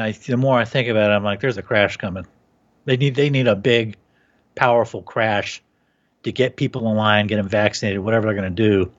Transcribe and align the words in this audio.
and 0.00 0.14
I, 0.14 0.18
the 0.18 0.36
more 0.36 0.58
I 0.58 0.64
think 0.64 0.88
about 0.88 1.10
it, 1.10 1.14
I'm 1.14 1.24
like, 1.24 1.40
there's 1.40 1.58
a 1.58 1.62
crash 1.62 1.96
coming. 1.96 2.26
They 2.86 2.96
need 2.96 3.14
they 3.14 3.30
need 3.30 3.46
a 3.46 3.54
big, 3.54 3.96
powerful 4.54 5.02
crash 5.02 5.62
to 6.22 6.32
get 6.32 6.56
people 6.56 6.90
in 6.90 6.96
line, 6.96 7.26
get 7.26 7.36
them 7.36 7.48
vaccinated, 7.48 8.00
whatever 8.00 8.26
they're 8.26 8.34
going 8.34 8.54
to 8.54 8.62
do. 8.62 8.92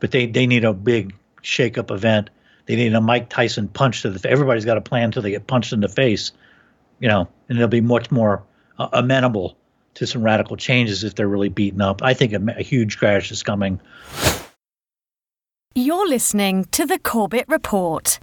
But 0.00 0.10
they 0.10 0.26
they 0.26 0.46
need 0.46 0.64
a 0.64 0.72
big 0.72 1.14
shake-up 1.42 1.90
event. 1.90 2.30
They 2.66 2.76
need 2.76 2.94
a 2.94 3.00
Mike 3.00 3.28
Tyson 3.28 3.68
punch 3.68 4.02
to 4.02 4.10
the. 4.10 4.28
Everybody's 4.28 4.64
got 4.64 4.76
a 4.76 4.80
plan 4.80 5.04
until 5.04 5.22
they 5.22 5.30
get 5.30 5.46
punched 5.46 5.72
in 5.72 5.80
the 5.80 5.88
face, 5.88 6.32
you 6.98 7.08
know, 7.08 7.28
and 7.48 7.58
they'll 7.58 7.68
be 7.68 7.80
much 7.80 8.10
more 8.10 8.42
uh, 8.78 8.88
amenable 8.92 9.56
to 9.94 10.06
some 10.06 10.22
radical 10.22 10.56
changes 10.56 11.04
if 11.04 11.14
they're 11.14 11.28
really 11.28 11.48
beaten 11.48 11.80
up. 11.80 12.02
I 12.02 12.14
think 12.14 12.32
a, 12.32 12.40
a 12.58 12.62
huge 12.62 12.98
crash 12.98 13.30
is 13.30 13.42
coming. 13.42 13.80
You're 15.74 16.08
listening 16.08 16.64
to 16.72 16.86
the 16.86 16.98
Corbett 16.98 17.46
Report. 17.48 18.18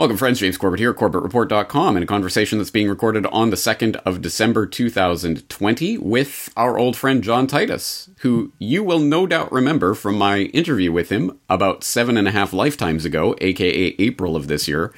Welcome, 0.00 0.16
friends. 0.16 0.38
James 0.38 0.56
Corbett 0.56 0.80
here, 0.80 0.92
at 0.92 0.96
CorbettReport.com, 0.96 1.98
in 1.98 2.02
a 2.02 2.06
conversation 2.06 2.56
that's 2.56 2.70
being 2.70 2.88
recorded 2.88 3.26
on 3.26 3.50
the 3.50 3.56
2nd 3.56 3.96
of 3.96 4.22
December 4.22 4.66
2020 4.66 5.98
with 5.98 6.50
our 6.56 6.78
old 6.78 6.96
friend 6.96 7.22
John 7.22 7.46
Titus, 7.46 8.08
who 8.20 8.50
you 8.58 8.82
will 8.82 8.98
no 8.98 9.26
doubt 9.26 9.52
remember 9.52 9.92
from 9.92 10.16
my 10.16 10.38
interview 10.54 10.90
with 10.90 11.10
him 11.10 11.38
about 11.50 11.84
seven 11.84 12.16
and 12.16 12.26
a 12.26 12.30
half 12.30 12.54
lifetimes 12.54 13.04
ago, 13.04 13.36
aka 13.42 13.94
April 13.98 14.36
of 14.36 14.48
this 14.48 14.66
year. 14.66 14.90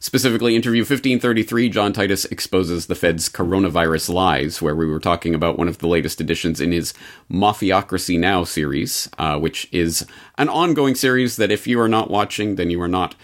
Specifically, 0.00 0.56
interview 0.56 0.82
1533, 0.82 1.68
John 1.68 1.92
Titus 1.92 2.24
exposes 2.24 2.86
the 2.86 2.96
Fed's 2.96 3.28
coronavirus 3.28 4.12
lies, 4.12 4.60
where 4.60 4.74
we 4.74 4.86
were 4.86 4.98
talking 4.98 5.36
about 5.36 5.56
one 5.56 5.68
of 5.68 5.78
the 5.78 5.86
latest 5.86 6.20
editions 6.20 6.60
in 6.60 6.72
his 6.72 6.94
Mafiocracy 7.30 8.18
Now 8.18 8.42
series, 8.42 9.08
uh, 9.18 9.38
which 9.38 9.68
is 9.70 10.04
an 10.36 10.48
ongoing 10.48 10.96
series 10.96 11.36
that 11.36 11.52
if 11.52 11.68
you 11.68 11.80
are 11.80 11.88
not 11.88 12.10
watching, 12.10 12.56
then 12.56 12.70
you 12.70 12.80
are 12.80 12.88
not 12.88 13.14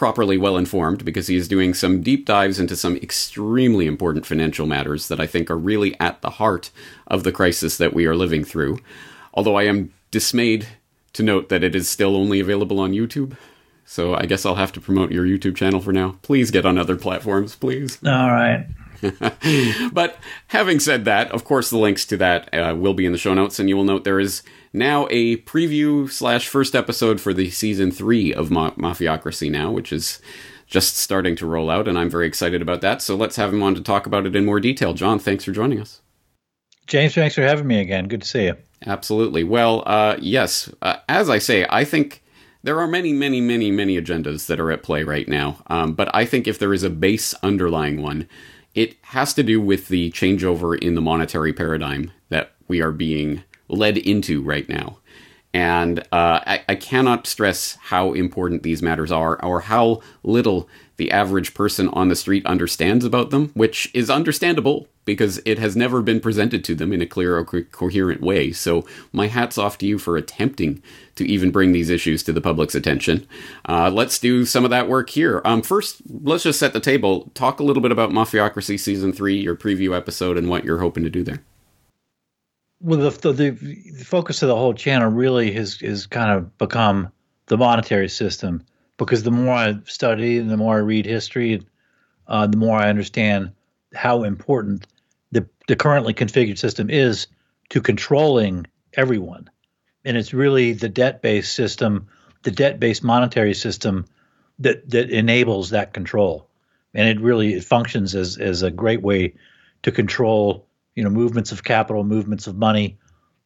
properly 0.00 0.38
well 0.38 0.56
informed 0.56 1.04
because 1.04 1.26
he 1.26 1.36
is 1.36 1.46
doing 1.46 1.74
some 1.74 2.00
deep 2.00 2.24
dives 2.24 2.58
into 2.58 2.74
some 2.74 2.96
extremely 2.96 3.86
important 3.86 4.24
financial 4.24 4.66
matters 4.66 5.08
that 5.08 5.20
I 5.20 5.26
think 5.26 5.50
are 5.50 5.58
really 5.58 5.94
at 6.00 6.22
the 6.22 6.30
heart 6.30 6.70
of 7.06 7.22
the 7.22 7.30
crisis 7.30 7.76
that 7.76 7.92
we 7.92 8.06
are 8.06 8.16
living 8.16 8.42
through. 8.42 8.78
Although 9.34 9.56
I 9.56 9.64
am 9.64 9.92
dismayed 10.10 10.66
to 11.12 11.22
note 11.22 11.50
that 11.50 11.62
it 11.62 11.74
is 11.74 11.86
still 11.86 12.16
only 12.16 12.40
available 12.40 12.80
on 12.80 12.92
YouTube. 12.92 13.36
So 13.84 14.14
I 14.14 14.24
guess 14.24 14.46
I'll 14.46 14.54
have 14.54 14.72
to 14.72 14.80
promote 14.80 15.12
your 15.12 15.26
YouTube 15.26 15.54
channel 15.54 15.82
for 15.82 15.92
now. 15.92 16.16
Please 16.22 16.50
get 16.50 16.64
on 16.64 16.78
other 16.78 16.96
platforms, 16.96 17.54
please. 17.54 17.98
All 18.06 18.30
right. 18.30 18.66
but 19.92 20.16
having 20.46 20.80
said 20.80 21.04
that, 21.04 21.30
of 21.30 21.44
course, 21.44 21.68
the 21.68 21.76
links 21.76 22.06
to 22.06 22.16
that 22.16 22.48
uh, 22.54 22.74
will 22.74 22.94
be 22.94 23.04
in 23.04 23.12
the 23.12 23.18
show 23.18 23.34
notes, 23.34 23.58
and 23.58 23.68
you 23.68 23.76
will 23.76 23.84
note 23.84 24.04
there 24.04 24.18
is 24.18 24.42
now 24.72 25.06
a 25.10 25.38
preview 25.38 26.10
slash 26.10 26.48
first 26.48 26.74
episode 26.74 27.20
for 27.20 27.32
the 27.32 27.50
season 27.50 27.90
three 27.90 28.32
of 28.32 28.50
Ma- 28.50 28.70
Mafiocracy 28.72 29.50
now, 29.50 29.70
which 29.70 29.92
is 29.92 30.20
just 30.66 30.96
starting 30.96 31.34
to 31.36 31.46
roll 31.46 31.68
out, 31.68 31.88
and 31.88 31.98
I'm 31.98 32.10
very 32.10 32.26
excited 32.26 32.62
about 32.62 32.80
that. 32.82 33.02
So 33.02 33.16
let's 33.16 33.36
have 33.36 33.52
him 33.52 33.62
on 33.62 33.74
to 33.74 33.80
talk 33.80 34.06
about 34.06 34.26
it 34.26 34.36
in 34.36 34.44
more 34.44 34.60
detail. 34.60 34.94
John, 34.94 35.18
thanks 35.18 35.44
for 35.44 35.52
joining 35.52 35.80
us. 35.80 36.00
James, 36.86 37.14
thanks 37.14 37.34
for 37.34 37.42
having 37.42 37.66
me 37.66 37.80
again. 37.80 38.08
Good 38.08 38.22
to 38.22 38.28
see 38.28 38.44
you. 38.44 38.56
Absolutely. 38.86 39.44
Well, 39.44 39.82
uh, 39.86 40.16
yes, 40.20 40.72
uh, 40.80 40.96
as 41.08 41.28
I 41.28 41.38
say, 41.38 41.66
I 41.68 41.84
think 41.84 42.22
there 42.62 42.80
are 42.80 42.86
many, 42.86 43.12
many, 43.12 43.40
many, 43.40 43.70
many 43.70 44.00
agendas 44.00 44.46
that 44.46 44.60
are 44.60 44.70
at 44.70 44.82
play 44.82 45.02
right 45.02 45.28
now. 45.28 45.58
Um, 45.68 45.94
but 45.94 46.14
I 46.14 46.24
think 46.24 46.46
if 46.46 46.58
there 46.58 46.72
is 46.74 46.82
a 46.82 46.90
base 46.90 47.34
underlying 47.42 48.02
one, 48.02 48.28
it 48.74 48.96
has 49.06 49.34
to 49.34 49.42
do 49.42 49.60
with 49.60 49.88
the 49.88 50.10
changeover 50.12 50.78
in 50.78 50.94
the 50.94 51.00
monetary 51.00 51.52
paradigm 51.52 52.12
that 52.28 52.52
we 52.68 52.80
are 52.80 52.92
being 52.92 53.42
led 53.70 53.98
into 53.98 54.42
right 54.42 54.68
now. 54.68 54.98
And 55.52 56.00
uh, 56.12 56.40
I, 56.46 56.62
I, 56.68 56.74
cannot 56.76 57.26
stress 57.26 57.76
how 57.80 58.12
important 58.12 58.62
these 58.62 58.82
matters 58.82 59.10
are, 59.10 59.44
or 59.44 59.62
how 59.62 60.00
little 60.22 60.68
the 60.96 61.10
average 61.10 61.54
person 61.54 61.88
on 61.88 62.08
the 62.08 62.14
street 62.14 62.46
understands 62.46 63.04
about 63.04 63.30
them, 63.30 63.50
which 63.54 63.90
is 63.92 64.08
understandable 64.08 64.86
because 65.04 65.40
it 65.44 65.58
has 65.58 65.74
never 65.74 66.02
been 66.02 66.20
presented 66.20 66.62
to 66.62 66.76
them 66.76 66.92
in 66.92 67.02
a 67.02 67.06
clear 67.06 67.36
or 67.36 67.44
co- 67.44 67.64
coherent 67.64 68.20
way. 68.20 68.52
So, 68.52 68.86
my 69.12 69.26
hat's 69.26 69.58
off 69.58 69.76
to 69.78 69.86
you 69.86 69.98
for 69.98 70.16
attempting 70.16 70.84
to 71.16 71.26
even 71.26 71.50
bring 71.50 71.72
these 71.72 71.90
issues 71.90 72.22
to 72.24 72.32
the 72.32 72.40
public's 72.40 72.76
attention. 72.76 73.26
Uh, 73.68 73.90
let's 73.92 74.20
do 74.20 74.46
some 74.46 74.62
of 74.62 74.70
that 74.70 74.88
work 74.88 75.10
here. 75.10 75.42
Um, 75.44 75.62
first, 75.62 76.00
let's 76.08 76.44
just 76.44 76.60
set 76.60 76.74
the 76.74 76.80
table. 76.80 77.32
Talk 77.34 77.58
a 77.58 77.64
little 77.64 77.82
bit 77.82 77.90
about 77.90 78.10
Mafiocracy 78.10 78.78
Season 78.78 79.12
3, 79.12 79.40
your 79.40 79.56
preview 79.56 79.96
episode, 79.96 80.36
and 80.36 80.48
what 80.48 80.64
you're 80.64 80.78
hoping 80.78 81.02
to 81.02 81.10
do 81.10 81.24
there 81.24 81.42
well, 82.80 83.10
the, 83.10 83.32
the, 83.32 83.50
the 83.50 84.04
focus 84.04 84.42
of 84.42 84.48
the 84.48 84.56
whole 84.56 84.74
channel 84.74 85.10
really 85.10 85.52
has 85.52 85.80
is 85.82 86.06
kind 86.06 86.30
of 86.30 86.56
become 86.56 87.12
the 87.46 87.58
monetary 87.58 88.08
system 88.08 88.62
because 88.96 89.22
the 89.22 89.30
more 89.30 89.54
I 89.54 89.78
study 89.84 90.38
and 90.38 90.50
the 90.50 90.56
more 90.56 90.76
I 90.76 90.80
read 90.80 91.04
history, 91.04 91.62
uh, 92.26 92.46
the 92.46 92.56
more 92.56 92.78
I 92.78 92.88
understand 92.88 93.52
how 93.94 94.22
important 94.22 94.86
the 95.32 95.46
the 95.68 95.76
currently 95.76 96.14
configured 96.14 96.58
system 96.58 96.88
is 96.88 97.26
to 97.70 97.80
controlling 97.80 98.66
everyone, 98.94 99.50
and 100.04 100.16
it's 100.16 100.32
really 100.32 100.72
the 100.72 100.88
debt 100.88 101.22
based 101.22 101.54
system, 101.54 102.08
the 102.42 102.50
debt 102.50 102.80
based 102.80 103.04
monetary 103.04 103.54
system 103.54 104.06
that 104.58 104.88
that 104.88 105.10
enables 105.10 105.70
that 105.70 105.92
control, 105.92 106.48
and 106.94 107.08
it 107.08 107.20
really 107.20 107.54
it 107.54 107.64
functions 107.64 108.14
as 108.14 108.38
as 108.38 108.62
a 108.62 108.70
great 108.70 109.02
way 109.02 109.34
to 109.82 109.92
control 109.92 110.66
you 111.00 111.04
know 111.04 111.10
movements 111.10 111.50
of 111.50 111.64
capital, 111.64 112.04
movements 112.04 112.46
of 112.46 112.58
money, 112.58 112.98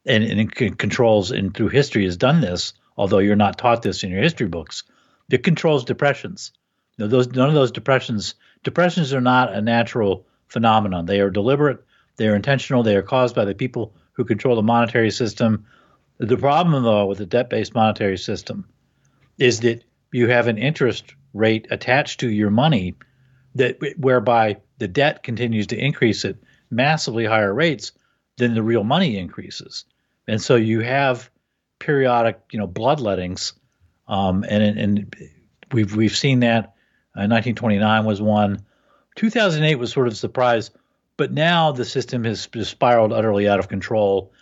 and, 0.05 0.25
and 0.25 0.41
it 0.41 0.77
controls 0.77 1.31
and 1.31 1.53
through 1.53 1.69
history 1.69 2.03
has 2.03 2.17
done 2.17 2.41
this. 2.41 2.73
Although 2.97 3.19
you're 3.19 3.37
not 3.37 3.57
taught 3.57 3.81
this 3.81 4.03
in 4.03 4.11
your 4.11 4.21
history 4.21 4.47
books, 4.47 4.83
it 5.29 5.41
controls 5.41 5.85
depressions. 5.85 6.51
You 6.97 7.05
know, 7.05 7.09
those 7.09 7.29
none 7.29 7.47
of 7.47 7.55
those 7.55 7.71
depressions 7.71 8.35
depressions 8.65 9.13
are 9.13 9.21
not 9.21 9.53
a 9.53 9.61
natural 9.61 10.25
phenomenon. 10.49 11.05
They 11.05 11.21
are 11.21 11.29
deliberate. 11.29 11.79
They 12.17 12.27
are 12.27 12.35
intentional. 12.35 12.83
They 12.83 12.97
are 12.97 13.01
caused 13.01 13.35
by 13.35 13.45
the 13.45 13.55
people 13.55 13.95
who 14.11 14.25
control 14.25 14.57
the 14.57 14.61
monetary 14.61 15.11
system. 15.11 15.65
The 16.17 16.35
problem, 16.35 16.83
though, 16.83 17.05
with 17.05 17.19
the 17.19 17.25
debt-based 17.25 17.73
monetary 17.73 18.17
system 18.17 18.67
is 19.37 19.61
that 19.61 19.85
you 20.11 20.27
have 20.27 20.49
an 20.49 20.57
interest 20.57 21.15
rate 21.33 21.67
attached 21.71 22.19
to 22.19 22.29
your 22.29 22.49
money 22.49 22.95
that 23.55 23.77
whereby 23.97 24.57
the 24.77 24.89
debt 24.89 25.23
continues 25.23 25.67
to 25.67 25.77
increase 25.77 26.25
at 26.25 26.35
massively 26.69 27.25
higher 27.25 27.53
rates 27.53 27.91
than 28.37 28.53
the 28.53 28.63
real 28.63 28.83
money 28.83 29.17
increases. 29.17 29.85
And 30.27 30.41
so 30.41 30.55
you 30.55 30.81
have 30.81 31.29
periodic, 31.79 32.39
you 32.51 32.59
know, 32.59 32.67
bloodlettings, 32.67 33.53
um, 34.07 34.43
and 34.47 34.79
and 34.79 35.15
we've 35.71 35.95
we've 35.95 36.15
seen 36.15 36.41
that. 36.41 36.73
Uh, 37.15 37.31
1929 37.31 38.05
was 38.05 38.21
one. 38.21 38.65
2008 39.15 39.75
was 39.75 39.91
sort 39.91 40.07
of 40.07 40.13
a 40.13 40.17
surprise, 40.17 40.71
but 41.15 41.31
now 41.31 41.71
the 41.71 41.85
system 41.85 42.25
has 42.25 42.49
spiraled 42.63 43.13
utterly 43.13 43.47
out 43.47 43.59
of 43.59 43.69
control, 43.69 44.33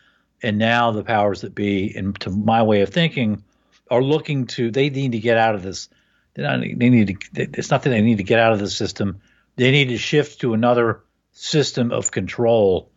and 0.41 0.57
now 0.57 0.91
the 0.91 1.03
powers 1.03 1.41
that 1.41 1.53
be, 1.53 1.93
and 1.95 2.19
to 2.21 2.31
my 2.31 2.63
way 2.63 2.81
of 2.81 2.89
thinking, 2.89 3.43
are 3.91 4.01
looking 4.01 4.47
to 4.47 4.71
they 4.71 4.89
need 4.89 5.11
to 5.11 5.19
get 5.19 5.37
out 5.37 5.55
of 5.55 5.61
this. 5.61 5.89
They 6.33 6.57
need 6.57 7.07
to. 7.33 7.41
It's 7.41 7.69
not 7.69 7.83
that 7.83 7.89
they 7.89 8.01
need 8.01 8.17
to 8.17 8.23
get 8.23 8.39
out 8.39 8.53
of 8.53 8.59
the 8.59 8.69
system. 8.69 9.21
They 9.55 9.69
need 9.69 9.89
to 9.89 9.97
shift 9.97 10.41
to 10.41 10.55
another 10.55 11.01
system 11.33 11.91
of 11.91 12.11
control 12.11 12.89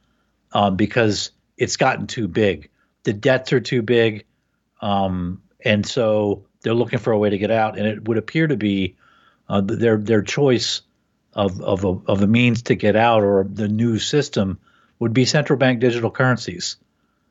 um, 0.52 0.76
because 0.76 1.32
it's 1.56 1.76
gotten 1.76 2.06
too 2.06 2.28
big. 2.28 2.70
The 3.02 3.12
debts 3.12 3.52
are 3.52 3.60
too 3.60 3.82
big, 3.82 4.24
um, 4.80 5.42
and 5.64 5.84
so 5.84 6.44
they're 6.60 6.74
looking 6.74 6.98
for 6.98 7.12
a 7.12 7.18
way 7.18 7.30
to 7.30 7.38
get 7.38 7.50
out. 7.50 7.78
And 7.78 7.86
it 7.86 8.06
would 8.06 8.18
appear 8.18 8.46
to 8.46 8.56
be 8.56 8.96
uh, 9.48 9.62
their 9.62 9.96
their 9.96 10.22
choice 10.22 10.82
of 11.32 11.60
of 11.60 11.84
a, 11.84 11.98
of 12.06 12.22
a 12.22 12.26
means 12.26 12.62
to 12.62 12.74
get 12.74 12.96
out 12.96 13.22
or 13.22 13.44
the 13.44 13.68
new 13.68 13.98
system 13.98 14.58
would 14.98 15.12
be 15.12 15.24
central 15.24 15.58
bank 15.58 15.80
digital 15.80 16.10
currencies. 16.10 16.76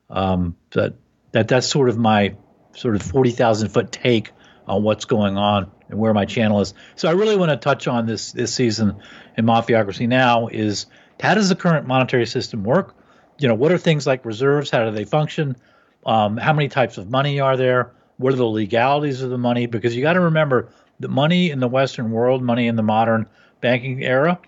Um, 0.08 0.56
that 0.70 0.94
that 1.32 1.48
that's 1.48 1.66
sort 1.66 1.88
of 1.88 1.98
my 1.98 2.36
sort 2.74 2.96
of 2.96 3.02
forty 3.02 3.30
thousand 3.30 3.68
foot 3.68 3.92
take 3.92 4.32
on 4.66 4.82
what's 4.82 5.04
going 5.04 5.36
on 5.36 5.70
and 5.88 5.98
where 5.98 6.12
my 6.14 6.24
channel 6.24 6.60
is. 6.60 6.74
So 6.94 7.08
I 7.08 7.12
really 7.12 7.36
want 7.36 7.50
to 7.50 7.56
touch 7.56 7.86
on 7.88 8.06
this 8.06 8.32
this 8.32 8.54
season 8.54 8.96
in 9.36 9.46
Mafiocracy 9.46 10.08
now 10.08 10.48
is 10.48 10.86
how 11.20 11.34
does 11.34 11.48
the 11.48 11.56
current 11.56 11.86
monetary 11.86 12.26
system 12.26 12.64
work? 12.64 12.94
You 13.38 13.48
know, 13.48 13.54
what 13.54 13.72
are 13.72 13.78
things 13.78 14.06
like 14.06 14.24
reserves? 14.24 14.70
How 14.70 14.84
do 14.84 14.90
they 14.90 15.04
function? 15.04 15.56
Um, 16.04 16.36
how 16.36 16.52
many 16.52 16.68
types 16.68 16.98
of 16.98 17.10
money 17.10 17.40
are 17.40 17.56
there? 17.56 17.92
What 18.18 18.32
are 18.32 18.36
the 18.36 18.46
legalities 18.46 19.22
of 19.22 19.30
the 19.30 19.38
money? 19.38 19.66
Because 19.66 19.94
you 19.94 20.02
got 20.02 20.14
to 20.14 20.20
remember 20.20 20.70
that 21.00 21.08
money 21.08 21.50
in 21.50 21.60
the 21.60 21.68
Western 21.68 22.10
world, 22.10 22.42
money 22.42 22.66
in 22.66 22.76
the 22.76 22.82
modern 22.82 23.28
banking 23.60 24.02
era, 24.02 24.38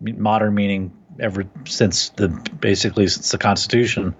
modern 0.00 0.54
meaning 0.54 0.92
ever 1.20 1.44
since 1.66 2.10
the 2.10 2.28
basically 2.28 3.08
since 3.08 3.30
the 3.30 3.38
Constitution, 3.38 4.14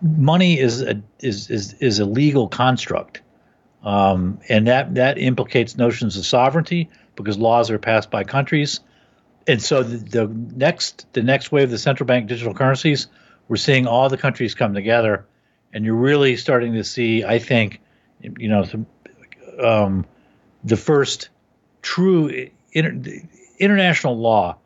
money 0.00 0.58
is 0.58 0.82
a 0.82 1.02
is 1.20 1.50
is 1.50 1.74
is 1.74 1.98
a 1.98 2.04
legal 2.04 2.48
construct, 2.48 3.21
um, 3.82 4.38
and 4.48 4.66
that 4.66 4.94
that 4.94 5.18
implicates 5.18 5.76
notions 5.76 6.16
of 6.16 6.24
sovereignty 6.24 6.88
because 7.16 7.38
laws 7.38 7.70
are 7.70 7.78
passed 7.78 8.10
by 8.10 8.24
countries 8.24 8.80
and 9.46 9.62
so 9.62 9.82
the, 9.82 9.96
the, 9.96 10.26
next 10.56 11.06
the 11.12 11.22
next 11.22 11.52
wave 11.52 11.64
of 11.64 11.70
the 11.70 11.78
central 11.78 12.06
bank 12.06 12.28
digital 12.28 12.54
currencies, 12.54 13.08
we're 13.48 13.56
seeing 13.56 13.86
all 13.86 14.08
the 14.08 14.16
countries 14.16 14.54
come 14.54 14.74
together, 14.74 15.26
and 15.72 15.84
you're 15.84 15.94
really 15.94 16.36
starting 16.36 16.74
to 16.74 16.84
see, 16.84 17.24
I 17.24 17.38
think, 17.38 17.80
you 18.20 18.48
know, 18.48 18.64
um, 19.62 20.06
the 20.64 20.76
first 20.76 21.28
true 21.82 22.48
inter, 22.72 23.20
international 23.58 24.16
law 24.16 24.56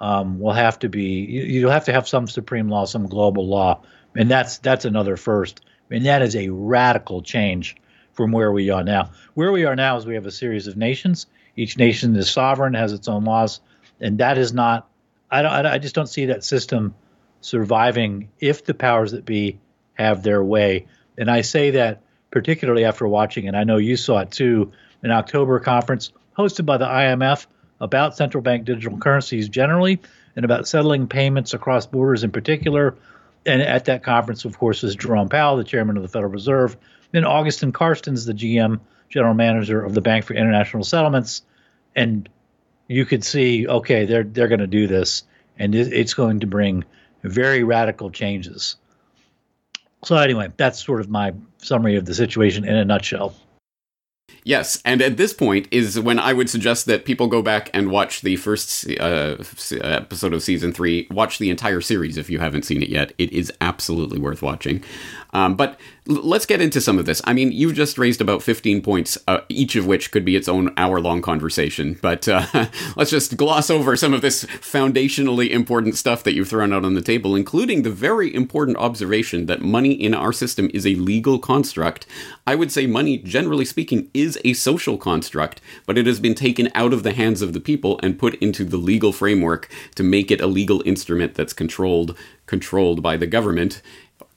um, 0.00 0.38
will 0.38 0.52
have 0.52 0.78
to 0.80 0.88
be 0.88 1.24
you, 1.24 1.42
you'll 1.42 1.70
have 1.70 1.86
to 1.86 1.92
have 1.92 2.06
some 2.06 2.28
supreme 2.28 2.68
law, 2.68 2.84
some 2.84 3.06
global 3.06 3.46
law, 3.46 3.82
and 4.14 4.30
that's 4.30 4.58
that's 4.58 4.84
another 4.84 5.16
first. 5.16 5.64
And 5.90 6.06
that 6.06 6.22
is 6.22 6.34
a 6.34 6.48
radical 6.48 7.22
change 7.22 7.76
from 8.14 8.32
where 8.32 8.52
we 8.52 8.70
are 8.70 8.82
now. 8.82 9.10
Where 9.34 9.52
we 9.52 9.64
are 9.64 9.76
now 9.76 9.96
is 9.96 10.06
we 10.06 10.14
have 10.14 10.26
a 10.26 10.30
series 10.30 10.66
of 10.66 10.76
nations. 10.76 11.26
Each 11.56 11.76
nation 11.76 12.16
is 12.16 12.30
sovereign, 12.30 12.74
has 12.74 12.92
its 12.92 13.08
own 13.08 13.24
laws, 13.24 13.60
and 14.00 14.18
that 14.18 14.38
is 14.38 14.52
not. 14.52 14.88
I 15.30 15.42
don't. 15.42 15.66
I 15.66 15.78
just 15.78 15.94
don't 15.94 16.08
see 16.08 16.26
that 16.26 16.44
system 16.44 16.94
surviving 17.40 18.30
if 18.40 18.64
the 18.64 18.74
powers 18.74 19.12
that 19.12 19.24
be 19.24 19.58
have 19.94 20.22
their 20.22 20.42
way. 20.42 20.86
And 21.18 21.30
I 21.30 21.42
say 21.42 21.72
that 21.72 22.02
particularly 22.30 22.84
after 22.84 23.06
watching, 23.06 23.46
and 23.46 23.56
I 23.56 23.64
know 23.64 23.76
you 23.76 23.96
saw 23.96 24.18
it 24.20 24.30
too, 24.30 24.72
an 25.02 25.10
October 25.10 25.60
conference 25.60 26.12
hosted 26.36 26.66
by 26.66 26.78
the 26.78 26.86
IMF 26.86 27.46
about 27.80 28.16
central 28.16 28.42
bank 28.42 28.64
digital 28.64 28.98
currencies 28.98 29.48
generally 29.48 30.00
and 30.34 30.44
about 30.44 30.66
settling 30.66 31.06
payments 31.06 31.54
across 31.54 31.86
borders 31.86 32.24
in 32.24 32.32
particular. 32.32 32.96
And 33.46 33.62
at 33.62 33.84
that 33.84 34.02
conference, 34.02 34.44
of 34.44 34.58
course, 34.58 34.82
was 34.82 34.96
Jerome 34.96 35.28
Powell, 35.28 35.56
the 35.56 35.64
chairman 35.64 35.96
of 35.96 36.02
the 36.02 36.08
Federal 36.08 36.32
Reserve, 36.32 36.76
then 37.14 37.22
Agustín 37.22 37.70
Carstens, 37.70 38.26
the 38.26 38.32
GM, 38.32 38.80
general 39.08 39.34
manager 39.34 39.84
of 39.84 39.94
the 39.94 40.00
Bank 40.00 40.24
for 40.24 40.34
International 40.34 40.82
Settlements. 40.82 41.42
And 41.94 42.28
you 42.88 43.06
could 43.06 43.22
see, 43.22 43.68
okay, 43.68 44.04
they're 44.04 44.24
they're 44.24 44.48
going 44.48 44.58
to 44.58 44.66
do 44.66 44.88
this, 44.88 45.22
and 45.56 45.76
it's 45.76 46.12
going 46.12 46.40
to 46.40 46.48
bring 46.48 46.84
very 47.22 47.62
radical 47.62 48.10
changes. 48.10 48.74
So 50.04 50.16
anyway, 50.16 50.48
that's 50.56 50.84
sort 50.84 51.00
of 51.00 51.08
my 51.08 51.32
summary 51.58 51.94
of 51.94 52.04
the 52.04 52.14
situation 52.14 52.64
in 52.64 52.74
a 52.74 52.84
nutshell. 52.84 53.32
Yes, 54.42 54.82
and 54.84 55.00
at 55.00 55.16
this 55.16 55.32
point 55.32 55.68
is 55.70 55.98
when 55.98 56.18
I 56.18 56.34
would 56.34 56.50
suggest 56.50 56.84
that 56.86 57.06
people 57.06 57.28
go 57.28 57.40
back 57.40 57.70
and 57.72 57.90
watch 57.90 58.20
the 58.20 58.36
first 58.36 58.86
uh, 59.00 59.36
episode 59.80 60.34
of 60.34 60.42
season 60.42 60.72
three. 60.72 61.06
Watch 61.10 61.38
the 61.38 61.48
entire 61.48 61.80
series 61.80 62.18
if 62.18 62.28
you 62.28 62.40
haven't 62.40 62.64
seen 62.64 62.82
it 62.82 62.90
yet. 62.90 63.14
It 63.16 63.32
is 63.32 63.50
absolutely 63.62 64.18
worth 64.18 64.42
watching. 64.42 64.84
Um, 65.32 65.56
but 65.56 65.80
let's 66.06 66.44
get 66.44 66.60
into 66.60 66.80
some 66.80 66.98
of 66.98 67.06
this. 67.06 67.22
I 67.24 67.32
mean, 67.32 67.50
you've 67.50 67.74
just 67.74 67.96
raised 67.96 68.20
about 68.20 68.42
15 68.42 68.82
points, 68.82 69.16
uh, 69.26 69.40
each 69.48 69.74
of 69.74 69.86
which 69.86 70.10
could 70.10 70.24
be 70.24 70.36
its 70.36 70.48
own 70.48 70.72
hour 70.76 71.00
long 71.00 71.22
conversation. 71.22 71.98
But 72.02 72.28
uh, 72.28 72.46
let's 72.96 73.10
just 73.10 73.36
gloss 73.38 73.70
over 73.70 73.96
some 73.96 74.12
of 74.12 74.20
this 74.20 74.44
foundationally 74.44 75.48
important 75.48 75.96
stuff 75.96 76.22
that 76.24 76.34
you've 76.34 76.48
thrown 76.48 76.74
out 76.74 76.84
on 76.84 76.94
the 76.94 77.00
table, 77.00 77.34
including 77.34 77.82
the 77.82 77.90
very 77.90 78.34
important 78.34 78.76
observation 78.76 79.46
that 79.46 79.62
money 79.62 79.92
in 79.92 80.14
our 80.14 80.32
system 80.32 80.70
is 80.74 80.86
a 80.86 80.94
legal 80.96 81.38
construct. 81.38 82.06
I 82.46 82.54
would 82.54 82.70
say 82.70 82.86
money, 82.86 83.16
generally 83.16 83.64
speaking, 83.64 84.10
is 84.12 84.38
a 84.44 84.52
social 84.52 84.98
construct, 84.98 85.62
but 85.86 85.96
it 85.96 86.06
has 86.06 86.20
been 86.20 86.34
taken 86.34 86.70
out 86.74 86.92
of 86.92 87.02
the 87.02 87.14
hands 87.14 87.40
of 87.40 87.54
the 87.54 87.60
people 87.60 87.98
and 88.02 88.18
put 88.18 88.34
into 88.36 88.64
the 88.64 88.76
legal 88.76 89.12
framework 89.12 89.70
to 89.94 90.02
make 90.02 90.30
it 90.30 90.42
a 90.42 90.46
legal 90.46 90.82
instrument 90.84 91.34
that's 91.34 91.54
controlled 91.54 92.16
controlled 92.46 93.02
by 93.02 93.16
the 93.16 93.26
government 93.26 93.80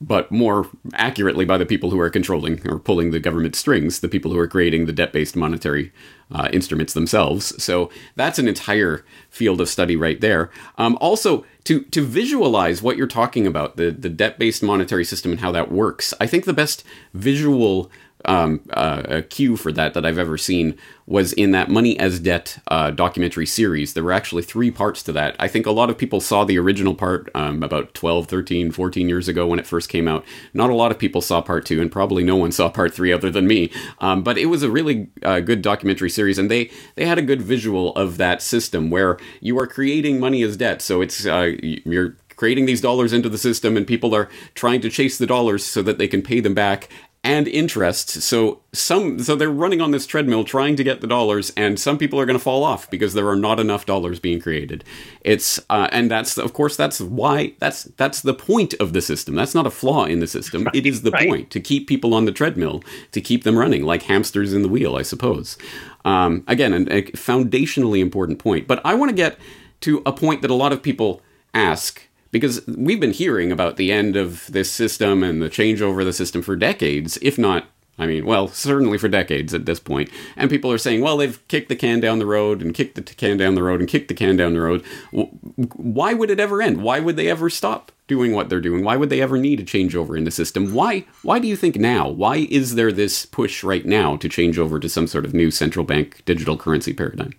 but 0.00 0.30
more 0.30 0.68
accurately 0.94 1.44
by 1.44 1.58
the 1.58 1.66
people 1.66 1.90
who 1.90 1.98
are 1.98 2.10
controlling 2.10 2.66
or 2.68 2.78
pulling 2.78 3.10
the 3.10 3.20
government 3.20 3.56
strings, 3.56 4.00
the 4.00 4.08
people 4.08 4.30
who 4.30 4.38
are 4.38 4.46
creating 4.46 4.86
the 4.86 4.92
debt 4.92 5.12
based 5.12 5.34
monetary 5.34 5.92
uh, 6.30 6.48
instruments 6.52 6.92
themselves. 6.92 7.60
So 7.62 7.90
that's 8.14 8.38
an 8.38 8.46
entire 8.46 9.04
field 9.30 9.60
of 9.60 9.68
study 9.68 9.96
right 9.96 10.20
there. 10.20 10.50
Um, 10.76 10.96
also, 11.00 11.44
to, 11.64 11.82
to 11.82 12.04
visualize 12.04 12.80
what 12.80 12.96
you're 12.96 13.06
talking 13.06 13.46
about, 13.46 13.76
the, 13.76 13.90
the 13.90 14.08
debt 14.08 14.38
based 14.38 14.62
monetary 14.62 15.04
system 15.04 15.32
and 15.32 15.40
how 15.40 15.52
that 15.52 15.72
works, 15.72 16.14
I 16.20 16.26
think 16.26 16.44
the 16.44 16.52
best 16.52 16.84
visual 17.12 17.90
um, 18.24 18.60
uh, 18.70 19.02
a 19.06 19.22
cue 19.22 19.56
for 19.56 19.72
that 19.72 19.94
that 19.94 20.04
I've 20.04 20.18
ever 20.18 20.36
seen 20.36 20.76
was 21.06 21.32
in 21.32 21.52
that 21.52 21.70
Money 21.70 21.98
as 21.98 22.20
Debt 22.20 22.58
uh, 22.68 22.90
documentary 22.90 23.46
series. 23.46 23.94
There 23.94 24.04
were 24.04 24.12
actually 24.12 24.42
three 24.42 24.70
parts 24.70 25.02
to 25.04 25.12
that. 25.12 25.34
I 25.38 25.48
think 25.48 25.64
a 25.64 25.70
lot 25.70 25.88
of 25.88 25.96
people 25.96 26.20
saw 26.20 26.44
the 26.44 26.58
original 26.58 26.94
part 26.94 27.30
um, 27.34 27.62
about 27.62 27.94
12, 27.94 28.26
13, 28.26 28.70
14 28.72 29.08
years 29.08 29.28
ago 29.28 29.46
when 29.46 29.58
it 29.58 29.66
first 29.66 29.88
came 29.88 30.06
out. 30.06 30.24
Not 30.52 30.70
a 30.70 30.74
lot 30.74 30.90
of 30.90 30.98
people 30.98 31.22
saw 31.22 31.40
part 31.40 31.64
two, 31.64 31.80
and 31.80 31.90
probably 31.90 32.24
no 32.24 32.36
one 32.36 32.52
saw 32.58 32.68
part 32.68 32.92
three 32.92 33.12
other 33.12 33.30
than 33.30 33.46
me. 33.46 33.70
Um, 34.00 34.22
but 34.22 34.36
it 34.36 34.46
was 34.46 34.62
a 34.62 34.70
really 34.70 35.08
uh, 35.22 35.40
good 35.40 35.62
documentary 35.62 36.10
series, 36.10 36.38
and 36.38 36.50
they, 36.50 36.70
they 36.96 37.06
had 37.06 37.18
a 37.18 37.22
good 37.22 37.40
visual 37.40 37.94
of 37.94 38.16
that 38.18 38.42
system 38.42 38.90
where 38.90 39.16
you 39.40 39.58
are 39.58 39.66
creating 39.66 40.20
money 40.20 40.42
as 40.42 40.56
debt. 40.56 40.82
So 40.82 41.00
it's 41.00 41.24
uh, 41.24 41.52
you're 41.62 42.16
creating 42.38 42.66
these 42.66 42.80
dollars 42.80 43.12
into 43.12 43.28
the 43.28 43.36
system 43.36 43.76
and 43.76 43.84
people 43.86 44.14
are 44.14 44.28
trying 44.54 44.80
to 44.80 44.88
chase 44.88 45.18
the 45.18 45.26
dollars 45.26 45.64
so 45.64 45.82
that 45.82 45.98
they 45.98 46.06
can 46.06 46.22
pay 46.22 46.38
them 46.38 46.54
back 46.54 46.88
and 47.24 47.48
interest. 47.48 48.10
So 48.22 48.60
some 48.72 49.18
so 49.18 49.34
they're 49.34 49.50
running 49.50 49.80
on 49.80 49.90
this 49.90 50.06
treadmill 50.06 50.44
trying 50.44 50.76
to 50.76 50.84
get 50.84 51.00
the 51.00 51.06
dollars, 51.06 51.52
and 51.56 51.78
some 51.78 51.98
people 51.98 52.18
are 52.20 52.26
going 52.26 52.38
to 52.38 52.42
fall 52.42 52.64
off 52.64 52.88
because 52.90 53.14
there 53.14 53.28
are 53.28 53.36
not 53.36 53.58
enough 53.58 53.86
dollars 53.86 54.20
being 54.20 54.40
created. 54.40 54.84
It's 55.22 55.58
uh, 55.68 55.88
and 55.90 56.10
that's 56.10 56.38
of 56.38 56.52
course 56.52 56.76
that's 56.76 57.00
why 57.00 57.54
that's 57.58 57.84
that's 57.84 58.22
the 58.22 58.34
point 58.34 58.74
of 58.74 58.92
the 58.92 59.02
system. 59.02 59.34
That's 59.34 59.54
not 59.54 59.66
a 59.66 59.70
flaw 59.70 60.04
in 60.04 60.20
the 60.20 60.26
system. 60.26 60.64
Right, 60.64 60.74
it 60.76 60.86
is 60.86 61.02
the 61.02 61.10
right. 61.10 61.28
point 61.28 61.50
to 61.50 61.60
keep 61.60 61.88
people 61.88 62.14
on 62.14 62.24
the 62.24 62.32
treadmill 62.32 62.82
to 63.12 63.20
keep 63.20 63.44
them 63.44 63.58
running 63.58 63.82
like 63.82 64.02
hamsters 64.02 64.52
in 64.52 64.62
the 64.62 64.68
wheel, 64.68 64.96
I 64.96 65.02
suppose. 65.02 65.58
Um, 66.04 66.44
again, 66.46 66.72
a, 66.72 66.98
a 66.98 67.02
foundationally 67.12 68.00
important 68.00 68.38
point. 68.38 68.66
But 68.66 68.80
I 68.84 68.94
want 68.94 69.10
to 69.10 69.16
get 69.16 69.38
to 69.80 70.02
a 70.06 70.12
point 70.12 70.42
that 70.42 70.50
a 70.50 70.54
lot 70.54 70.72
of 70.72 70.82
people 70.82 71.20
ask 71.52 72.08
because 72.30 72.66
we've 72.66 73.00
been 73.00 73.12
hearing 73.12 73.50
about 73.50 73.76
the 73.76 73.92
end 73.92 74.16
of 74.16 74.46
this 74.50 74.70
system 74.70 75.22
and 75.22 75.40
the 75.40 75.50
changeover 75.50 76.00
of 76.00 76.06
the 76.06 76.12
system 76.12 76.42
for 76.42 76.56
decades, 76.56 77.18
if 77.22 77.38
not 77.38 77.66
I 77.98 78.06
mean, 78.06 78.24
well, 78.24 78.46
certainly 78.48 78.96
for 78.96 79.08
decades 79.08 79.52
at 79.52 79.66
this 79.66 79.80
point. 79.80 80.08
And 80.36 80.48
people 80.48 80.70
are 80.70 80.78
saying, 80.78 81.00
well, 81.00 81.16
they've 81.16 81.46
kicked 81.48 81.68
the 81.68 81.76
can 81.76 81.98
down 81.98 82.20
the 82.20 82.26
road 82.26 82.62
and 82.62 82.72
kicked 82.72 82.94
the 82.94 83.02
can 83.02 83.36
down 83.36 83.56
the 83.56 83.62
road 83.62 83.80
and 83.80 83.88
kicked 83.88 84.06
the 84.06 84.14
can 84.14 84.36
down 84.36 84.54
the 84.54 84.60
road. 84.60 84.84
Why 85.10 86.14
would 86.14 86.30
it 86.30 86.38
ever 86.38 86.62
end? 86.62 86.82
Why 86.82 87.00
would 87.00 87.16
they 87.16 87.28
ever 87.28 87.50
stop 87.50 87.90
doing 88.06 88.32
what 88.32 88.48
they're 88.48 88.60
doing? 88.60 88.84
Why 88.84 88.96
would 88.96 89.10
they 89.10 89.20
ever 89.20 89.36
need 89.36 89.58
a 89.58 89.64
changeover 89.64 90.16
in 90.16 90.24
the 90.24 90.30
system? 90.30 90.72
Why 90.72 91.06
why 91.22 91.40
do 91.40 91.48
you 91.48 91.56
think 91.56 91.76
now? 91.76 92.08
Why 92.08 92.46
is 92.50 92.76
there 92.76 92.92
this 92.92 93.26
push 93.26 93.64
right 93.64 93.84
now 93.84 94.16
to 94.16 94.28
change 94.28 94.58
over 94.58 94.78
to 94.78 94.88
some 94.88 95.08
sort 95.08 95.24
of 95.24 95.34
new 95.34 95.50
central 95.50 95.84
bank 95.84 96.22
digital 96.24 96.56
currency 96.56 96.92
paradigm? 96.92 97.34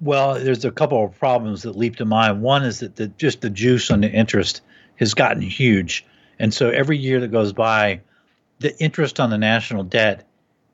Well, 0.00 0.34
there's 0.34 0.64
a 0.64 0.70
couple 0.70 1.04
of 1.04 1.18
problems 1.18 1.62
that 1.62 1.76
leap 1.76 1.96
to 1.96 2.04
mind. 2.04 2.40
One 2.40 2.64
is 2.64 2.80
that 2.80 2.96
the, 2.96 3.08
just 3.08 3.42
the 3.42 3.50
juice 3.50 3.90
on 3.90 4.00
the 4.00 4.10
interest 4.10 4.62
has 4.96 5.14
gotten 5.14 5.42
huge, 5.42 6.06
and 6.38 6.52
so 6.52 6.70
every 6.70 6.96
year 6.96 7.20
that 7.20 7.28
goes 7.28 7.52
by, 7.52 8.00
the 8.60 8.76
interest 8.78 9.20
on 9.20 9.30
the 9.30 9.38
national 9.38 9.84
debt 9.84 10.26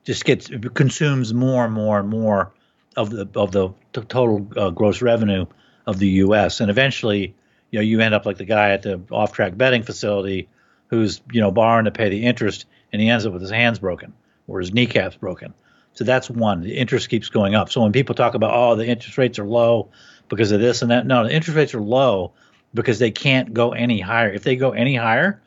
just 0.05 0.25
gets 0.25 0.49
consumes 0.75 1.35
more 1.35 1.65
and 1.65 1.75
more 1.75 1.99
and 1.99 2.09
more 2.09 2.53
of 2.97 3.11
the 3.11 3.29
of 3.35 3.51
the 3.51 3.71
total 3.93 4.49
uh, 4.57 4.71
gross 4.71 5.03
revenue 5.03 5.47
of 5.87 5.99
the 5.99 6.09
U.S. 6.09 6.61
And 6.61 6.71
eventually, 6.71 7.35
you 7.71 7.79
know, 7.79 7.83
you 7.83 8.01
end 8.01 8.15
up 8.15 8.27
like 8.27 8.39
the 8.39 8.45
guy 8.45 8.71
at 8.71 8.83
the 8.83 9.01
off-track 9.11 9.57
betting 9.57 9.83
facility 9.83 10.49
who's 10.89 11.21
you 11.33 11.41
know 11.41 11.51
borrowing 11.51 11.87
to 11.87 11.91
pay 11.91 12.09
the 12.09 12.25
interest, 12.25 12.67
and 12.93 13.03
he 13.03 13.09
ends 13.09 13.27
up 13.27 13.33
with 13.33 13.43
his 13.43 13.51
hands 13.51 13.81
broken 13.81 14.13
or 14.47 14.61
his 14.61 14.73
kneecaps 14.73 15.17
broken. 15.17 15.53
So 15.97 16.05
that's 16.05 16.31
one. 16.31 16.61
The 16.61 16.77
interest 16.77 17.09
keeps 17.09 17.31
going 17.31 17.55
up. 17.55 17.71
So 17.71 17.83
when 17.83 17.93
people 17.93 18.15
talk 18.15 18.35
about, 18.35 18.53
oh, 18.55 18.77
the 18.77 18.87
interest 18.87 19.17
rates 19.17 19.39
are 19.39 19.47
low 19.47 19.89
because 20.29 20.53
of 20.53 20.61
this 20.61 20.83
and 20.83 20.91
that, 20.91 21.07
no, 21.07 21.25
the 21.25 21.35
interest 21.35 21.57
rates 21.57 21.75
are 21.75 21.81
low 21.81 22.33
because 22.75 22.99
they 22.99 23.11
can't 23.11 23.55
go 23.55 23.73
any 23.73 23.99
higher. 23.99 24.31
If 24.31 24.43
they 24.43 24.57
go 24.57 24.73
any 24.73 24.95
higher 24.95 25.41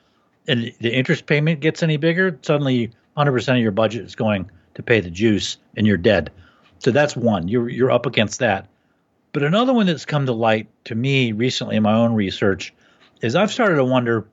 and 0.48 0.74
the 0.82 0.92
interest 0.92 1.28
payment 1.28 1.60
gets 1.60 1.84
any 1.84 1.98
bigger, 1.98 2.38
suddenly 2.42 2.92
100% 3.16 3.56
of 3.56 3.62
your 3.62 3.72
budget 3.72 4.06
is 4.06 4.16
going 4.16 4.50
to 4.74 4.82
pay 4.84 5.02
the 5.02 5.12
juice 5.12 5.58
and 5.78 5.86
you're 5.86 5.98
dead. 5.98 6.32
So 6.80 6.92
that's 6.92 7.16
one. 7.16 7.48
You're 7.48 7.70
you're 7.70 7.92
up 7.92 8.06
against 8.06 8.40
that. 8.40 8.68
But 9.34 9.44
another 9.44 9.74
one 9.74 9.86
that's 9.86 10.06
come 10.06 10.26
to 10.26 10.34
light 10.34 10.68
to 10.86 10.96
me 10.96 11.32
recently 11.34 11.76
in 11.76 11.84
my 11.84 11.94
own 11.94 12.16
research 12.16 12.74
is 13.22 13.36
I've 13.36 13.52
started 13.52 13.76
to 13.76 13.84
wonder, 13.84 14.26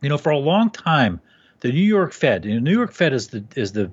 you 0.00 0.08
know, 0.08 0.18
for 0.18 0.30
a 0.30 0.38
long 0.38 0.70
time, 0.70 1.20
the 1.60 1.72
New 1.72 1.80
York 1.80 2.12
Fed, 2.12 2.42
the 2.42 2.60
New 2.60 2.72
York 2.72 2.92
Fed 2.92 3.12
is 3.12 3.28
the 3.28 3.44
is 3.56 3.72
the 3.72 3.90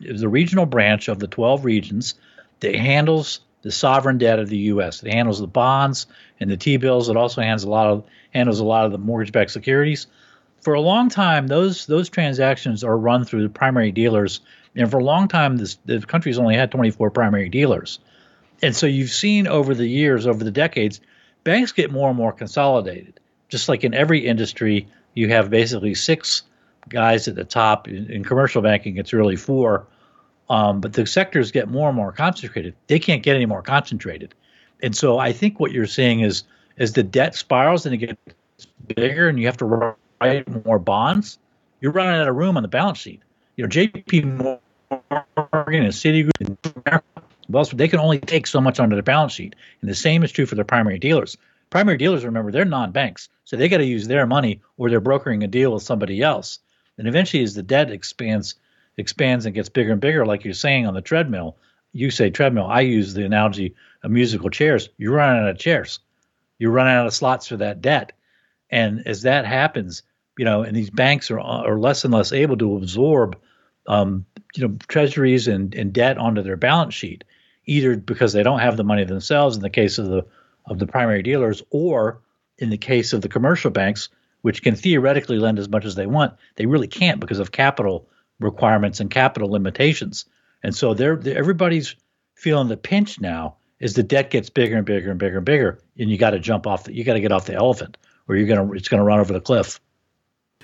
is 0.00 0.22
a 0.22 0.28
regional 0.28 0.66
branch 0.66 1.08
of 1.08 1.18
the 1.18 1.26
12 1.26 1.64
regions 1.64 2.14
that 2.60 2.74
handles 2.74 3.40
the 3.62 3.70
sovereign 3.70 4.18
debt 4.18 4.38
of 4.38 4.48
the 4.48 4.56
U.S. 4.56 5.02
It 5.02 5.12
handles 5.12 5.40
the 5.40 5.46
bonds 5.46 6.06
and 6.38 6.50
the 6.50 6.56
T-bills. 6.56 7.08
It 7.08 7.16
also 7.16 7.42
handles 7.42 7.64
a 7.64 7.70
lot 7.70 7.86
of 7.86 8.04
handles 8.32 8.60
a 8.60 8.64
lot 8.64 8.86
of 8.86 8.92
the 8.92 8.98
mortgage-backed 8.98 9.50
securities. 9.50 10.06
For 10.62 10.74
a 10.74 10.80
long 10.80 11.08
time, 11.08 11.46
those 11.46 11.86
those 11.86 12.08
transactions 12.08 12.84
are 12.84 12.96
run 12.96 13.24
through 13.24 13.42
the 13.42 13.48
primary 13.48 13.92
dealers, 13.92 14.40
and 14.74 14.90
for 14.90 14.98
a 14.98 15.04
long 15.04 15.28
time, 15.28 15.56
this, 15.56 15.78
the 15.84 16.00
country's 16.00 16.38
only 16.38 16.54
had 16.54 16.70
24 16.70 17.10
primary 17.10 17.48
dealers. 17.48 17.98
And 18.62 18.76
so 18.76 18.86
you've 18.86 19.10
seen 19.10 19.46
over 19.46 19.74
the 19.74 19.86
years, 19.86 20.26
over 20.26 20.44
the 20.44 20.50
decades, 20.50 21.00
banks 21.44 21.72
get 21.72 21.90
more 21.90 22.08
and 22.08 22.16
more 22.16 22.32
consolidated. 22.32 23.18
Just 23.48 23.68
like 23.68 23.84
in 23.84 23.94
every 23.94 24.26
industry, 24.26 24.86
you 25.14 25.28
have 25.28 25.50
basically 25.50 25.94
six 25.94 26.42
guys 26.90 27.28
at 27.28 27.34
the 27.34 27.44
top. 27.44 27.88
In, 27.88 28.10
in 28.10 28.24
commercial 28.24 28.62
banking, 28.62 28.96
it's 28.96 29.12
really 29.12 29.36
four. 29.36 29.86
Um, 30.48 30.80
but 30.80 30.92
the 30.92 31.06
sectors 31.06 31.52
get 31.52 31.68
more 31.68 31.88
and 31.88 31.96
more 31.96 32.12
concentrated. 32.12 32.74
They 32.88 32.98
can't 32.98 33.22
get 33.22 33.36
any 33.36 33.46
more 33.46 33.62
concentrated. 33.62 34.34
And 34.82 34.96
so 34.96 35.18
I 35.18 35.32
think 35.32 35.60
what 35.60 35.72
you're 35.72 35.86
seeing 35.86 36.20
is 36.20 36.42
as 36.78 36.92
the 36.92 37.02
debt 37.02 37.34
spirals 37.34 37.86
and 37.86 37.94
it 37.94 37.98
gets 37.98 38.66
bigger 38.86 39.28
and 39.28 39.38
you 39.38 39.46
have 39.46 39.58
to 39.58 39.94
write 40.20 40.64
more 40.64 40.78
bonds, 40.78 41.38
you're 41.80 41.92
running 41.92 42.20
out 42.20 42.28
of 42.28 42.34
room 42.34 42.56
on 42.56 42.62
the 42.62 42.68
balance 42.68 42.98
sheet. 42.98 43.22
You 43.56 43.64
know, 43.64 43.68
JP 43.68 44.60
Morgan 44.90 45.84
and 45.84 45.92
Citigroup 45.92 47.02
Wells 47.50 47.70
they 47.70 47.88
can 47.88 47.98
only 47.98 48.18
take 48.18 48.46
so 48.46 48.60
much 48.60 48.78
onto 48.78 48.94
their 48.94 49.02
balance 49.02 49.32
sheet, 49.32 49.56
and 49.80 49.90
the 49.90 49.94
same 49.94 50.22
is 50.22 50.30
true 50.32 50.46
for 50.46 50.54
their 50.54 50.64
primary 50.64 50.98
dealers. 50.98 51.36
Primary 51.68 51.98
dealers, 51.98 52.24
remember, 52.24 52.50
they're 52.50 52.64
non-banks, 52.64 53.28
so 53.44 53.56
they 53.56 53.68
got 53.68 53.78
to 53.78 53.84
use 53.84 54.06
their 54.06 54.26
money, 54.26 54.60
or 54.76 54.88
they're 54.88 55.00
brokering 55.00 55.42
a 55.42 55.48
deal 55.48 55.72
with 55.72 55.82
somebody 55.82 56.22
else. 56.22 56.58
And 57.00 57.08
eventually, 57.08 57.42
as 57.42 57.54
the 57.54 57.62
debt 57.62 57.90
expands, 57.90 58.56
expands 58.98 59.46
and 59.46 59.54
gets 59.54 59.70
bigger 59.70 59.92
and 59.92 60.02
bigger, 60.02 60.26
like 60.26 60.44
you're 60.44 60.52
saying 60.52 60.86
on 60.86 60.92
the 60.92 61.00
treadmill, 61.00 61.56
you 61.94 62.10
say 62.10 62.28
treadmill. 62.28 62.66
I 62.66 62.82
use 62.82 63.14
the 63.14 63.24
analogy 63.24 63.74
of 64.02 64.10
musical 64.10 64.50
chairs. 64.50 64.90
You're 64.98 65.14
running 65.14 65.42
out 65.42 65.48
of 65.48 65.58
chairs. 65.58 66.00
You're 66.58 66.72
running 66.72 66.92
out 66.92 67.06
of 67.06 67.14
slots 67.14 67.46
for 67.46 67.56
that 67.56 67.80
debt, 67.80 68.12
and 68.68 69.06
as 69.06 69.22
that 69.22 69.46
happens, 69.46 70.02
you 70.36 70.44
know, 70.44 70.60
and 70.62 70.76
these 70.76 70.90
banks 70.90 71.30
are 71.30 71.40
are 71.40 71.78
less 71.78 72.04
and 72.04 72.12
less 72.12 72.34
able 72.34 72.58
to 72.58 72.76
absorb, 72.76 73.38
um, 73.86 74.26
you 74.54 74.68
know, 74.68 74.76
treasuries 74.86 75.48
and, 75.48 75.74
and 75.74 75.94
debt 75.94 76.18
onto 76.18 76.42
their 76.42 76.58
balance 76.58 76.92
sheet, 76.92 77.24
either 77.64 77.96
because 77.96 78.34
they 78.34 78.42
don't 78.42 78.60
have 78.60 78.76
the 78.76 78.84
money 78.84 79.04
themselves 79.04 79.56
in 79.56 79.62
the 79.62 79.70
case 79.70 79.96
of 79.96 80.06
the 80.06 80.26
of 80.66 80.78
the 80.78 80.86
primary 80.86 81.22
dealers, 81.22 81.62
or 81.70 82.20
in 82.58 82.68
the 82.68 82.76
case 82.76 83.14
of 83.14 83.22
the 83.22 83.28
commercial 83.30 83.70
banks, 83.70 84.10
which 84.42 84.62
can 84.62 84.74
theoretically 84.74 85.38
lend 85.38 85.58
as 85.58 85.68
much 85.68 85.84
as 85.84 85.94
they 85.94 86.06
want, 86.06 86.34
they 86.56 86.66
really 86.66 86.88
can't 86.88 87.20
because 87.20 87.38
of 87.38 87.52
capital 87.52 88.08
requirements 88.38 89.00
and 89.00 89.10
capital 89.10 89.50
limitations. 89.50 90.24
And 90.62 90.74
so 90.74 90.94
they're, 90.94 91.16
they're 91.16 91.38
everybody's 91.38 91.94
feeling 92.34 92.68
the 92.68 92.76
pinch 92.76 93.20
now 93.20 93.56
as 93.80 93.94
the 93.94 94.02
debt 94.02 94.30
gets 94.30 94.50
bigger 94.50 94.76
and 94.76 94.86
bigger 94.86 95.10
and 95.10 95.18
bigger 95.18 95.38
and 95.38 95.46
bigger, 95.46 95.78
and 95.98 96.10
you 96.10 96.18
got 96.18 96.30
to 96.30 96.38
jump 96.38 96.66
off. 96.66 96.84
The, 96.84 96.94
you 96.94 97.04
got 97.04 97.14
to 97.14 97.20
get 97.20 97.32
off 97.32 97.46
the 97.46 97.54
elephant, 97.54 97.96
or 98.28 98.36
you're 98.36 98.46
gonna 98.46 98.72
it's 98.72 98.88
gonna 98.88 99.04
run 99.04 99.20
over 99.20 99.32
the 99.32 99.40
cliff. 99.40 99.80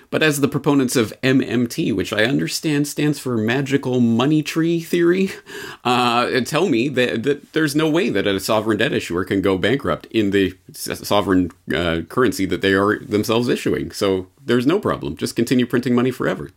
But 0.09 0.23
as 0.23 0.39
the 0.39 0.47
proponents 0.47 0.95
of 0.95 1.13
MMT, 1.21 1.95
which 1.95 2.13
I 2.13 2.23
understand 2.23 2.87
stands 2.87 3.19
for 3.19 3.37
Magical 3.37 3.99
Money 3.99 4.41
Tree 4.41 4.79
Theory, 4.79 5.31
uh, 5.83 6.41
tell 6.41 6.69
me 6.69 6.87
that, 6.89 7.23
that, 7.23 7.53
there's 7.53 7.75
no 7.75 7.89
way 7.89 8.09
that 8.09 8.25
a 8.25 8.39
sovereign 8.39 8.77
debt 8.77 8.93
issuer 8.93 9.25
can 9.25 9.41
go 9.41 9.57
bankrupt 9.57 10.05
in 10.07 10.31
the 10.31 10.57
sovereign 10.73 11.51
uh, 11.75 12.01
currency 12.07 12.45
that 12.45 12.61
they 12.61 12.73
are 12.73 12.99
themselves 12.99 13.49
issuing. 13.49 13.91
So 13.91 14.27
there's 14.43 14.65
no 14.65 14.79
problem. 14.79 15.17
Just 15.17 15.35
continue 15.35 15.65
printing 15.65 15.95
money 15.95 16.11
forever. 16.11 16.51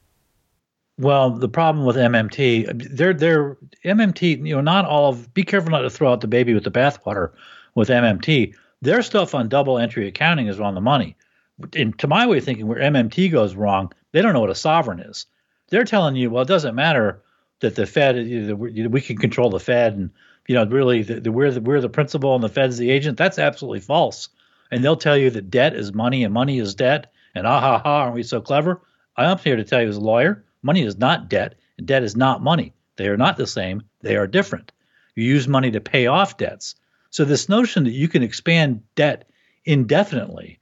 Well, 0.99 1.30
the 1.30 1.49
problem 1.49 1.87
with 1.87 1.97
MMT, 1.97 2.95
they're 2.95 3.14
they're 3.14 3.57
MMT. 3.87 4.47
You 4.47 4.57
know, 4.57 4.61
not 4.61 4.85
all 4.85 5.09
of. 5.09 5.33
Be 5.33 5.42
careful 5.42 5.71
not 5.71 5.80
to 5.80 5.88
throw 5.88 6.12
out 6.12 6.21
the 6.21 6.26
baby 6.26 6.52
with 6.52 6.64
the 6.64 6.71
bathwater 6.71 7.30
with 7.75 7.88
MMT. 7.88 8.54
Their 8.83 9.00
stuff 9.00 9.35
on 9.35 9.49
double 9.49 9.78
entry 9.78 10.07
accounting 10.07 10.47
is 10.47 10.61
on 10.61 10.75
the 10.75 10.80
money 10.83 11.16
and 11.75 11.99
to 11.99 12.07
my 12.07 12.26
way 12.26 12.38
of 12.38 12.45
thinking, 12.45 12.67
where 12.67 12.81
MMT 12.81 13.31
goes 13.31 13.55
wrong, 13.55 13.93
they 14.12 14.23
don't 14.23 14.33
know 14.33 14.40
what 14.40 14.50
a 14.50 14.55
sovereign 14.55 15.00
is. 15.00 15.26
They're 15.69 15.85
telling 15.85 16.17
you, 16.17 16.31
well, 16.31 16.43
it 16.43 16.49
doesn't 16.49 16.75
matter 16.75 17.23
that 17.61 17.75
the 17.75 17.87
Fed, 17.87 18.17
we 18.17 19.00
can 19.00 19.19
control 19.19 19.50
the 19.50 19.61
Fed, 19.61 19.95
and 19.95 20.11
you 20.49 20.55
know, 20.55 20.64
really, 20.67 21.02
the, 21.02 21.21
the, 21.21 21.33
we're 21.33 21.50
the 21.50 21.61
we're 21.61 21.81
the 21.81 21.88
principal 21.88 22.35
and 22.35 22.43
the 22.43 22.49
Fed's 22.49 22.79
the 22.79 22.90
agent. 22.90 23.19
That's 23.19 23.38
absolutely 23.38 23.81
false. 23.81 24.29
And 24.71 24.83
they'll 24.83 24.97
tell 24.97 25.17
you 25.17 25.31
that 25.31 25.50
debt 25.50 25.75
is 25.75 25.93
money 25.93 26.25
and 26.25 26.35
money 26.35 26.59
is 26.59 26.75
debt, 26.75 27.12
and 27.35 27.47
ah 27.47 27.61
ha 27.61 27.79
ha, 27.79 28.02
aren't 28.02 28.14
we 28.14 28.23
so 28.23 28.40
clever? 28.40 28.81
I'm 29.17 29.38
here 29.38 29.57
to 29.57 29.64
tell 29.64 29.83
you 29.83 29.88
as 29.88 29.97
a 29.97 30.00
lawyer, 30.00 30.45
money 30.62 30.83
is 30.83 30.97
not 30.97 31.29
debt, 31.29 31.57
and 31.76 31.87
debt 31.87 32.02
is 32.02 32.17
not 32.17 32.43
money. 32.43 32.75
They 32.97 33.09
are 33.09 33.17
not 33.17 33.37
the 33.37 33.47
same. 33.47 33.83
They 34.00 34.17
are 34.17 34.26
different. 34.26 34.73
You 35.14 35.25
use 35.25 35.49
money 35.49 35.71
to 35.73 35.81
pay 35.81 36.07
off 36.07 36.37
debts. 36.37 36.76
So 37.11 37.25
this 37.25 37.49
notion 37.49 37.85
that 37.85 37.93
you 37.93 38.09
can 38.09 38.23
expand 38.23 38.83
debt 38.95 39.29
indefinitely 39.64 40.60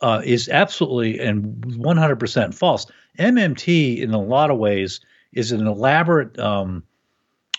uh, 0.00 0.22
is 0.24 0.48
absolutely 0.48 1.18
and 1.20 1.56
100% 1.62 2.54
false. 2.54 2.86
MMT, 3.18 3.98
in 3.98 4.12
a 4.12 4.20
lot 4.20 4.50
of 4.50 4.58
ways, 4.58 5.00
is 5.32 5.52
an 5.52 5.66
elaborate 5.66 6.38
um, 6.38 6.82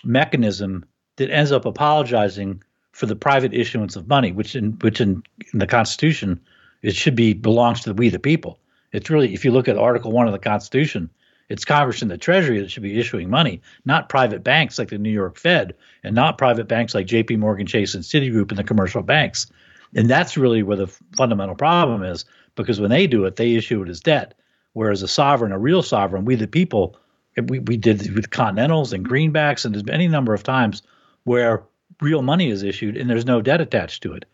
mechanism 0.04 0.84
that 1.16 1.30
ends 1.30 1.52
up 1.52 1.64
apologizing 1.64 2.62
for 2.92 3.06
the 3.06 3.16
private 3.16 3.54
issuance 3.54 3.96
of 3.96 4.08
money, 4.08 4.32
which 4.32 4.54
in 4.54 4.72
which 4.80 5.00
in, 5.00 5.22
in, 5.52 5.58
the 5.58 5.66
Constitution 5.66 6.40
it 6.82 6.94
should 6.94 7.14
be 7.14 7.32
belongs 7.32 7.80
to 7.80 7.90
the 7.90 7.94
we 7.94 8.08
the 8.08 8.18
people. 8.18 8.58
It's 8.92 9.08
really, 9.08 9.32
if 9.32 9.44
you 9.44 9.50
look 9.50 9.68
at 9.68 9.78
Article 9.78 10.12
One 10.12 10.26
of 10.26 10.32
the 10.32 10.38
Constitution, 10.38 11.08
it's 11.48 11.64
Congress 11.64 12.02
and 12.02 12.10
the 12.10 12.18
Treasury 12.18 12.60
that 12.60 12.70
should 12.70 12.82
be 12.82 12.98
issuing 12.98 13.30
money, 13.30 13.62
not 13.84 14.08
private 14.08 14.44
banks 14.44 14.78
like 14.78 14.88
the 14.88 14.98
New 14.98 15.10
York 15.10 15.36
Fed, 15.36 15.74
and 16.04 16.14
not 16.14 16.38
private 16.38 16.68
banks 16.68 16.94
like 16.94 17.06
J.P. 17.06 17.36
Morgan 17.36 17.66
Chase 17.66 17.94
and 17.94 18.04
Citigroup 18.04 18.50
and 18.50 18.58
the 18.58 18.64
commercial 18.64 19.02
banks. 19.02 19.46
And 19.94 20.08
that's 20.08 20.36
really 20.36 20.62
where 20.62 20.76
the 20.76 20.86
fundamental 21.16 21.54
problem 21.54 22.02
is 22.02 22.24
because 22.54 22.80
when 22.80 22.90
they 22.90 23.06
do 23.06 23.24
it, 23.24 23.36
they 23.36 23.54
issue 23.54 23.82
it 23.82 23.88
as 23.88 24.00
debt. 24.00 24.34
Whereas 24.72 25.02
a 25.02 25.08
sovereign, 25.08 25.52
a 25.52 25.58
real 25.58 25.82
sovereign, 25.82 26.24
we 26.24 26.34
the 26.34 26.46
people, 26.46 26.96
we, 27.36 27.58
we 27.58 27.76
did 27.76 28.14
with 28.14 28.30
Continentals 28.30 28.92
and 28.92 29.06
Greenbacks 29.06 29.64
and 29.64 29.74
there's 29.74 29.84
any 29.88 30.08
number 30.08 30.32
of 30.32 30.42
times 30.42 30.82
where 31.24 31.64
real 32.00 32.22
money 32.22 32.50
is 32.50 32.62
issued 32.62 32.96
and 32.96 33.08
there's 33.08 33.26
no 33.26 33.42
debt 33.42 33.60
attached 33.60 34.02
to 34.04 34.14
it. 34.14 34.24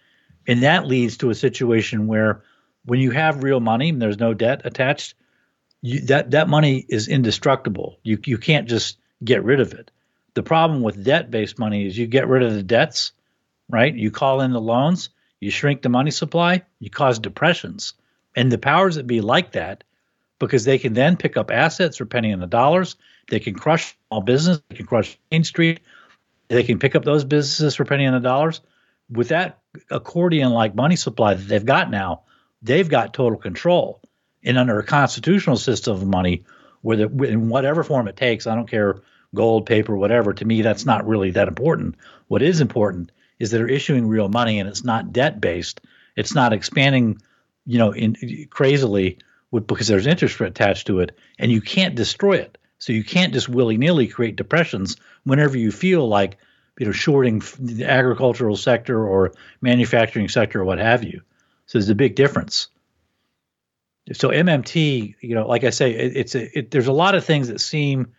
And 0.47 0.63
that 0.63 0.87
leads 0.87 1.19
to 1.19 1.31
a 1.31 1.35
situation 1.35 2.07
where 2.07 2.43
when 2.85 3.01
you 3.01 3.11
have 3.11 3.43
real 3.43 3.61
money 3.61 3.91
and 3.91 4.01
there's 4.01 4.19
no 4.19 4.33
debt 4.33 4.63
attached, 4.65 5.15
you, 5.83 6.01
that, 6.07 6.31
that 6.31 6.49
money 6.49 6.85
is 6.89 7.09
indestructible. 7.09 7.99
You, 8.03 8.19
you 8.25 8.39
can't 8.39 8.69
just 8.69 8.97
get 9.23 9.45
rid 9.45 9.61
of 9.61 9.75
it. 9.75 9.91
The 10.35 10.43
problem 10.43 10.83
with 10.83 11.05
debt 11.05 11.31
based 11.31 11.59
money 11.59 11.87
is 11.87 11.99
you 11.99 12.07
get 12.07 12.29
rid 12.29 12.43
of 12.43 12.55
the 12.55 12.63
debts, 12.63 13.13
right? 13.69 13.95
You 13.95 14.11
call 14.11 14.41
in 14.41 14.53
the 14.53 14.61
loans, 14.61 15.11
you 15.41 15.51
shrink 15.51 15.83
the 15.83 15.89
money 15.89 16.11
supply, 16.11 16.63
you 16.81 16.91
cause 16.91 17.19
depressions. 17.19 17.95
And 18.37 18.51
the 18.51 18.59
powers 18.59 18.97
that 18.97 19.07
be 19.07 19.21
like 19.21 19.53
that 19.53 19.85
because 20.39 20.65
they 20.65 20.79
can 20.79 20.95
then 20.95 21.17
pick 21.17 21.37
up 21.37 21.51
assets 21.51 21.97
for 21.97 22.07
penny 22.07 22.33
on 22.33 22.41
the 22.41 22.47
dollars. 22.47 22.97
They 23.29 23.41
can 23.41 23.55
crush 23.55 23.97
small 24.09 24.21
business. 24.21 24.61
They 24.69 24.77
can 24.77 24.87
crush 24.87 25.19
Main 25.31 25.45
Street. 25.45 25.81
They 26.49 26.63
can 26.63 26.79
pick 26.79 26.95
up 26.95 27.05
those 27.05 27.25
businesses 27.25 27.75
for 27.75 27.85
penny 27.85 28.07
on 28.07 28.15
the 28.15 28.21
dollars. 28.21 28.61
With 29.11 29.29
that 29.29 29.59
accordion 29.91 30.53
like 30.53 30.75
money 30.75 30.97
supply 30.97 31.35
that 31.35 31.49
they've 31.49 31.65
got 31.65 31.91
now, 31.91 32.23
they've 32.63 32.89
got 32.89 33.15
total 33.15 33.39
control. 33.39 34.01
And 34.45 34.57
under 34.57 34.79
a 34.79 34.85
constitutional 34.85 35.57
system 35.57 35.97
of 35.97 36.07
money, 36.07 36.45
where 36.83 37.01
in 37.01 37.49
whatever 37.49 37.83
form 37.83 38.07
it 38.09 38.17
takes, 38.17 38.47
I 38.47 38.55
don't 38.55 38.71
care 38.71 39.01
gold, 39.35 39.67
paper, 39.67 39.97
whatever. 39.97 40.33
To 40.33 40.45
me, 40.45 40.63
that's 40.63 40.87
not 40.87 41.07
really 41.07 41.33
that 41.33 41.49
important. 41.49 41.97
What 42.29 42.43
is 42.43 42.61
important 42.61 43.11
is 43.39 43.51
that 43.51 43.59
they're 43.59 43.69
issuing 43.69 44.07
real 44.07 44.29
money 44.29 44.61
and 44.61 44.69
it's 44.69 44.85
not 44.85 45.13
debt 45.13 45.41
based. 45.41 45.81
It's 46.17 46.35
not 46.35 46.53
expanding, 46.53 47.21
you 47.65 47.79
know, 47.79 47.93
in, 47.93 48.47
crazily 48.51 49.19
with, 49.51 49.67
because 49.67 49.89
there's 49.89 50.07
interest 50.07 50.41
attached 50.41 50.89
to 50.89 51.01
it, 51.01 51.17
and 51.39 51.51
you 51.51 51.61
can't 51.61 51.95
destroy 51.95 52.35
it. 52.35 52.59
So 52.79 52.93
you 52.93 53.05
can't 53.05 53.33
just 53.33 53.49
willy 53.49 53.77
nilly 53.77 54.07
create 54.07 54.37
depressions 54.37 54.97
whenever 55.25 55.57
you 55.57 55.71
feel 55.73 56.07
like, 56.07 56.39
you 56.79 56.87
know, 56.87 56.93
shorting 56.93 57.43
the 57.59 57.85
agricultural 57.85 58.57
sector 58.57 59.07
or 59.07 59.33
manufacturing 59.61 60.29
sector 60.29 60.61
or 60.61 60.65
what 60.65 60.79
have 60.79 61.03
you. 61.03 61.23
So 61.67 61.79
there's 61.79 61.89
a 61.89 61.95
big 61.95 62.15
difference. 62.15 62.69
So 64.13 64.31
MMT, 64.31 65.17
you 65.21 65.35
know, 65.35 65.47
like 65.47 65.65
I 65.65 65.71
say, 65.71 65.91
it, 65.93 66.17
it's 66.17 66.35
a, 66.35 66.59
it, 66.59 66.71
there's 66.71 66.87
a 66.87 66.93
lot 66.93 67.15
of 67.15 67.25
things 67.25 67.49
that 67.49 67.61
seem, 67.61 68.15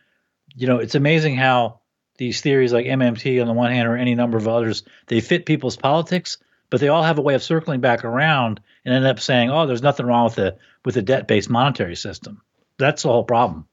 you 0.55 0.67
know, 0.67 0.77
it's 0.77 0.95
amazing 0.95 1.35
how 1.35 1.78
these 2.19 2.41
theories 2.41 2.73
like 2.73 2.85
MMT 2.85 3.41
on 3.41 3.47
the 3.47 3.53
one 3.53 3.71
hand 3.71 3.87
or 3.87 3.95
any 3.95 4.13
number 4.13 4.37
of 4.37 4.47
others, 4.47 4.83
they 5.07 5.21
fit 5.21 5.45
people's 5.45 5.77
politics, 5.77 6.37
but 6.69 6.79
they 6.81 6.89
all 6.89 7.01
have 7.01 7.17
a 7.17 7.23
way 7.23 7.33
of 7.33 7.41
circling 7.41 7.79
back 7.79 8.03
around 8.03 8.59
and 8.85 8.93
end 8.93 9.07
up 9.07 9.19
saying, 9.19 9.49
"Oh, 9.49 9.65
there's 9.65 9.81
nothing 9.81 10.05
wrong 10.05 10.25
with 10.25 10.35
the 10.35 10.57
with 10.85 10.97
a 10.97 11.01
debt-based 11.01 11.49
monetary 11.49 11.95
system." 11.95 12.41
That's 12.77 13.03
the 13.03 13.09
whole 13.09 13.23
problem. 13.23 13.65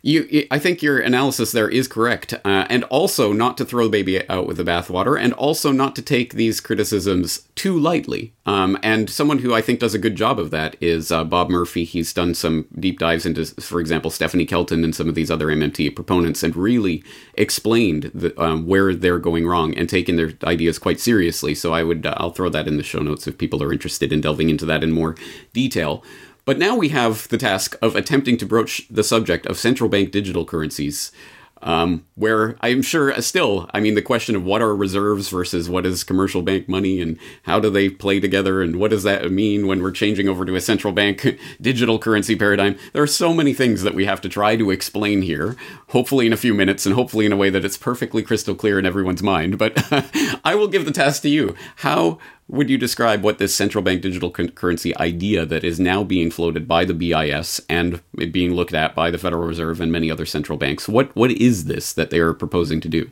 You, 0.00 0.46
I 0.50 0.60
think 0.60 0.80
your 0.80 1.00
analysis 1.00 1.50
there 1.50 1.68
is 1.68 1.88
correct, 1.88 2.32
uh, 2.32 2.66
and 2.70 2.84
also 2.84 3.32
not 3.32 3.56
to 3.58 3.64
throw 3.64 3.84
the 3.84 3.90
baby 3.90 4.28
out 4.28 4.46
with 4.46 4.56
the 4.56 4.64
bathwater, 4.64 5.20
and 5.20 5.32
also 5.32 5.72
not 5.72 5.96
to 5.96 6.02
take 6.02 6.34
these 6.34 6.60
criticisms 6.60 7.48
too 7.56 7.76
lightly. 7.76 8.32
Um, 8.46 8.78
and 8.82 9.10
someone 9.10 9.40
who 9.40 9.52
I 9.52 9.60
think 9.60 9.80
does 9.80 9.94
a 9.94 9.98
good 9.98 10.14
job 10.14 10.38
of 10.38 10.50
that 10.52 10.76
is 10.80 11.10
uh, 11.10 11.24
Bob 11.24 11.50
Murphy. 11.50 11.82
He's 11.82 12.12
done 12.12 12.34
some 12.34 12.66
deep 12.78 13.00
dives 13.00 13.26
into, 13.26 13.44
for 13.60 13.80
example, 13.80 14.12
Stephanie 14.12 14.46
Kelton 14.46 14.84
and 14.84 14.94
some 14.94 15.08
of 15.08 15.16
these 15.16 15.32
other 15.32 15.48
MMT 15.48 15.96
proponents, 15.96 16.44
and 16.44 16.54
really 16.54 17.02
explained 17.34 18.12
the, 18.14 18.40
um, 18.40 18.66
where 18.66 18.94
they're 18.94 19.18
going 19.18 19.48
wrong 19.48 19.74
and 19.74 19.88
taken 19.88 20.14
their 20.14 20.32
ideas 20.44 20.78
quite 20.78 21.00
seriously. 21.00 21.56
So 21.56 21.74
I 21.74 21.82
would, 21.82 22.06
uh, 22.06 22.14
I'll 22.18 22.30
throw 22.30 22.50
that 22.50 22.68
in 22.68 22.76
the 22.76 22.84
show 22.84 23.00
notes 23.00 23.26
if 23.26 23.36
people 23.36 23.62
are 23.64 23.72
interested 23.72 24.12
in 24.12 24.20
delving 24.20 24.48
into 24.48 24.64
that 24.66 24.84
in 24.84 24.92
more 24.92 25.16
detail. 25.52 26.04
But 26.48 26.58
now 26.58 26.76
we 26.76 26.88
have 26.88 27.28
the 27.28 27.36
task 27.36 27.76
of 27.82 27.94
attempting 27.94 28.38
to 28.38 28.46
broach 28.46 28.88
the 28.88 29.04
subject 29.04 29.44
of 29.44 29.58
central 29.58 29.90
bank 29.90 30.12
digital 30.12 30.46
currencies. 30.46 31.12
Um, 31.60 32.06
where 32.14 32.56
I'm 32.62 32.80
sure 32.80 33.12
uh, 33.12 33.20
still, 33.20 33.68
I 33.74 33.80
mean, 33.80 33.96
the 33.96 34.00
question 34.00 34.34
of 34.34 34.44
what 34.44 34.62
are 34.62 34.74
reserves 34.74 35.28
versus 35.28 35.68
what 35.68 35.84
is 35.84 36.04
commercial 36.04 36.40
bank 36.40 36.66
money 36.66 37.02
and 37.02 37.18
how 37.42 37.60
do 37.60 37.68
they 37.68 37.90
play 37.90 38.18
together 38.18 38.62
and 38.62 38.76
what 38.76 38.92
does 38.92 39.02
that 39.02 39.30
mean 39.30 39.66
when 39.66 39.82
we're 39.82 39.90
changing 39.90 40.26
over 40.26 40.46
to 40.46 40.54
a 40.54 40.60
central 40.60 40.94
bank 40.94 41.38
digital 41.60 41.98
currency 41.98 42.34
paradigm? 42.34 42.78
There 42.94 43.02
are 43.02 43.08
so 43.08 43.34
many 43.34 43.52
things 43.52 43.82
that 43.82 43.94
we 43.94 44.06
have 44.06 44.22
to 44.22 44.28
try 44.30 44.56
to 44.56 44.70
explain 44.70 45.20
here, 45.20 45.54
hopefully 45.88 46.26
in 46.26 46.32
a 46.32 46.38
few 46.38 46.54
minutes 46.54 46.86
and 46.86 46.94
hopefully 46.94 47.26
in 47.26 47.32
a 47.32 47.36
way 47.36 47.50
that 47.50 47.64
it's 47.64 47.76
perfectly 47.76 48.22
crystal 48.22 48.54
clear 48.54 48.78
in 48.78 48.86
everyone's 48.86 49.22
mind. 49.22 49.58
But 49.58 49.76
I 50.44 50.54
will 50.54 50.68
give 50.68 50.86
the 50.86 50.92
task 50.92 51.20
to 51.22 51.28
you. 51.28 51.54
How 51.76 52.18
would 52.48 52.70
you 52.70 52.78
describe 52.78 53.22
what 53.22 53.38
this 53.38 53.54
central 53.54 53.84
bank 53.84 54.00
digital 54.00 54.30
currency 54.30 54.96
idea 54.96 55.44
that 55.44 55.64
is 55.64 55.78
now 55.78 56.02
being 56.02 56.30
floated 56.30 56.66
by 56.66 56.84
the 56.84 56.94
BIS 56.94 57.60
and 57.68 58.00
being 58.32 58.54
looked 58.54 58.74
at 58.74 58.94
by 58.94 59.10
the 59.10 59.18
Federal 59.18 59.46
Reserve 59.46 59.80
and 59.80 59.92
many 59.92 60.10
other 60.10 60.26
central 60.26 60.56
banks? 60.56 60.88
What 60.88 61.14
what 61.14 61.30
is 61.30 61.66
this 61.66 61.92
that 61.92 62.10
they 62.10 62.18
are 62.18 62.32
proposing 62.32 62.80
to 62.80 62.88
do? 62.88 63.10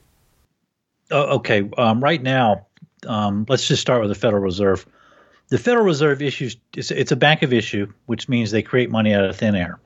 Oh, 1.10 1.36
okay. 1.36 1.68
Um, 1.76 2.02
right 2.02 2.22
now, 2.22 2.66
um, 3.06 3.46
let's 3.48 3.68
just 3.68 3.82
start 3.82 4.00
with 4.00 4.10
the 4.10 4.14
Federal 4.14 4.42
Reserve. 4.42 4.86
The 5.48 5.58
Federal 5.58 5.84
Reserve 5.84 6.22
issues 6.22 6.56
it's, 6.74 6.90
it's, 6.90 7.12
a 7.12 7.16
bank 7.16 7.42
of 7.42 7.52
issue, 7.52 7.92
which 8.06 8.28
means 8.28 8.50
they 8.50 8.62
create 8.62 8.90
money 8.90 9.14
out 9.14 9.24
of 9.24 9.36
thin 9.36 9.54
air. 9.54 9.78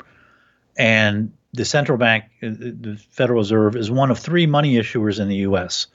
And 0.78 1.32
the 1.52 1.64
central 1.64 1.98
bank, 1.98 2.24
uh, 2.42 2.48
the 2.48 2.98
Federal 3.10 3.40
Reserve, 3.40 3.76
is 3.76 3.90
one 3.90 4.10
of 4.10 4.18
three 4.18 4.46
money 4.46 4.76
issuers 4.76 5.20
in 5.20 5.28
the 5.28 5.36
U.S. 5.36 5.88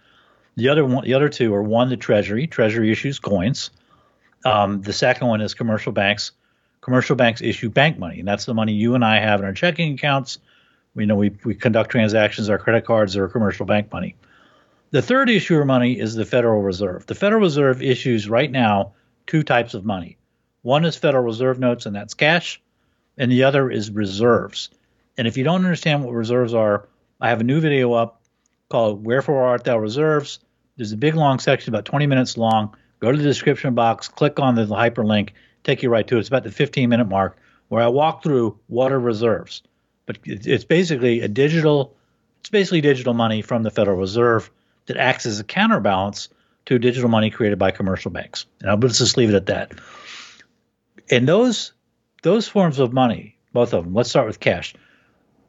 The 0.56 0.70
other 0.70 0.86
one, 0.86 1.04
the 1.04 1.14
other 1.14 1.30
two 1.30 1.54
are 1.54 1.62
one, 1.62 1.90
the 1.90 1.98
Treasury. 1.98 2.48
Treasury 2.48 2.92
issues 2.92 3.20
coins. 3.20 3.72
Um, 4.46 4.82
the 4.82 4.94
second 4.94 5.28
one 5.28 5.42
is 5.42 5.54
commercial 5.54 5.92
banks. 5.92 6.32
Commercial 6.82 7.16
banks 7.16 7.42
issue 7.42 7.70
bank 7.70 7.98
money, 7.98 8.20
and 8.20 8.28
that's 8.28 8.46
the 8.46 8.54
money 8.54 8.74
you 8.74 8.94
and 8.96 9.04
I 9.04 9.20
have 9.20 9.40
in 9.40 9.46
our 9.46 9.54
checking 9.54 9.96
accounts. 9.96 10.40
We 10.94 11.06
know 11.06 11.16
we, 11.16 11.32
we 11.44 11.56
conduct 11.56 11.90
transactions, 11.90 12.50
our 12.50 12.58
credit 12.58 12.86
cards, 12.86 13.18
or 13.18 13.28
commercial 13.28 13.66
bank 13.66 13.92
money. 13.92 14.16
The 14.92 15.02
third 15.02 15.30
issuer 15.30 15.62
of 15.62 15.68
money 15.68 16.00
is 16.00 16.16
the 16.16 16.26
Federal 16.26 16.62
Reserve. 16.62 17.06
The 17.08 17.16
Federal 17.16 17.42
Reserve 17.42 17.82
issues 17.82 18.30
right 18.30 18.50
now 18.50 18.94
two 19.28 19.44
types 19.44 19.74
of 19.74 19.84
money. 19.84 20.18
One 20.62 20.86
is 20.86 20.96
Federal 20.96 21.24
Reserve 21.24 21.60
notes, 21.60 21.86
and 21.86 21.96
that's 21.96 22.14
cash, 22.14 22.62
and 23.18 23.32
the 23.32 23.44
other 23.44 23.70
is 23.70 23.92
reserves. 23.92 24.70
And 25.18 25.28
if 25.28 25.38
you 25.38 25.44
don't 25.44 25.64
understand 25.64 26.04
what 26.04 26.14
reserves 26.14 26.54
are, 26.54 26.88
I 27.20 27.30
have 27.30 27.42
a 27.42 27.46
new 27.46 27.60
video 27.60 27.94
up 27.94 28.22
called 28.70 29.06
Wherefore 29.06 29.44
Art 29.44 29.64
Thou 29.64 29.78
Reserves. 29.78 30.40
There's 30.78 30.92
a 30.92 30.98
big 30.98 31.16
long 31.16 31.40
section, 31.40 31.74
about 31.74 31.86
20 31.86 32.08
minutes 32.08 32.38
long. 32.38 32.76
Go 33.00 33.12
to 33.12 33.18
the 33.18 33.24
description 33.24 33.76
box, 33.76 34.08
click 34.08 34.40
on 34.40 34.56
the 34.56 34.66
hyperlink, 34.66 35.32
take 35.64 35.84
you 35.84 35.90
right 35.90 36.08
to 36.08 36.18
it. 36.18 36.20
It's 36.20 36.28
about 36.28 36.44
the 36.44 36.52
15 36.52 36.90
minute 36.90 37.08
mark 37.08 37.38
where 37.68 37.84
I 37.84 37.88
walk 37.88 38.24
through 38.24 38.60
what 38.68 38.92
are 38.92 39.00
reserves. 39.00 39.64
But 40.06 40.20
it's 40.24 40.66
basically 40.66 41.22
a 41.22 41.28
digital, 41.28 41.96
it's 42.40 42.50
basically 42.50 42.82
digital 42.82 43.14
money 43.14 43.42
from 43.42 43.64
the 43.64 43.72
Federal 43.72 43.98
Reserve 43.98 44.52
that 44.86 44.98
acts 44.98 45.26
as 45.26 45.40
a 45.40 45.44
counterbalance 45.44 46.30
to 46.66 46.80
digital 46.80 47.10
money 47.10 47.30
created 47.30 47.58
by 47.58 47.72
commercial 47.72 48.12
banks. 48.12 48.46
And 48.62 48.70
I'll 48.70 48.78
just 48.78 49.18
leave 49.18 49.30
it 49.30 49.36
at 49.36 49.46
that. 49.48 49.74
And 51.10 51.28
those 51.28 51.74
those 52.24 52.48
forms 52.48 52.80
of 52.80 52.92
money, 52.92 53.38
both 53.54 53.74
of 53.74 53.84
them, 53.84 53.94
let's 53.94 54.10
start 54.10 54.26
with 54.26 54.40
cash. 54.40 54.74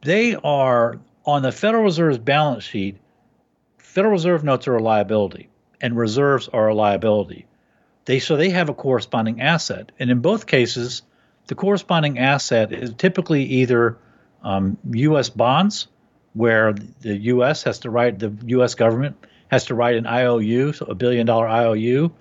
They 0.03 0.35
are 0.35 0.99
on 1.25 1.41
the 1.41 1.51
Federal 1.51 1.83
Reserve's 1.83 2.19
balance 2.19 2.63
sheet. 2.63 2.97
Federal 3.97 4.11
Reserve 4.11 4.43
notes 4.43 4.67
are 4.67 4.75
a 4.75 4.83
liability, 4.83 5.49
and 5.81 5.97
reserves 5.97 6.47
are 6.49 6.67
a 6.67 6.75
liability. 6.75 7.47
They 8.05 8.19
so 8.19 8.35
they 8.37 8.51
have 8.51 8.69
a 8.69 8.75
corresponding 8.75 9.41
asset, 9.41 9.91
and 9.97 10.11
in 10.11 10.19
both 10.19 10.45
cases, 10.45 11.01
the 11.47 11.55
corresponding 11.55 12.19
asset 12.19 12.71
is 12.71 12.93
typically 12.93 13.45
either 13.45 13.97
um, 14.43 14.77
U.S. 14.91 15.31
bonds, 15.31 15.87
where 16.33 16.73
the 16.73 17.17
U.S. 17.17 17.63
has 17.63 17.79
to 17.79 17.89
write 17.89 18.19
the 18.19 18.31
U.S. 18.45 18.75
government 18.75 19.17
has 19.47 19.65
to 19.65 19.73
write 19.73 19.95
an 19.95 20.05
IOU, 20.05 20.73
so 20.73 20.85
a 20.85 20.93
billion 20.93 21.25
dollar 21.25 21.47
IOU, 21.47 22.13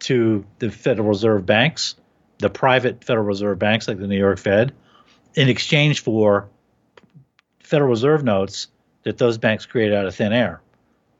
to 0.00 0.44
the 0.58 0.68
Federal 0.68 1.06
Reserve 1.06 1.46
banks, 1.46 1.94
the 2.38 2.50
private 2.50 3.04
Federal 3.04 3.24
Reserve 3.24 3.60
banks 3.60 3.86
like 3.86 4.00
the 4.00 4.08
New 4.08 4.18
York 4.18 4.40
Fed, 4.40 4.74
in 5.36 5.48
exchange 5.48 6.02
for 6.02 6.48
Federal 7.60 7.90
Reserve 7.90 8.24
notes 8.24 8.66
that 9.04 9.16
those 9.16 9.38
banks 9.38 9.64
create 9.64 9.92
out 9.92 10.06
of 10.06 10.14
thin 10.16 10.32
air. 10.32 10.60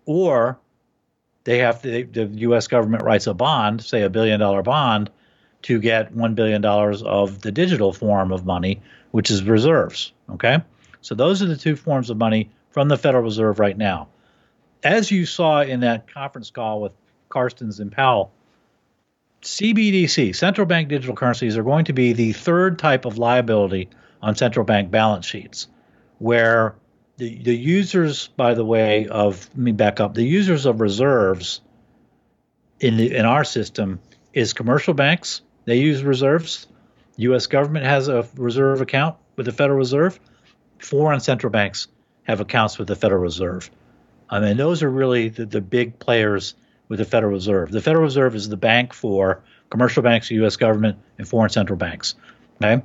Or 0.06 0.58
they 1.44 1.58
have 1.58 1.82
to, 1.82 2.04
the 2.04 2.24
U.S. 2.26 2.66
government 2.66 3.02
writes 3.02 3.26
a 3.26 3.34
bond, 3.34 3.82
say 3.82 4.02
a 4.02 4.10
billion 4.10 4.40
dollar 4.40 4.62
bond, 4.62 5.10
to 5.62 5.78
get 5.80 6.14
$1 6.14 6.34
billion 6.34 6.64
of 6.64 7.40
the 7.40 7.50
digital 7.50 7.92
form 7.92 8.32
of 8.32 8.44
money, 8.44 8.82
which 9.12 9.30
is 9.30 9.42
reserves. 9.42 10.12
Okay? 10.30 10.58
So 11.00 11.14
those 11.14 11.42
are 11.42 11.46
the 11.46 11.56
two 11.56 11.76
forms 11.76 12.10
of 12.10 12.16
money 12.16 12.50
from 12.70 12.88
the 12.88 12.98
Federal 12.98 13.22
Reserve 13.22 13.58
right 13.58 13.76
now 13.76 14.08
as 14.84 15.10
you 15.10 15.24
saw 15.24 15.62
in 15.62 15.80
that 15.80 16.12
conference 16.12 16.50
call 16.50 16.80
with 16.80 16.92
Carstens 17.30 17.80
and 17.80 17.90
Powell, 17.90 18.30
CBDC, 19.42 20.36
central 20.36 20.66
bank 20.66 20.88
digital 20.88 21.16
currencies, 21.16 21.56
are 21.56 21.62
going 21.62 21.86
to 21.86 21.92
be 21.92 22.12
the 22.12 22.32
third 22.32 22.78
type 22.78 23.04
of 23.04 23.18
liability 23.18 23.88
on 24.22 24.36
central 24.36 24.64
bank 24.64 24.90
balance 24.90 25.26
sheets, 25.26 25.66
where 26.18 26.74
the, 27.16 27.38
the 27.42 27.54
users, 27.54 28.28
by 28.28 28.54
the 28.54 28.64
way, 28.64 29.06
of 29.08 29.48
let 29.50 29.58
me 29.58 29.72
back 29.72 30.00
up, 30.00 30.14
the 30.14 30.24
users 30.24 30.66
of 30.66 30.80
reserves 30.80 31.60
in 32.80 32.96
the 32.96 33.14
in 33.14 33.24
our 33.24 33.44
system 33.44 34.00
is 34.32 34.52
commercial 34.52 34.94
banks. 34.94 35.42
They 35.64 35.78
use 35.78 36.02
reserves. 36.02 36.66
U.S. 37.16 37.46
government 37.46 37.86
has 37.86 38.08
a 38.08 38.26
reserve 38.36 38.80
account 38.80 39.16
with 39.36 39.46
the 39.46 39.52
Federal 39.52 39.78
Reserve. 39.78 40.18
Foreign 40.80 41.20
central 41.20 41.50
banks 41.50 41.86
have 42.24 42.40
accounts 42.40 42.78
with 42.78 42.88
the 42.88 42.96
Federal 42.96 43.22
Reserve. 43.22 43.70
I 44.28 44.40
mean, 44.40 44.56
those 44.56 44.82
are 44.82 44.90
really 44.90 45.28
the, 45.28 45.46
the 45.46 45.60
big 45.60 45.98
players 45.98 46.54
with 46.88 46.98
the 46.98 47.04
Federal 47.04 47.32
Reserve. 47.32 47.70
The 47.70 47.80
Federal 47.80 48.02
Reserve 48.02 48.34
is 48.34 48.48
the 48.48 48.56
bank 48.56 48.92
for 48.92 49.42
commercial 49.70 50.02
banks, 50.02 50.30
U.S. 50.32 50.56
government, 50.56 50.98
and 51.18 51.28
foreign 51.28 51.50
central 51.50 51.76
banks. 51.76 52.16
Okay. 52.62 52.82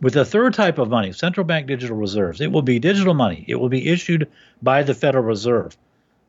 With 0.00 0.14
the 0.14 0.24
third 0.24 0.54
type 0.54 0.78
of 0.78 0.88
money, 0.88 1.12
central 1.12 1.44
bank 1.44 1.66
digital 1.66 1.96
reserves, 1.96 2.40
it 2.40 2.50
will 2.50 2.62
be 2.62 2.78
digital 2.78 3.12
money. 3.12 3.44
It 3.46 3.56
will 3.56 3.68
be 3.68 3.88
issued 3.88 4.30
by 4.62 4.82
the 4.82 4.94
Federal 4.94 5.24
Reserve. 5.24 5.76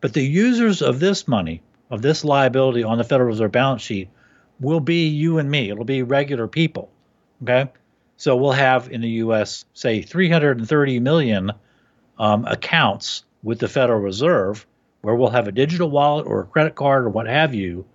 But 0.02 0.14
the 0.14 0.26
users 0.26 0.82
of 0.82 1.00
this 1.00 1.28
money, 1.28 1.62
of 1.90 2.02
this 2.02 2.26
liability 2.26 2.84
on 2.84 2.98
the 2.98 3.06
Federal 3.06 3.30
Reserve 3.30 3.52
balance 3.52 3.82
sheet, 3.82 4.10
will 4.60 4.82
be 4.82 5.08
you 5.08 5.38
and 5.38 5.50
me. 5.50 5.70
It'll 5.70 5.86
be 5.86 6.04
regular 6.04 6.48
people. 6.48 6.90
Okay. 7.44 7.72
So 8.18 8.36
we'll 8.36 8.52
have 8.52 8.92
in 8.92 9.02
the 9.02 9.10
U.S., 9.10 9.66
say, 9.74 10.02
330 10.02 11.00
million 11.00 11.52
um, 12.20 12.46
accounts 12.46 13.24
with 13.42 13.60
the 13.60 13.68
Federal 13.68 14.00
Reserve, 14.00 14.68
where 15.02 15.16
we'll 15.16 15.30
have 15.30 15.48
a 15.48 15.52
digital 15.52 15.90
wallet 15.90 16.28
or 16.28 16.42
a 16.42 16.46
credit 16.46 16.76
card 16.76 17.06
or 17.06 17.10
what 17.10 17.26
have 17.26 17.56
you, 17.56 17.86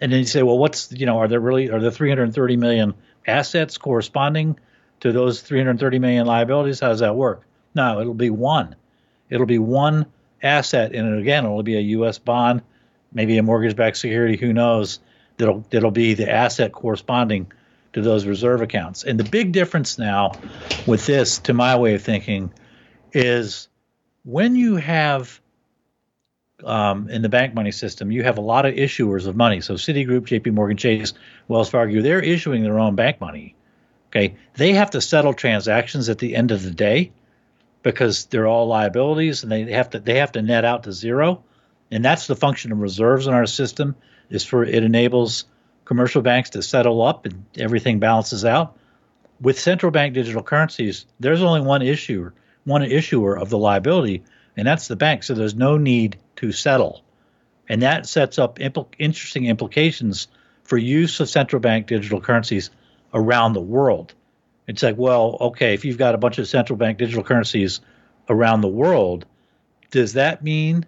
and 0.00 0.10
then 0.10 0.20
you 0.20 0.26
say, 0.26 0.42
well, 0.42 0.58
what's 0.58 0.90
you 0.92 1.04
know, 1.04 1.18
are 1.18 1.28
there 1.28 1.40
really 1.40 1.70
are 1.70 1.78
there 1.78 1.90
330 1.90 2.56
million 2.56 2.94
assets 3.26 3.76
corresponding 3.76 4.58
to 5.00 5.12
those 5.12 5.40
330 5.40 5.98
million 5.98 6.26
liabilities? 6.26 6.80
How 6.80 6.88
does 6.88 7.00
that 7.00 7.16
work? 7.16 7.42
No, 7.74 8.00
it'll 8.00 8.14
be 8.14 8.30
one. 8.30 8.76
It'll 9.28 9.46
be 9.46 9.58
one 9.58 10.06
asset, 10.42 10.94
and 10.94 11.18
again, 11.18 11.44
it'll 11.44 11.62
be 11.62 11.76
a 11.76 11.80
U.S. 11.80 12.18
bond, 12.18 12.62
maybe 13.12 13.38
a 13.38 13.42
mortgage-backed 13.42 13.96
security. 13.96 14.36
Who 14.36 14.52
knows? 14.52 14.98
That'll 15.36 15.64
that'll 15.70 15.90
be 15.90 16.14
the 16.14 16.30
asset 16.30 16.72
corresponding 16.72 17.50
to 17.92 18.02
those 18.02 18.26
reserve 18.26 18.60
accounts. 18.60 19.04
And 19.04 19.18
the 19.18 19.24
big 19.24 19.52
difference 19.52 19.98
now 19.98 20.32
with 20.86 21.06
this, 21.06 21.38
to 21.38 21.54
my 21.54 21.76
way 21.76 21.94
of 21.94 22.02
thinking, 22.02 22.52
is 23.12 23.68
when 24.24 24.54
you 24.54 24.76
have 24.76 25.40
um, 26.64 27.08
in 27.08 27.22
the 27.22 27.28
bank 27.28 27.54
money 27.54 27.72
system, 27.72 28.10
you 28.10 28.22
have 28.22 28.38
a 28.38 28.42
lot 28.42 28.66
of 28.66 28.74
issuers 28.74 29.26
of 29.26 29.36
money. 29.36 29.60
So 29.60 29.74
Citigroup, 29.74 30.24
J.P. 30.24 30.50
Morgan 30.50 30.76
Chase, 30.76 31.12
Wells 31.48 31.70
Fargo, 31.70 32.02
they're 32.02 32.20
issuing 32.20 32.62
their 32.62 32.78
own 32.78 32.94
bank 32.94 33.20
money. 33.20 33.54
Okay, 34.10 34.36
they 34.54 34.72
have 34.72 34.90
to 34.90 35.00
settle 35.00 35.34
transactions 35.34 36.08
at 36.08 36.18
the 36.18 36.34
end 36.34 36.50
of 36.50 36.62
the 36.62 36.70
day 36.72 37.12
because 37.82 38.26
they're 38.26 38.46
all 38.46 38.66
liabilities, 38.66 39.42
and 39.42 39.52
they 39.52 39.70
have 39.72 39.90
to 39.90 40.00
they 40.00 40.18
have 40.18 40.32
to 40.32 40.42
net 40.42 40.64
out 40.64 40.84
to 40.84 40.92
zero. 40.92 41.44
And 41.90 42.04
that's 42.04 42.26
the 42.26 42.36
function 42.36 42.72
of 42.72 42.78
reserves 42.78 43.26
in 43.26 43.34
our 43.34 43.46
system 43.46 43.96
is 44.28 44.44
for 44.44 44.64
it 44.64 44.82
enables 44.82 45.44
commercial 45.84 46.22
banks 46.22 46.50
to 46.50 46.62
settle 46.62 47.02
up 47.02 47.26
and 47.26 47.44
everything 47.58 47.98
balances 47.98 48.44
out. 48.44 48.76
With 49.40 49.58
central 49.58 49.90
bank 49.90 50.14
digital 50.14 50.42
currencies, 50.42 51.06
there's 51.18 51.42
only 51.42 51.62
one 51.62 51.82
issuer 51.82 52.34
one 52.64 52.82
issuer 52.82 53.36
of 53.36 53.50
the 53.50 53.58
liability, 53.58 54.22
and 54.56 54.66
that's 54.66 54.88
the 54.88 54.96
bank. 54.96 55.22
So 55.22 55.34
there's 55.34 55.54
no 55.54 55.76
need 55.76 56.18
to 56.36 56.52
settle. 56.52 57.02
And 57.68 57.82
that 57.82 58.06
sets 58.06 58.38
up 58.38 58.58
impl- 58.58 58.88
interesting 58.98 59.46
implications 59.46 60.28
for 60.64 60.76
use 60.76 61.20
of 61.20 61.28
central 61.28 61.60
bank 61.60 61.86
digital 61.86 62.20
currencies 62.20 62.70
around 63.12 63.52
the 63.52 63.60
world. 63.60 64.14
It's 64.66 64.82
like, 64.82 64.96
well, 64.96 65.36
okay, 65.40 65.74
if 65.74 65.84
you've 65.84 65.98
got 65.98 66.14
a 66.14 66.18
bunch 66.18 66.38
of 66.38 66.46
central 66.46 66.76
bank 66.76 66.98
digital 66.98 67.24
currencies 67.24 67.80
around 68.28 68.60
the 68.60 68.68
world, 68.68 69.26
does 69.90 70.12
that 70.12 70.44
mean 70.44 70.86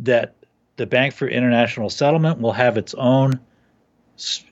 that 0.00 0.34
the 0.76 0.86
Bank 0.86 1.14
for 1.14 1.26
International 1.26 1.88
Settlement 1.88 2.40
will 2.40 2.52
have 2.52 2.76
its 2.76 2.94
own 2.94 3.40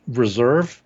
reserve 0.09 0.83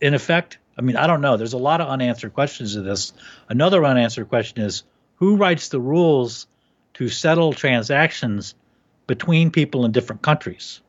in 0.00 0.14
effect? 0.14 0.58
I 0.76 0.82
mean, 0.82 0.96
I 0.96 1.06
don't 1.06 1.20
know. 1.20 1.36
There's 1.36 1.52
a 1.52 1.58
lot 1.58 1.80
of 1.80 1.88
unanswered 1.88 2.34
questions 2.34 2.74
to 2.74 2.82
this. 2.82 3.12
Another 3.48 3.84
unanswered 3.84 4.28
question 4.28 4.62
is 4.62 4.82
who 5.16 5.36
writes 5.36 5.68
the 5.68 5.80
rules 5.80 6.46
to 6.94 7.08
settle 7.08 7.52
transactions 7.52 8.54
between 9.06 9.50
people 9.50 9.84
in 9.84 9.92
different 9.92 10.22
countries? 10.22 10.80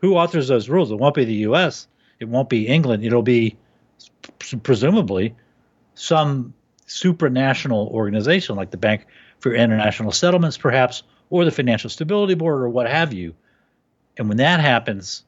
Who 0.00 0.16
authors 0.16 0.48
those 0.48 0.68
rules? 0.68 0.90
It 0.90 0.98
won't 0.98 1.14
be 1.14 1.24
the 1.24 1.34
U.S. 1.34 1.88
It 2.20 2.28
won't 2.28 2.48
be 2.48 2.68
England. 2.68 3.04
It'll 3.04 3.22
be 3.22 3.56
presumably 4.62 5.34
some 5.94 6.54
supranational 6.86 7.88
organization 7.88 8.56
like 8.56 8.70
the 8.70 8.76
Bank 8.76 9.06
for 9.40 9.54
International 9.54 10.12
Settlements, 10.12 10.56
perhaps, 10.56 11.02
or 11.30 11.44
the 11.44 11.50
Financial 11.50 11.90
Stability 11.90 12.34
Board, 12.34 12.62
or 12.62 12.68
what 12.68 12.88
have 12.88 13.12
you. 13.12 13.34
And 14.16 14.28
when 14.28 14.38
that 14.38 14.60
happens, 14.60 15.24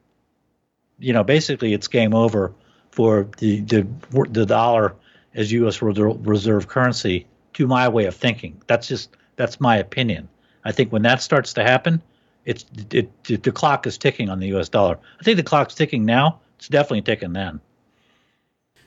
you 0.99 1.13
know, 1.13 1.23
basically 1.23 1.73
it's 1.75 1.89
game 1.89 2.15
over 2.15 2.55
for 2.91 3.29
the 3.39 3.61
the, 3.61 3.87
the 4.31 4.47
dollar 4.47 4.97
as 5.35 5.53
U.S. 5.53 5.81
reserve 5.81 6.67
currency 6.67 7.27
to 7.55 7.67
my 7.67 7.89
way 7.89 8.07
of 8.07 8.17
thinking. 8.17 8.61
That's 8.67 8.89
just 8.89 9.17
that's 9.37 9.61
my 9.61 9.77
opinion. 9.77 10.29
I 10.65 10.73
think 10.73 10.93
when 10.93 11.03
that 11.03 11.23
starts 11.23 11.55
to 11.55 11.63
happen, 11.63 12.03
it's 12.45 12.65
it, 12.93 13.11
it, 13.29 13.43
the 13.43 13.53
clock 13.53 13.87
is 13.87 13.99
ticking 13.99 14.29
on 14.29 14.41
the 14.41 14.49
U.S. 14.49 14.69
dollar. 14.69 14.99
I 15.21 15.23
think 15.23 15.37
the 15.37 15.43
clock's 15.43 15.75
ticking 15.75 16.05
now. 16.05 16.41
It's 16.59 16.69
definitely 16.69 17.03
ticking 17.03 17.33
then. 17.33 17.61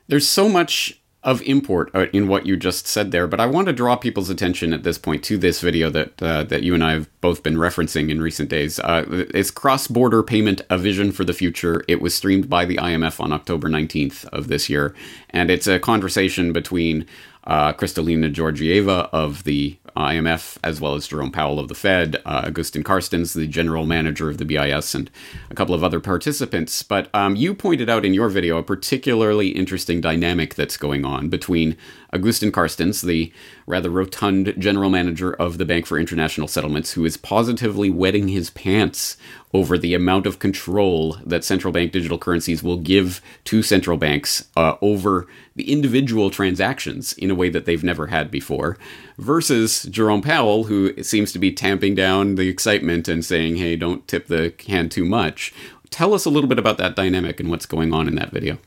There's 0.07 0.27
so 0.27 0.49
much 0.49 0.99
of 1.23 1.41
import 1.43 1.89
uh, 1.93 2.07
in 2.11 2.27
what 2.27 2.45
you 2.45 2.57
just 2.57 2.85
said 2.85 3.11
there, 3.11 3.27
but 3.27 3.39
I 3.39 3.45
want 3.45 3.67
to 3.67 3.73
draw 3.73 3.95
people's 3.95 4.29
attention 4.29 4.73
at 4.73 4.83
this 4.83 4.97
point 4.97 5.23
to 5.25 5.37
this 5.37 5.61
video 5.61 5.89
that 5.89 6.21
uh, 6.21 6.43
that 6.43 6.63
you 6.63 6.73
and 6.73 6.83
I 6.83 6.91
have 6.91 7.21
both 7.21 7.43
been 7.43 7.55
referencing 7.55 8.09
in 8.09 8.21
recent 8.21 8.49
days. 8.49 8.79
Uh, 8.79 9.05
it's 9.33 9.49
cross-border 9.49 10.21
payment: 10.21 10.61
a 10.69 10.77
vision 10.77 11.11
for 11.11 11.23
the 11.23 11.33
future. 11.33 11.83
It 11.87 12.01
was 12.01 12.13
streamed 12.13 12.49
by 12.49 12.65
the 12.65 12.75
IMF 12.75 13.21
on 13.21 13.31
October 13.31 13.69
19th 13.69 14.25
of 14.25 14.49
this 14.49 14.69
year, 14.69 14.93
and 15.29 15.49
it's 15.49 15.67
a 15.67 15.79
conversation 15.79 16.51
between 16.51 17.05
uh, 17.45 17.71
Kristalina 17.73 18.33
Georgieva 18.33 19.09
of 19.13 19.45
the 19.45 19.77
IMF, 19.95 20.57
as 20.63 20.81
well 20.81 20.95
as 20.95 21.07
Jerome 21.07 21.31
Powell 21.31 21.59
of 21.59 21.67
the 21.67 21.75
Fed, 21.75 22.21
uh, 22.25 22.43
Agustin 22.45 22.83
Carstens, 22.83 23.33
the 23.33 23.47
general 23.47 23.85
manager 23.85 24.29
of 24.29 24.37
the 24.37 24.45
BIS, 24.45 24.95
and 24.95 25.09
a 25.49 25.55
couple 25.55 25.75
of 25.75 25.83
other 25.83 25.99
participants. 25.99 26.83
But 26.83 27.09
um, 27.13 27.35
you 27.35 27.53
pointed 27.53 27.89
out 27.89 28.05
in 28.05 28.13
your 28.13 28.29
video 28.29 28.57
a 28.57 28.63
particularly 28.63 29.49
interesting 29.49 30.01
dynamic 30.01 30.55
that's 30.55 30.77
going 30.77 31.05
on 31.05 31.29
between 31.29 31.77
Agustin 32.13 32.51
Carstens, 32.51 33.01
the 33.01 33.31
rather 33.65 33.89
rotund 33.89 34.53
general 34.57 34.89
manager 34.89 35.33
of 35.33 35.57
the 35.57 35.65
Bank 35.65 35.85
for 35.85 35.97
International 35.97 36.47
Settlements, 36.47 36.93
who 36.93 37.05
is 37.05 37.17
positively 37.17 37.89
wetting 37.89 38.27
his 38.27 38.49
pants 38.51 39.17
over 39.53 39.77
the 39.77 39.93
amount 39.93 40.25
of 40.25 40.39
control 40.39 41.17
that 41.25 41.43
central 41.43 41.71
bank 41.71 41.91
digital 41.91 42.17
currencies 42.17 42.63
will 42.63 42.77
give 42.77 43.21
to 43.45 43.61
central 43.61 43.97
banks 43.97 44.47
uh, 44.57 44.75
over 44.81 45.27
the 45.55 45.71
individual 45.71 46.29
transactions 46.29 47.13
in 47.13 47.29
a 47.29 47.35
way 47.35 47.49
that 47.49 47.65
they've 47.65 47.83
never 47.83 48.07
had 48.07 48.31
before, 48.31 48.77
versus 49.17 49.83
Jerome 49.83 50.21
Powell, 50.21 50.65
who 50.65 51.01
seems 51.03 51.31
to 51.31 51.39
be 51.39 51.51
tamping 51.51 51.93
down 51.93 52.35
the 52.35 52.49
excitement 52.49 53.07
and 53.07 53.23
saying, 53.23 53.57
hey, 53.57 53.75
don't 53.75 54.07
tip 54.07 54.27
the 54.27 54.51
can 54.57 54.89
too 54.89 55.05
much. 55.05 55.53
Tell 55.89 56.15
us 56.15 56.25
a 56.25 56.29
little 56.31 56.49
bit 56.49 56.57
about 56.57 56.79
that 56.79 56.95
dynamic 56.95 57.39
and 57.39 57.51
what's 57.51 57.67
going 57.67 57.93
on 57.93 58.07
in 58.07 58.15
that 58.15 58.31
video. 58.31 58.57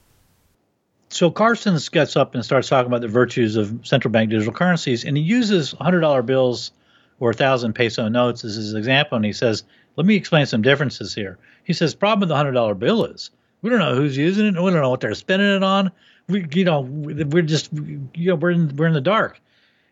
So 1.09 1.31
Carstens 1.31 1.91
gets 1.91 2.17
up 2.17 2.35
and 2.35 2.45
starts 2.45 2.69
talking 2.69 2.89
about 2.89 3.01
the 3.01 3.09
virtues 3.09 3.57
of 3.57 3.87
central 3.87 4.11
bank 4.11 4.31
digital 4.31 4.53
currencies, 4.53 5.05
and 5.05 5.17
he 5.17 5.23
uses 5.23 5.73
$100 5.75 6.27
bills 6.27 6.73
or 7.21 7.29
1,000 7.29 7.73
peso 7.75 8.09
notes 8.09 8.45
as 8.45 8.57
his 8.57 8.75
example, 8.75 9.17
and 9.17 9.25
he 9.25 9.33
says, 9.33 9.63
let 9.97 10.07
me 10.07 10.15
explain 10.15 10.47
some 10.47 10.63
differences 10.63 11.15
here. 11.15 11.39
He 11.65 11.73
says, 11.73 11.95
problem 11.95 12.21
with 12.21 12.29
the 12.29 12.37
hundred 12.37 12.53
dollar 12.53 12.75
bill 12.75 13.05
is 13.05 13.31
we 13.63 13.71
don't 13.71 13.79
know 13.79 13.95
who's 13.95 14.17
using 14.17 14.47
it. 14.47 14.51
We 14.55 14.71
don't 14.71 14.83
know 14.83 14.91
what 14.91 15.01
they're 15.01 15.15
spending 15.15 15.49
it 15.49 15.63
on. 15.63 15.91
We, 16.29 16.47
you 16.53 16.65
know, 16.65 16.81
we're 16.81 17.43
just, 17.43 17.73
you 17.73 18.09
know, 18.15 18.35
we're 18.35 18.51
in, 18.51 18.77
we're 18.77 18.87
in 18.87 18.93
the 18.93 19.01
dark. 19.01 19.41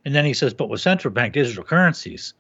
And 0.05 0.15
then 0.15 0.25
he 0.25 0.35
says, 0.35 0.53
but 0.53 0.69
with 0.69 0.81
central 0.81 1.15
bank 1.15 1.33
digital 1.33 1.65
currencies, 1.65 2.35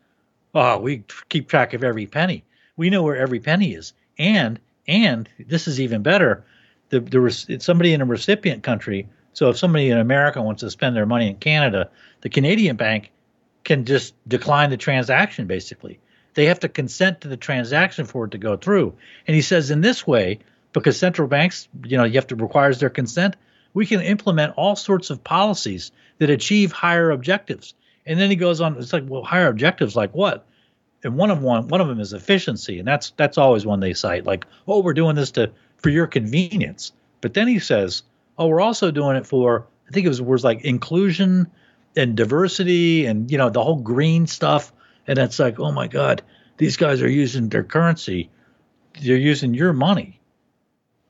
oh, 0.55 0.79
we 0.79 1.05
keep 1.31 1.49
track 1.49 1.73
of 1.73 1.83
every 1.83 2.07
penny. 2.07 2.45
We 2.77 2.91
know 2.91 3.03
where 3.03 3.17
every 3.17 3.41
penny 3.41 3.75
is. 3.75 3.95
And, 4.19 4.61
and 4.87 5.29
this 5.39 5.67
is 5.67 5.81
even 5.81 6.03
better. 6.03 6.45
The, 6.91 7.01
the 7.01 7.59
somebody 7.61 7.93
in 7.93 8.01
a 8.01 8.05
recipient 8.05 8.63
country. 8.63 9.09
So 9.33 9.51
if 9.51 9.59
somebody 9.59 9.91
in 9.91 9.99
America 9.99 10.41
wants 10.41 10.61
to 10.61 10.71
spend 10.71 10.95
their 10.95 11.07
money 11.07 11.29
in 11.29 11.37
Canada, 11.37 11.91
the 12.21 12.29
Canadian 12.29 12.77
bank 12.77 13.11
can 13.65 13.85
just 13.85 14.15
decline 14.29 14.71
the 14.71 14.77
transaction 14.77 15.47
basically. 15.47 15.99
They 16.35 16.47
have 16.47 16.61
to 16.61 16.69
consent 16.69 17.23
to 17.23 17.29
the 17.29 17.37
transaction 17.37 18.05
for 18.07 18.27
it 18.27 18.33
to 18.33 18.39
go 18.39 18.57
through. 18.57 18.95
And 19.27 19.35
he 19.35 19.43
says 19.43 19.71
in 19.71 19.81
this 19.81 20.07
way, 20.07 20.41
because 20.73 20.99
central 20.99 21.29
banks, 21.29 21.69
you 21.85 21.97
know, 21.97 22.05
you 22.05 22.15
have 22.15 22.27
to 22.29 22.37
requires 22.37 22.81
their 22.81 22.91
consent, 22.91 23.37
we 23.73 23.87
can 23.87 24.01
implement 24.01 24.55
all 24.57 24.77
sorts 24.77 25.11
of 25.11 25.25
policies 25.25 25.93
that 26.19 26.31
achieve 26.31 26.73
higher 26.73 27.11
objectives. 27.11 27.75
And 28.07 28.21
then 28.21 28.31
he 28.31 28.37
goes 28.37 28.61
on, 28.61 28.77
it's 28.77 28.93
like, 28.93 29.05
well, 29.07 29.23
higher 29.23 29.49
objectives 29.49 29.97
like 29.97 30.13
what? 30.15 30.47
And 31.03 31.17
one 31.17 31.31
of 31.31 31.43
one 31.43 31.69
one 31.69 31.83
of 31.83 31.89
them 31.89 32.01
is 32.01 32.15
efficiency, 32.15 32.79
and 32.79 32.89
that's 32.89 33.13
that's 33.19 33.37
always 33.37 33.67
one 33.67 33.81
they 33.81 33.93
cite, 33.93 34.25
like, 34.25 34.47
oh, 34.67 34.81
we're 34.81 34.95
doing 34.95 35.17
this 35.17 35.33
to 35.33 35.53
for 35.85 35.91
your 35.91 36.07
convenience. 36.07 36.93
But 37.21 37.35
then 37.35 37.47
he 37.47 37.59
says, 37.59 38.05
oh, 38.39 38.47
we're 38.47 38.63
also 38.63 38.91
doing 38.91 39.17
it 39.17 39.27
for 39.27 39.67
I 39.87 39.93
think 39.93 40.07
it 40.07 40.09
was 40.09 40.23
words 40.23 40.43
like 40.43 40.65
inclusion 40.65 41.47
and 41.95 42.17
diversity 42.17 43.05
and 43.05 43.31
you 43.31 43.37
know 43.37 43.51
the 43.51 43.63
whole 43.63 43.77
green 43.77 44.27
stuff 44.27 44.73
and 45.07 45.19
it's 45.19 45.39
like, 45.39 45.61
oh 45.61 45.73
my 45.73 45.87
God, 45.87 46.23
these 46.57 46.79
guys 46.79 47.03
are 47.03 47.11
using 47.11 47.51
their 47.51 47.63
currency, 47.63 48.31
they're 49.03 49.19
using 49.19 49.53
your 49.53 49.75
money 49.75 50.23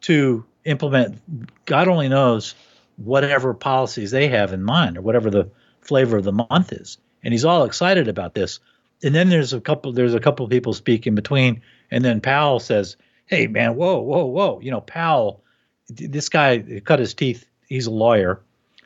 to 0.00 0.44
implement 0.64 1.20
God 1.66 1.86
only 1.86 2.08
knows 2.08 2.56
whatever 2.96 3.54
policies 3.54 4.10
they 4.10 4.26
have 4.26 4.52
in 4.52 4.64
mind 4.64 4.98
or 4.98 5.02
whatever 5.02 5.30
the 5.30 5.48
flavor 5.82 6.16
of 6.16 6.24
the 6.24 6.32
month 6.32 6.72
is. 6.72 6.98
And 7.22 7.32
he's 7.32 7.44
all 7.44 7.62
excited 7.62 8.08
about 8.08 8.34
this. 8.34 8.58
And 9.04 9.14
then 9.14 9.28
there's 9.28 9.52
a 9.52 9.60
couple 9.60 9.92
there's 9.92 10.14
a 10.14 10.20
couple 10.20 10.44
of 10.44 10.50
people 10.50 10.72
speak 10.72 11.06
in 11.06 11.14
between, 11.14 11.62
and 11.92 12.04
then 12.04 12.20
Powell 12.20 12.58
says, 12.58 12.96
Hey 13.26 13.46
man, 13.46 13.76
whoa, 13.76 14.00
whoa, 14.00 14.24
whoa. 14.26 14.60
You 14.60 14.70
know, 14.70 14.80
Powell, 14.80 15.42
this 15.88 16.28
guy 16.28 16.80
cut 16.84 16.98
his 16.98 17.14
teeth, 17.14 17.46
he's 17.68 17.86
a 17.86 17.90
lawyer. 17.90 18.40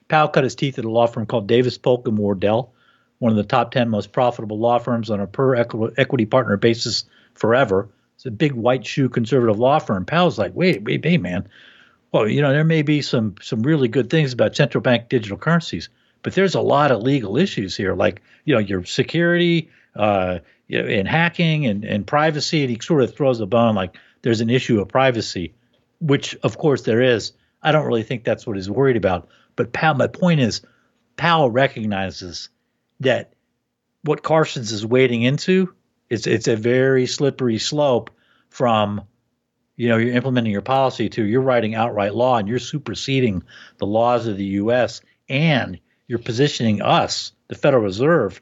Powell 0.08 0.28
cut 0.28 0.44
his 0.44 0.54
teeth 0.54 0.78
at 0.78 0.84
a 0.84 0.90
law 0.90 1.06
firm 1.06 1.26
called 1.26 1.46
Davis 1.46 1.78
Polk 1.78 2.08
and 2.08 2.16
Wardwell 2.16 2.72
one 3.18 3.30
of 3.30 3.36
the 3.36 3.44
top 3.44 3.70
10 3.72 3.88
most 3.88 4.12
profitable 4.12 4.58
law 4.58 4.78
firms 4.78 5.10
on 5.10 5.20
a 5.20 5.26
per 5.26 5.54
equity 5.56 6.26
partner 6.26 6.56
basis 6.56 7.04
forever. 7.34 7.88
It's 8.14 8.26
a 8.26 8.30
big 8.30 8.52
white 8.52 8.86
shoe 8.86 9.08
conservative 9.08 9.58
law 9.58 9.78
firm. 9.78 10.04
Powell's 10.04 10.38
like, 10.38 10.54
wait, 10.54 10.82
wait, 10.82 11.04
wait, 11.04 11.20
man. 11.20 11.48
Well, 12.10 12.28
you 12.28 12.40
know, 12.40 12.52
there 12.52 12.64
may 12.64 12.82
be 12.82 13.02
some 13.02 13.34
some 13.40 13.62
really 13.62 13.88
good 13.88 14.08
things 14.10 14.32
about 14.32 14.56
central 14.56 14.80
bank 14.80 15.08
digital 15.08 15.36
currencies, 15.36 15.88
but 16.22 16.34
there's 16.34 16.54
a 16.54 16.60
lot 16.60 16.90
of 16.90 17.02
legal 17.02 17.36
issues 17.36 17.76
here, 17.76 17.94
like 17.94 18.22
you 18.44 18.54
know, 18.54 18.60
your 18.60 18.84
security, 18.84 19.70
uh, 19.94 20.38
and 20.70 21.06
hacking 21.06 21.66
and, 21.66 21.84
and 21.84 22.06
privacy. 22.06 22.62
And 22.62 22.70
he 22.70 22.78
sort 22.80 23.02
of 23.02 23.14
throws 23.14 23.40
a 23.40 23.46
bone 23.46 23.74
like 23.74 23.96
there's 24.22 24.40
an 24.40 24.50
issue 24.50 24.80
of 24.80 24.88
privacy, 24.88 25.54
which 26.00 26.36
of 26.42 26.58
course 26.58 26.82
there 26.82 27.02
is. 27.02 27.32
I 27.62 27.72
don't 27.72 27.86
really 27.86 28.02
think 28.02 28.24
that's 28.24 28.46
what 28.46 28.56
he's 28.56 28.70
worried 28.70 28.96
about. 28.96 29.28
But 29.56 29.72
Powell, 29.72 29.94
my 29.94 30.06
point 30.06 30.40
is, 30.40 30.62
Powell 31.16 31.50
recognizes 31.50 32.48
that 33.00 33.32
what 34.02 34.22
Carstens 34.22 34.72
is 34.72 34.86
wading 34.86 35.22
into 35.22 35.74
it's 36.10 36.26
it's 36.26 36.48
a 36.48 36.56
very 36.56 37.06
slippery 37.06 37.58
slope 37.58 38.10
from 38.48 39.02
you 39.76 39.88
know 39.88 39.96
you're 39.96 40.14
implementing 40.14 40.52
your 40.52 40.62
policy 40.62 41.08
to 41.08 41.24
you're 41.24 41.42
writing 41.42 41.74
outright 41.74 42.14
law 42.14 42.36
and 42.36 42.48
you're 42.48 42.58
superseding 42.58 43.42
the 43.78 43.86
laws 43.86 44.26
of 44.26 44.36
the 44.36 44.44
US 44.44 45.00
and 45.28 45.78
you're 46.06 46.18
positioning 46.18 46.80
us 46.82 47.32
the 47.48 47.54
Federal 47.54 47.82
Reserve 47.82 48.40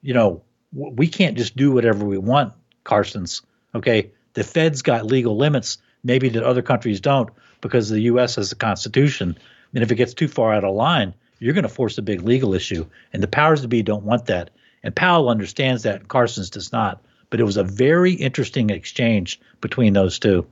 you 0.00 0.14
know 0.14 0.42
we 0.72 1.06
can't 1.06 1.36
just 1.36 1.56
do 1.56 1.72
whatever 1.72 2.04
we 2.04 2.18
want 2.18 2.54
Carstens. 2.84 3.42
okay 3.74 4.10
the 4.34 4.44
Fed's 4.44 4.82
got 4.82 5.06
legal 5.06 5.36
limits 5.36 5.78
maybe 6.04 6.28
that 6.30 6.42
other 6.42 6.62
countries 6.62 7.00
don't 7.00 7.30
because 7.60 7.88
the 7.88 8.00
US 8.02 8.36
has 8.36 8.52
a 8.52 8.56
constitution 8.56 9.38
and 9.74 9.82
if 9.82 9.90
it 9.90 9.96
gets 9.96 10.14
too 10.14 10.28
far 10.28 10.52
out 10.52 10.64
of 10.64 10.74
line 10.74 11.14
you're 11.42 11.54
going 11.54 11.64
to 11.64 11.68
force 11.68 11.98
a 11.98 12.02
big 12.02 12.22
legal 12.22 12.54
issue. 12.54 12.86
And 13.12 13.20
the 13.20 13.28
powers 13.28 13.62
to 13.62 13.68
be 13.68 13.82
don't 13.82 14.04
want 14.04 14.26
that. 14.26 14.50
And 14.84 14.94
Powell 14.94 15.28
understands 15.28 15.82
that, 15.82 16.00
and 16.00 16.08
Carstens 16.08 16.50
does 16.50 16.72
not. 16.72 17.02
But 17.30 17.40
it 17.40 17.44
was 17.44 17.56
a 17.56 17.64
very 17.64 18.12
interesting 18.12 18.70
exchange 18.70 19.40
between 19.60 19.92
those 19.92 20.18
two. 20.18 20.46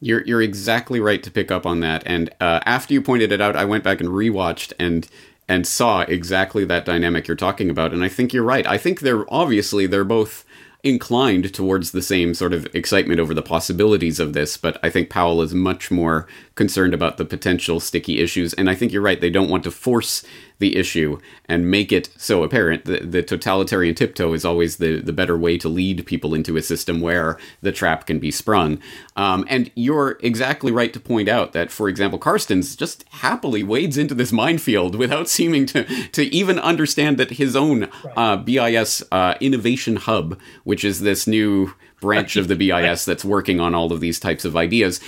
You're 0.00 0.22
you're 0.24 0.42
exactly 0.42 1.00
right 1.00 1.22
to 1.22 1.30
pick 1.30 1.50
up 1.50 1.64
on 1.64 1.80
that. 1.80 2.02
And 2.06 2.30
uh, 2.40 2.60
after 2.66 2.92
you 2.92 3.00
pointed 3.00 3.32
it 3.32 3.40
out, 3.40 3.56
I 3.56 3.64
went 3.64 3.84
back 3.84 4.00
and 4.00 4.10
rewatched 4.10 4.72
and 4.78 5.08
and 5.48 5.66
saw 5.66 6.00
exactly 6.00 6.64
that 6.64 6.84
dynamic 6.84 7.28
you're 7.28 7.36
talking 7.36 7.70
about. 7.70 7.92
And 7.92 8.02
I 8.02 8.08
think 8.08 8.32
you're 8.32 8.42
right. 8.42 8.66
I 8.66 8.78
think 8.78 9.00
they're 9.00 9.32
obviously 9.32 9.86
they're 9.86 10.04
both 10.04 10.44
inclined 10.86 11.52
towards 11.52 11.90
the 11.90 12.00
same 12.00 12.32
sort 12.32 12.52
of 12.52 12.66
excitement 12.72 13.18
over 13.18 13.34
the 13.34 13.42
possibilities 13.42 14.20
of 14.20 14.34
this, 14.34 14.56
but 14.56 14.78
I 14.84 14.90
think 14.90 15.10
Powell 15.10 15.42
is 15.42 15.52
much 15.52 15.90
more 15.90 16.28
concerned 16.54 16.94
about 16.94 17.16
the 17.16 17.24
potential 17.24 17.80
sticky 17.80 18.20
issues. 18.20 18.54
And 18.54 18.70
I 18.70 18.76
think 18.76 18.92
you're 18.92 19.02
right, 19.02 19.20
they 19.20 19.28
don't 19.28 19.50
want 19.50 19.64
to 19.64 19.72
force 19.72 20.24
the 20.58 20.76
issue 20.76 21.18
and 21.46 21.70
make 21.70 21.92
it 21.92 22.08
so 22.16 22.42
apparent. 22.42 22.84
The, 22.84 23.00
the 23.00 23.22
totalitarian 23.22 23.94
tiptoe 23.94 24.32
is 24.32 24.44
always 24.44 24.76
the, 24.78 25.00
the 25.00 25.12
better 25.12 25.36
way 25.36 25.58
to 25.58 25.68
lead 25.68 26.06
people 26.06 26.34
into 26.34 26.56
a 26.56 26.62
system 26.62 27.00
where 27.00 27.38
the 27.60 27.72
trap 27.72 28.06
can 28.06 28.18
be 28.18 28.30
sprung. 28.30 28.78
Um, 29.16 29.44
and 29.48 29.70
you're 29.74 30.18
exactly 30.22 30.72
right 30.72 30.92
to 30.92 31.00
point 31.00 31.28
out 31.28 31.52
that, 31.52 31.70
for 31.70 31.88
example, 31.88 32.18
Carstens 32.18 32.76
just 32.76 33.04
happily 33.08 33.62
wades 33.62 33.98
into 33.98 34.14
this 34.14 34.32
minefield 34.32 34.94
without 34.94 35.28
seeming 35.36 35.66
to, 35.66 35.84
to 36.08 36.24
even 36.34 36.58
understand 36.58 37.18
that 37.18 37.32
his 37.32 37.54
own 37.54 37.88
uh, 38.16 38.36
BIS 38.36 39.02
uh, 39.12 39.34
innovation 39.40 39.96
hub, 39.96 40.38
which 40.64 40.84
is 40.84 41.00
this 41.00 41.26
new 41.26 41.74
branch 42.00 42.36
of 42.36 42.48
the 42.48 42.56
BIS 42.56 43.04
that's 43.04 43.24
working 43.24 43.60
on 43.60 43.74
all 43.74 43.92
of 43.92 44.00
these 44.00 44.20
types 44.20 44.44
of 44.44 44.56
ideas. 44.56 45.00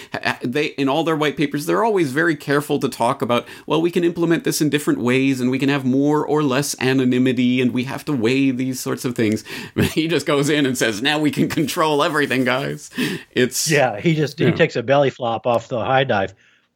They 0.42 0.66
in 0.66 0.88
all 0.88 1.04
their 1.04 1.16
white 1.16 1.36
papers, 1.36 1.66
they're 1.66 1.84
always 1.84 2.12
very 2.12 2.36
careful 2.36 2.78
to 2.80 2.88
talk 2.88 3.22
about, 3.22 3.46
well, 3.66 3.80
we 3.80 3.90
can 3.90 4.04
implement 4.04 4.44
this 4.44 4.60
in 4.60 4.70
different 4.70 5.00
ways 5.00 5.40
and 5.40 5.50
we 5.50 5.58
can 5.58 5.68
have 5.68 5.84
more 5.84 6.26
or 6.26 6.42
less 6.42 6.78
anonymity 6.80 7.60
and 7.60 7.72
we 7.72 7.84
have 7.84 8.04
to 8.06 8.12
weigh 8.12 8.50
these 8.50 8.80
sorts 8.80 9.04
of 9.04 9.14
things. 9.14 9.44
he 9.92 10.08
just 10.08 10.26
goes 10.26 10.48
in 10.48 10.66
and 10.66 10.76
says, 10.76 11.02
"Now 11.02 11.18
we 11.18 11.30
can 11.30 11.48
control 11.48 12.02
everything, 12.02 12.44
guys." 12.44 12.90
It's 13.32 13.70
Yeah, 13.70 14.00
he 14.00 14.14
just 14.14 14.38
he 14.38 14.50
takes 14.52 14.76
a 14.76 14.82
belly 14.82 15.10
flop 15.10 15.46
off 15.46 15.68
the 15.68 15.84
high 15.84 16.04
dive. 16.04 16.34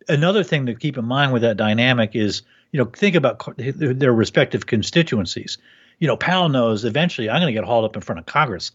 Another 0.08 0.42
thing 0.42 0.66
to 0.66 0.74
keep 0.74 0.98
in 0.98 1.04
mind 1.04 1.32
with 1.32 1.42
that 1.42 1.56
dynamic 1.56 2.14
is, 2.14 2.42
you 2.72 2.78
know, 2.78 2.86
think 2.86 3.14
about 3.14 3.40
their 3.56 4.12
respective 4.12 4.66
constituencies. 4.66 5.58
You 6.00 6.08
know, 6.08 6.16
Powell 6.16 6.48
knows 6.48 6.84
eventually 6.84 7.30
I'm 7.30 7.40
going 7.40 7.54
to 7.54 7.58
get 7.58 7.64
hauled 7.64 7.84
up 7.84 7.94
in 7.94 8.02
front 8.02 8.18
of 8.18 8.26
Congress 8.26 8.72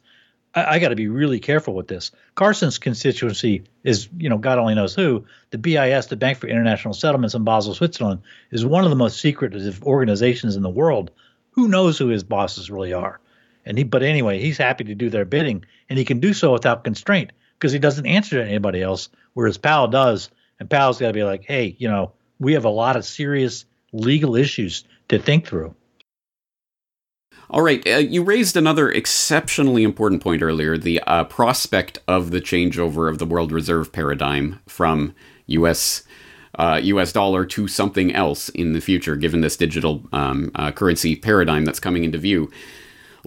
I, 0.57 0.75
I 0.75 0.79
got 0.79 0.89
to 0.89 0.95
be 0.95 1.07
really 1.07 1.39
careful 1.39 1.75
with 1.75 1.87
this. 1.87 2.11
Carstens' 2.35 2.79
constituency 2.79 3.65
is, 3.83 4.09
you 4.17 4.29
know, 4.29 4.39
God 4.39 4.57
only 4.57 4.73
knows 4.73 4.95
who. 4.95 5.25
The 5.51 5.59
BIS, 5.59 6.07
the 6.07 6.15
Bank 6.15 6.39
for 6.39 6.47
International 6.47 6.95
Settlements 6.95 7.35
in 7.35 7.43
Basel, 7.43 7.75
Switzerland, 7.75 8.21
is 8.49 8.65
one 8.65 8.83
of 8.83 8.89
the 8.89 8.95
most 8.95 9.19
secretive 9.19 9.83
organizations 9.83 10.55
in 10.55 10.63
the 10.63 10.69
world. 10.69 11.11
Who 11.51 11.67
knows 11.67 11.99
who 11.99 12.07
his 12.07 12.23
bosses 12.23 12.71
really 12.71 12.93
are? 12.93 13.19
And 13.65 13.77
he, 13.77 13.83
but 13.83 14.01
anyway, 14.01 14.39
he's 14.39 14.57
happy 14.57 14.85
to 14.85 14.95
do 14.95 15.09
their 15.09 15.25
bidding, 15.25 15.65
and 15.89 15.99
he 15.99 16.05
can 16.05 16.19
do 16.19 16.33
so 16.33 16.53
without 16.53 16.83
constraint 16.83 17.33
because 17.59 17.71
he 17.71 17.79
doesn't 17.79 18.05
answer 18.05 18.37
to 18.37 18.47
anybody 18.47 18.81
else, 18.81 19.09
whereas 19.33 19.57
Powell 19.57 19.89
does. 19.89 20.31
And 20.59 20.69
Powell's 20.69 20.97
got 20.97 21.07
to 21.07 21.13
be 21.13 21.23
like, 21.23 21.43
hey, 21.43 21.75
you 21.77 21.87
know, 21.87 22.13
we 22.39 22.53
have 22.53 22.65
a 22.65 22.69
lot 22.69 22.95
of 22.95 23.05
serious 23.05 23.65
legal 23.91 24.35
issues 24.35 24.85
to 25.09 25.19
think 25.19 25.45
through. 25.45 25.75
All 27.49 27.61
right, 27.61 27.81
uh, 27.87 27.99
you 27.99 28.23
raised 28.23 28.57
another 28.57 28.89
exceptionally 28.91 29.83
important 29.83 30.21
point 30.21 30.41
earlier 30.41 30.77
the 30.77 30.99
uh, 31.07 31.23
prospect 31.23 31.97
of 32.05 32.31
the 32.31 32.41
changeover 32.41 33.09
of 33.09 33.19
the 33.19 33.25
world 33.25 33.53
reserve 33.53 33.93
paradigm 33.93 34.59
from 34.67 35.15
US. 35.45 36.03
Uh, 36.55 36.81
US 36.83 37.13
dollar 37.13 37.45
to 37.45 37.67
something 37.69 38.13
else 38.13 38.49
in 38.49 38.73
the 38.73 38.81
future, 38.81 39.15
given 39.15 39.39
this 39.39 39.55
digital 39.55 40.03
um, 40.11 40.51
uh, 40.55 40.71
currency 40.71 41.15
paradigm 41.15 41.63
that's 41.63 41.79
coming 41.79 42.03
into 42.03 42.17
view. 42.17 42.51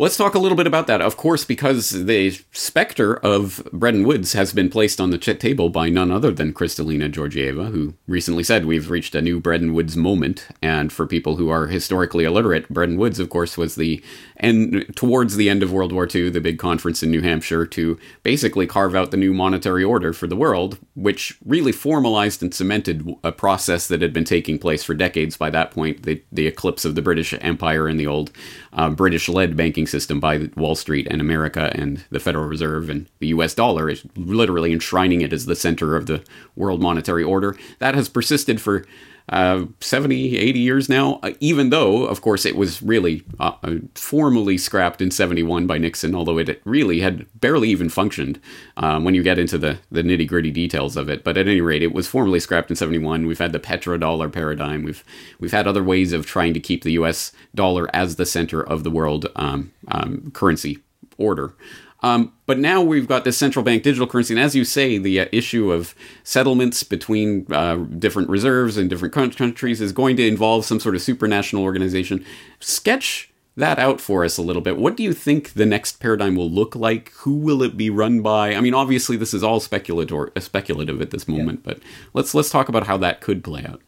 Let's 0.00 0.16
talk 0.16 0.34
a 0.34 0.38
little 0.38 0.56
bit 0.56 0.66
about 0.66 0.86
that. 0.86 1.02
Of 1.02 1.18
course, 1.18 1.44
because 1.44 1.90
the 1.90 2.30
specter 2.52 3.16
of 3.16 3.62
Bretton 3.70 4.02
Woods 4.04 4.32
has 4.32 4.50
been 4.50 4.70
placed 4.70 4.98
on 4.98 5.10
the 5.10 5.18
table 5.18 5.68
by 5.68 5.90
none 5.90 6.10
other 6.10 6.30
than 6.30 6.54
Kristalina 6.54 7.12
Georgieva, 7.12 7.70
who 7.70 7.92
recently 8.08 8.42
said 8.42 8.64
we've 8.64 8.88
reached 8.88 9.14
a 9.14 9.20
new 9.20 9.40
Bretton 9.40 9.74
Woods 9.74 9.98
moment. 9.98 10.48
And 10.62 10.90
for 10.90 11.06
people 11.06 11.36
who 11.36 11.50
are 11.50 11.66
historically 11.66 12.24
illiterate, 12.24 12.66
Bretton 12.70 12.96
Woods, 12.96 13.18
of 13.18 13.28
course, 13.28 13.58
was 13.58 13.74
the 13.74 14.02
end 14.40 14.96
towards 14.96 15.36
the 15.36 15.48
end 15.48 15.62
of 15.62 15.72
World 15.72 15.92
War 15.92 16.08
II, 16.12 16.30
the 16.30 16.40
big 16.40 16.58
conference 16.58 17.02
in 17.02 17.10
New 17.10 17.20
Hampshire 17.20 17.66
to 17.66 17.98
basically 18.22 18.66
carve 18.66 18.94
out 18.94 19.10
the 19.10 19.16
new 19.16 19.32
monetary 19.32 19.84
order 19.84 20.12
for 20.12 20.26
the 20.26 20.36
world, 20.36 20.78
which 20.94 21.38
really 21.44 21.72
formalized 21.72 22.42
and 22.42 22.52
cemented 22.52 23.14
a 23.22 23.32
process 23.32 23.88
that 23.88 24.02
had 24.02 24.12
been 24.12 24.24
taking 24.24 24.58
place 24.58 24.82
for 24.82 24.94
decades 24.94 25.36
by 25.36 25.50
that 25.50 25.70
point. 25.70 26.02
The, 26.02 26.22
the 26.32 26.46
eclipse 26.46 26.84
of 26.84 26.94
the 26.94 27.02
British 27.02 27.34
Empire 27.40 27.86
and 27.86 27.98
the 27.98 28.06
old 28.06 28.30
uh, 28.72 28.90
British-led 28.90 29.56
banking 29.56 29.86
system 29.86 30.20
by 30.20 30.48
Wall 30.56 30.74
Street 30.74 31.06
and 31.10 31.20
America 31.20 31.72
and 31.74 32.04
the 32.10 32.20
Federal 32.20 32.46
Reserve 32.46 32.90
and 32.90 33.06
the 33.18 33.28
US 33.28 33.54
dollar 33.54 33.90
is 33.90 34.04
literally 34.16 34.72
enshrining 34.72 35.20
it 35.20 35.32
as 35.32 35.46
the 35.46 35.56
center 35.56 35.96
of 35.96 36.06
the 36.06 36.22
world 36.56 36.80
monetary 36.82 37.22
order. 37.22 37.56
That 37.78 37.94
has 37.94 38.08
persisted 38.08 38.60
for 38.60 38.84
uh, 39.30 39.64
70, 39.80 40.36
80 40.36 40.58
years 40.58 40.88
now, 40.88 41.20
uh, 41.22 41.30
even 41.38 41.70
though, 41.70 42.04
of 42.04 42.20
course, 42.20 42.44
it 42.44 42.56
was 42.56 42.82
really 42.82 43.22
uh, 43.38 43.52
uh 43.62 43.76
formally 43.94 44.58
scrapped 44.58 45.00
in 45.00 45.10
71 45.10 45.66
by 45.68 45.78
Nixon, 45.78 46.14
although 46.14 46.38
it 46.38 46.60
really 46.64 47.00
had 47.00 47.26
barely 47.40 47.68
even 47.70 47.88
functioned 47.88 48.40
um, 48.76 49.04
when 49.04 49.14
you 49.14 49.22
get 49.22 49.38
into 49.38 49.56
the, 49.56 49.78
the 49.90 50.02
nitty 50.02 50.26
gritty 50.26 50.50
details 50.50 50.96
of 50.96 51.08
it. 51.08 51.22
But 51.22 51.36
at 51.36 51.46
any 51.46 51.60
rate, 51.60 51.82
it 51.82 51.94
was 51.94 52.08
formally 52.08 52.40
scrapped 52.40 52.70
in 52.70 52.76
71. 52.76 53.26
We've 53.26 53.38
had 53.38 53.52
the 53.52 53.60
petrodollar 53.60 54.32
paradigm. 54.32 54.82
We've, 54.82 55.04
we've 55.38 55.52
had 55.52 55.68
other 55.68 55.84
ways 55.84 56.12
of 56.12 56.26
trying 56.26 56.52
to 56.54 56.60
keep 56.60 56.82
the 56.82 56.92
US 56.92 57.30
dollar 57.54 57.88
as 57.94 58.16
the 58.16 58.26
center 58.26 58.60
of 58.60 58.82
the 58.82 58.90
world 58.90 59.26
um, 59.36 59.72
um, 59.88 60.32
currency 60.34 60.78
order. 61.18 61.54
Um, 62.02 62.32
but 62.46 62.58
now 62.58 62.80
we've 62.80 63.06
got 63.06 63.24
this 63.24 63.36
central 63.36 63.62
bank 63.62 63.82
digital 63.82 64.06
currency, 64.06 64.34
and 64.34 64.42
as 64.42 64.56
you 64.56 64.64
say, 64.64 64.96
the 64.96 65.20
uh, 65.20 65.26
issue 65.32 65.70
of 65.70 65.94
settlements 66.24 66.82
between 66.82 67.46
uh, 67.52 67.76
different 67.76 68.30
reserves 68.30 68.76
and 68.76 68.88
different 68.88 69.14
countries 69.14 69.80
is 69.80 69.92
going 69.92 70.16
to 70.16 70.26
involve 70.26 70.64
some 70.64 70.80
sort 70.80 70.94
of 70.94 71.02
supranational 71.02 71.60
organization. 71.60 72.24
Sketch 72.58 73.30
that 73.56 73.78
out 73.78 74.00
for 74.00 74.24
us 74.24 74.38
a 74.38 74.42
little 74.42 74.62
bit. 74.62 74.78
What 74.78 74.96
do 74.96 75.02
you 75.02 75.12
think 75.12 75.52
the 75.52 75.66
next 75.66 76.00
paradigm 76.00 76.36
will 76.36 76.50
look 76.50 76.74
like? 76.74 77.10
Who 77.18 77.36
will 77.36 77.62
it 77.62 77.76
be 77.76 77.90
run 77.90 78.22
by? 78.22 78.54
I 78.54 78.60
mean, 78.60 78.74
obviously, 78.74 79.16
this 79.16 79.34
is 79.34 79.42
all 79.42 79.60
speculator, 79.60 80.32
uh, 80.34 80.40
speculative 80.40 81.00
at 81.00 81.10
this 81.10 81.28
moment, 81.28 81.60
yeah. 81.64 81.74
but 81.74 81.82
let's 82.14 82.34
let's 82.34 82.50
talk 82.50 82.68
about 82.68 82.86
how 82.86 82.96
that 82.98 83.20
could 83.20 83.44
play 83.44 83.64
out. 83.64 83.82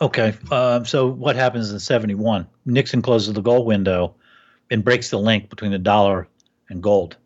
Okay, 0.00 0.34
um, 0.50 0.84
so 0.84 1.08
what 1.08 1.36
happens 1.36 1.72
in 1.72 1.80
'71? 1.80 2.46
Nixon 2.66 3.02
closes 3.02 3.34
the 3.34 3.40
gold 3.40 3.66
window 3.66 4.14
and 4.70 4.84
breaks 4.84 5.10
the 5.10 5.18
link 5.18 5.48
between 5.48 5.72
the 5.72 5.78
dollar 5.78 6.28
and 6.68 6.82
gold. 6.82 7.16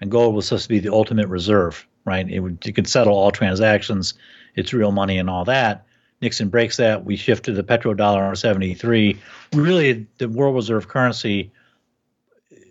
And 0.00 0.10
gold 0.10 0.34
was 0.34 0.46
supposed 0.46 0.64
to 0.64 0.68
be 0.68 0.80
the 0.80 0.92
ultimate 0.92 1.28
reserve, 1.28 1.86
right? 2.04 2.28
It 2.28 2.40
would, 2.40 2.58
you 2.64 2.72
could 2.72 2.88
settle 2.88 3.14
all 3.14 3.30
transactions, 3.30 4.14
it's 4.54 4.72
real 4.72 4.92
money 4.92 5.18
and 5.18 5.28
all 5.28 5.44
that. 5.46 5.86
Nixon 6.20 6.48
breaks 6.48 6.76
that. 6.78 7.04
We 7.04 7.16
shift 7.16 7.44
to 7.44 7.52
the 7.52 7.64
petrodollar 7.64 8.28
in 8.28 8.36
73. 8.36 9.18
Really, 9.52 10.06
the 10.18 10.28
world 10.28 10.54
reserve 10.54 10.88
currency, 10.88 11.52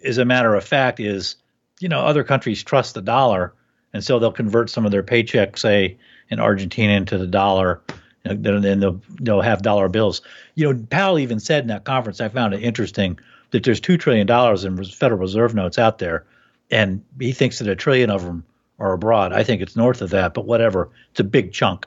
as 0.03 0.17
a 0.17 0.25
matter 0.25 0.55
of 0.55 0.63
fact, 0.63 0.99
is, 0.99 1.35
you 1.79 1.89
know, 1.89 1.99
other 1.99 2.23
countries 2.23 2.63
trust 2.63 2.95
the 2.95 3.01
dollar. 3.01 3.53
And 3.93 4.03
so 4.03 4.17
they'll 4.17 4.31
convert 4.31 4.69
some 4.69 4.85
of 4.85 4.91
their 4.91 5.03
paychecks, 5.03 5.59
say, 5.59 5.97
in 6.29 6.39
Argentina 6.39 6.93
into 6.93 7.17
the 7.17 7.27
dollar, 7.27 7.81
and 8.25 8.43
they'll, 8.43 9.01
they'll 9.21 9.41
have 9.41 9.61
dollar 9.61 9.87
bills. 9.87 10.21
You 10.55 10.73
know, 10.73 10.83
Powell 10.89 11.19
even 11.19 11.39
said 11.39 11.63
in 11.63 11.67
that 11.67 11.83
conference, 11.83 12.21
I 12.21 12.29
found 12.29 12.53
it 12.53 12.63
interesting 12.63 13.19
that 13.53 13.63
there's 13.63 13.79
two 13.79 13.97
trillion 13.97 14.25
dollars 14.25 14.65
in 14.65 14.83
Federal 14.83 15.21
Reserve 15.21 15.53
notes 15.53 15.77
out 15.77 15.99
there, 15.99 16.25
and 16.71 17.03
he 17.19 17.33
thinks 17.33 17.59
that 17.59 17.67
a 17.67 17.75
trillion 17.75 18.09
of 18.09 18.25
them 18.25 18.43
are 18.79 18.93
abroad. 18.93 19.31
I 19.31 19.43
think 19.43 19.61
it's 19.61 19.75
north 19.75 20.01
of 20.01 20.09
that, 20.09 20.33
but 20.33 20.45
whatever. 20.45 20.89
It's 21.11 21.19
a 21.19 21.23
big 21.23 21.53
chunk, 21.53 21.85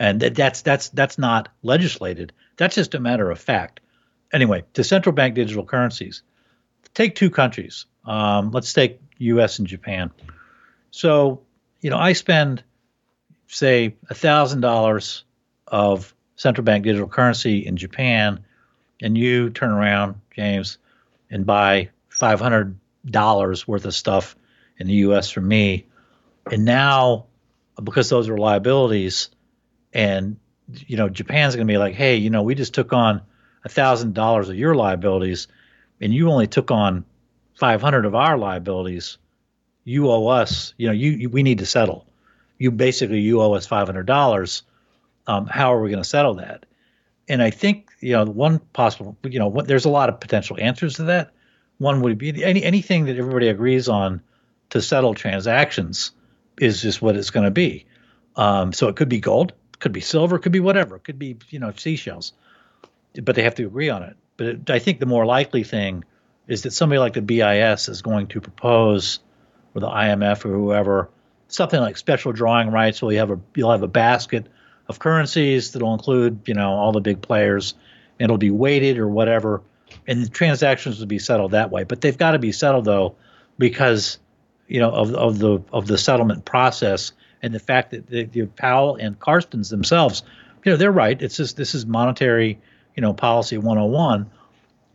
and 0.00 0.20
that's 0.20 0.62
that's 0.62 0.88
that's 0.88 1.16
not 1.16 1.48
legislated. 1.62 2.32
That's 2.56 2.74
just 2.74 2.94
a 2.96 3.00
matter 3.00 3.30
of 3.30 3.38
fact. 3.38 3.78
Anyway, 4.32 4.64
to 4.74 4.82
central 4.82 5.14
bank 5.14 5.36
digital 5.36 5.64
currencies, 5.64 6.22
take 6.92 7.14
two 7.14 7.30
countries. 7.30 7.86
Um, 8.04 8.50
let's 8.50 8.72
take 8.72 9.00
U.S. 9.18 9.60
and 9.60 9.68
Japan. 9.68 10.10
So, 10.90 11.42
you 11.80 11.90
know, 11.90 11.98
I 11.98 12.14
spend 12.14 12.64
say 13.46 13.94
thousand 14.12 14.60
dollars 14.60 15.22
of 15.68 16.12
central 16.34 16.64
bank 16.64 16.84
digital 16.84 17.06
currency 17.06 17.64
in 17.64 17.76
Japan, 17.76 18.44
and 19.00 19.16
you 19.16 19.50
turn 19.50 19.70
around, 19.70 20.16
James, 20.34 20.78
and 21.30 21.46
buy 21.46 21.90
five 22.08 22.40
hundred 22.40 22.78
dollars 23.08 23.66
worth 23.66 23.84
of 23.84 23.94
stuff 23.94 24.36
in 24.78 24.86
the 24.86 24.94
U.S. 24.94 25.30
from 25.30 25.48
me, 25.48 25.86
and 26.50 26.64
now 26.64 27.26
because 27.82 28.08
those 28.08 28.28
are 28.28 28.38
liabilities, 28.38 29.30
and 29.92 30.36
you 30.68 30.96
know 30.96 31.08
Japan's 31.08 31.54
going 31.54 31.66
to 31.66 31.72
be 31.72 31.78
like, 31.78 31.94
hey, 31.94 32.16
you 32.16 32.30
know, 32.30 32.42
we 32.42 32.54
just 32.54 32.74
took 32.74 32.92
on 32.92 33.22
thousand 33.68 34.14
dollars 34.14 34.48
of 34.48 34.56
your 34.56 34.74
liabilities, 34.74 35.48
and 36.00 36.12
you 36.12 36.30
only 36.30 36.46
took 36.46 36.70
on 36.70 37.04
five 37.54 37.80
hundred 37.80 38.04
of 38.04 38.14
our 38.14 38.36
liabilities. 38.38 39.18
You 39.84 40.10
owe 40.10 40.26
us, 40.26 40.74
you 40.76 40.88
know, 40.88 40.92
you, 40.92 41.10
you 41.12 41.28
we 41.30 41.42
need 41.42 41.58
to 41.58 41.66
settle. 41.66 42.06
You 42.58 42.70
basically 42.70 43.20
you 43.20 43.40
owe 43.40 43.52
us 43.52 43.66
five 43.66 43.86
hundred 43.86 44.06
dollars. 44.06 44.62
Um, 45.26 45.46
how 45.46 45.74
are 45.74 45.80
we 45.80 45.90
going 45.90 46.02
to 46.02 46.08
settle 46.08 46.34
that? 46.34 46.65
And 47.28 47.42
I 47.42 47.50
think 47.50 47.90
you 48.00 48.12
know 48.12 48.24
one 48.24 48.58
possible, 48.58 49.16
you 49.24 49.38
know, 49.38 49.50
there's 49.50 49.84
a 49.84 49.90
lot 49.90 50.08
of 50.08 50.20
potential 50.20 50.56
answers 50.60 50.94
to 50.94 51.04
that 51.04 51.32
one 51.78 52.00
would 52.02 52.18
be 52.18 52.44
any 52.44 52.62
anything 52.62 53.06
that 53.06 53.16
everybody 53.16 53.48
agrees 53.48 53.88
on 53.88 54.22
to 54.70 54.80
settle 54.80 55.14
transactions 55.14 56.12
is 56.60 56.80
just 56.80 57.02
what 57.02 57.16
it's 57.16 57.30
going 57.30 57.44
to 57.44 57.50
be. 57.50 57.86
Um, 58.36 58.72
so 58.72 58.88
it 58.88 58.96
could 58.96 59.08
be 59.08 59.20
gold, 59.20 59.52
could 59.78 59.92
be 59.92 60.00
silver, 60.00 60.38
could 60.38 60.52
be 60.52 60.60
whatever, 60.60 60.98
could 60.98 61.18
be 61.18 61.36
you 61.50 61.58
know 61.58 61.72
seashells, 61.76 62.32
but 63.22 63.34
they 63.34 63.42
have 63.42 63.54
to 63.56 63.66
agree 63.66 63.90
on 63.90 64.02
it. 64.02 64.16
But 64.36 64.46
it, 64.46 64.70
I 64.70 64.78
think 64.78 65.00
the 65.00 65.06
more 65.06 65.26
likely 65.26 65.64
thing 65.64 66.04
is 66.48 66.62
that 66.62 66.72
somebody 66.72 66.98
like 66.98 67.14
the 67.14 67.22
BIS 67.22 67.88
is 67.88 68.02
going 68.02 68.28
to 68.28 68.40
propose, 68.40 69.18
or 69.74 69.80
the 69.80 69.88
IMF 69.88 70.44
or 70.44 70.50
whoever, 70.50 71.10
something 71.48 71.80
like 71.80 71.96
special 71.96 72.32
drawing 72.32 72.70
rights. 72.70 73.02
Where 73.02 73.12
you 73.12 73.18
have 73.18 73.30
a 73.30 73.40
you'll 73.54 73.72
have 73.72 73.82
a 73.82 73.88
basket 73.88 74.46
of 74.88 74.98
currencies 74.98 75.72
that'll 75.72 75.94
include 75.94 76.40
you 76.46 76.54
know 76.54 76.70
all 76.72 76.92
the 76.92 77.00
big 77.00 77.22
players, 77.22 77.74
it'll 78.18 78.38
be 78.38 78.50
weighted 78.50 78.98
or 78.98 79.08
whatever 79.08 79.62
and 80.06 80.22
the 80.22 80.28
transactions 80.28 80.98
would 81.00 81.08
be 81.08 81.18
settled 81.18 81.52
that 81.52 81.70
way. 81.70 81.84
But 81.84 82.00
they've 82.00 82.16
got 82.16 82.32
to 82.32 82.38
be 82.38 82.52
settled 82.52 82.84
though, 82.84 83.14
because 83.58 84.18
you 84.68 84.80
know 84.80 84.90
of 84.90 85.14
of 85.14 85.38
the 85.38 85.62
of 85.72 85.86
the 85.86 85.98
settlement 85.98 86.44
process 86.44 87.12
and 87.42 87.54
the 87.54 87.58
fact 87.58 87.90
that 87.90 88.08
the, 88.08 88.24
the 88.24 88.46
Powell 88.46 88.96
and 88.96 89.18
Carstens 89.18 89.70
themselves, 89.70 90.22
you 90.64 90.72
know, 90.72 90.76
they're 90.76 90.92
right. 90.92 91.20
It's 91.20 91.36
just 91.36 91.56
this 91.56 91.74
is 91.74 91.86
monetary, 91.86 92.58
you 92.94 93.00
know, 93.00 93.12
policy 93.12 93.58
101. 93.58 94.30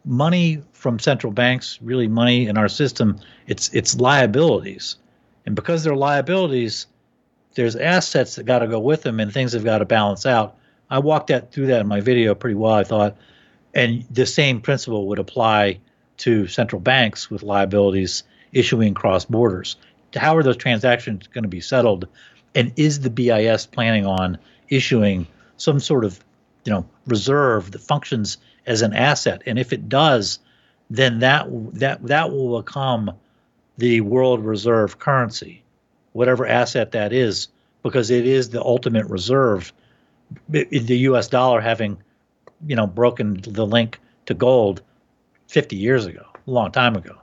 Money 0.03 0.63
from 0.73 0.97
central 0.97 1.31
banks, 1.31 1.77
really 1.81 2.07
money 2.07 2.47
in 2.47 2.57
our 2.57 2.67
system, 2.67 3.19
it's 3.47 3.69
it's 3.73 3.99
liabilities, 3.99 4.97
and 5.45 5.55
because 5.55 5.83
they're 5.83 5.95
liabilities, 5.95 6.87
there's 7.53 7.75
assets 7.75 8.35
that 8.35 8.45
got 8.45 8.59
to 8.59 8.67
go 8.67 8.79
with 8.79 9.03
them, 9.03 9.19
and 9.19 9.31
things 9.31 9.53
have 9.53 9.63
got 9.63 9.79
to 9.79 9.85
balance 9.85 10.25
out. 10.25 10.57
I 10.89 10.99
walked 10.99 11.27
that 11.27 11.51
through 11.51 11.67
that 11.67 11.81
in 11.81 11.87
my 11.87 12.01
video 12.01 12.35
pretty 12.35 12.55
well. 12.55 12.73
I 12.73 12.83
thought 12.83 13.17
and 13.73 14.05
the 14.09 14.25
same 14.25 14.61
principle 14.61 15.07
would 15.07 15.19
apply 15.19 15.79
to 16.17 16.47
central 16.47 16.81
banks 16.81 17.29
with 17.29 17.43
liabilities 17.43 18.23
issuing 18.51 18.93
cross 18.93 19.25
borders. 19.25 19.77
How 20.15 20.35
are 20.35 20.43
those 20.43 20.57
transactions 20.57 21.27
going 21.27 21.43
to 21.43 21.49
be 21.49 21.61
settled? 21.61 22.07
And 22.53 22.73
is 22.75 22.99
the 22.99 23.09
BIS 23.09 23.65
planning 23.65 24.05
on 24.05 24.37
issuing 24.67 25.27
some 25.57 25.79
sort 25.79 26.03
of, 26.03 26.19
you 26.65 26.73
know, 26.73 26.85
reserve 27.07 27.71
that 27.71 27.81
functions 27.81 28.37
as 28.65 28.81
an 28.81 28.93
asset? 28.93 29.43
And 29.45 29.57
if 29.57 29.71
it 29.71 29.87
does, 29.87 30.39
then 30.89 31.19
that 31.19 31.47
that 31.75 32.03
that 32.07 32.31
will 32.31 32.61
become 32.61 33.13
the 33.77 34.01
world 34.01 34.43
reserve 34.43 34.99
currency, 34.99 35.63
whatever 36.13 36.45
asset 36.45 36.91
that 36.91 37.13
is, 37.13 37.47
because 37.83 38.11
it 38.11 38.25
is 38.25 38.49
the 38.49 38.61
ultimate 38.61 39.07
reserve. 39.07 39.73
The 40.49 40.97
U.S. 40.97 41.27
dollar 41.27 41.59
having, 41.59 42.01
you 42.65 42.75
know, 42.75 42.87
broken 42.87 43.41
the 43.41 43.65
link 43.65 43.99
to 44.27 44.33
gold 44.33 44.81
50 45.47 45.75
years 45.75 46.05
ago, 46.05 46.25
a 46.47 46.51
long 46.51 46.71
time 46.71 46.95
ago. 46.95 47.17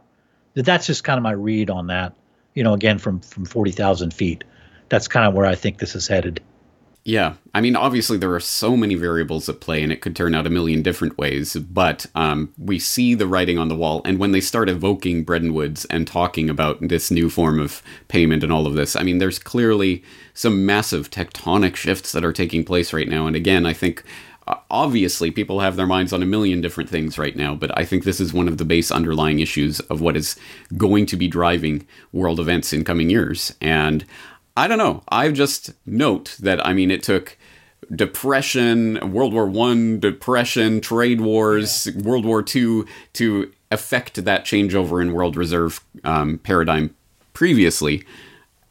That's 0.54 0.86
just 0.86 1.04
kind 1.04 1.16
of 1.16 1.22
my 1.22 1.32
read 1.32 1.70
on 1.70 1.86
that. 1.86 2.14
You 2.54 2.64
know, 2.64 2.74
again 2.74 2.98
from 2.98 3.20
from 3.20 3.44
40,000 3.44 4.12
feet. 4.12 4.44
That's 4.88 5.06
kind 5.06 5.26
of 5.26 5.34
where 5.34 5.46
I 5.46 5.54
think 5.54 5.78
this 5.78 5.94
is 5.94 6.08
headed. 6.08 6.40
Yeah, 7.04 7.34
I 7.54 7.62
mean, 7.62 7.74
obviously 7.74 8.18
there 8.18 8.34
are 8.34 8.40
so 8.40 8.76
many 8.76 8.94
variables 8.94 9.48
at 9.48 9.60
play, 9.60 9.82
and 9.82 9.90
it 9.90 10.02
could 10.02 10.14
turn 10.14 10.34
out 10.34 10.46
a 10.46 10.50
million 10.50 10.82
different 10.82 11.16
ways. 11.16 11.54
But 11.54 12.04
um, 12.14 12.52
we 12.58 12.78
see 12.78 13.14
the 13.14 13.26
writing 13.26 13.58
on 13.58 13.68
the 13.68 13.76
wall, 13.76 14.02
and 14.04 14.18
when 14.18 14.32
they 14.32 14.42
start 14.42 14.68
evoking 14.68 15.24
Bretton 15.24 15.54
Woods 15.54 15.86
and 15.86 16.06
talking 16.06 16.50
about 16.50 16.76
this 16.86 17.10
new 17.10 17.30
form 17.30 17.60
of 17.60 17.82
payment 18.08 18.42
and 18.42 18.52
all 18.52 18.66
of 18.66 18.74
this, 18.74 18.94
I 18.94 19.04
mean, 19.04 19.18
there's 19.18 19.38
clearly 19.38 20.02
some 20.34 20.66
massive 20.66 21.10
tectonic 21.10 21.76
shifts 21.76 22.12
that 22.12 22.26
are 22.26 22.32
taking 22.32 22.62
place 22.62 22.92
right 22.92 23.08
now. 23.08 23.26
And 23.26 23.34
again, 23.34 23.64
I 23.64 23.72
think 23.72 24.04
uh, 24.46 24.56
obviously 24.70 25.30
people 25.30 25.60
have 25.60 25.76
their 25.76 25.86
minds 25.86 26.12
on 26.12 26.22
a 26.22 26.26
million 26.26 26.60
different 26.60 26.90
things 26.90 27.16
right 27.16 27.36
now, 27.36 27.54
but 27.54 27.76
I 27.78 27.86
think 27.86 28.04
this 28.04 28.20
is 28.20 28.34
one 28.34 28.48
of 28.48 28.58
the 28.58 28.66
base 28.66 28.90
underlying 28.90 29.40
issues 29.40 29.80
of 29.80 30.02
what 30.02 30.16
is 30.16 30.36
going 30.76 31.06
to 31.06 31.16
be 31.16 31.26
driving 31.26 31.86
world 32.12 32.38
events 32.38 32.72
in 32.74 32.84
coming 32.84 33.08
years. 33.08 33.54
And 33.62 34.04
I 34.58 34.66
don't 34.66 34.78
know. 34.78 35.04
I 35.08 35.30
just 35.30 35.72
note 35.86 36.36
that 36.40 36.66
I 36.66 36.72
mean 36.72 36.90
it 36.90 37.04
took 37.04 37.38
depression, 37.94 39.12
World 39.12 39.32
War 39.32 39.46
One, 39.46 40.00
depression, 40.00 40.80
trade 40.80 41.20
wars, 41.20 41.86
yeah. 41.86 42.02
World 42.02 42.24
War 42.24 42.42
Two 42.42 42.84
to 43.12 43.52
affect 43.70 44.24
that 44.24 44.44
changeover 44.44 45.00
in 45.00 45.12
world 45.12 45.36
reserve 45.36 45.80
um, 46.02 46.38
paradigm 46.38 46.92
previously. 47.34 48.04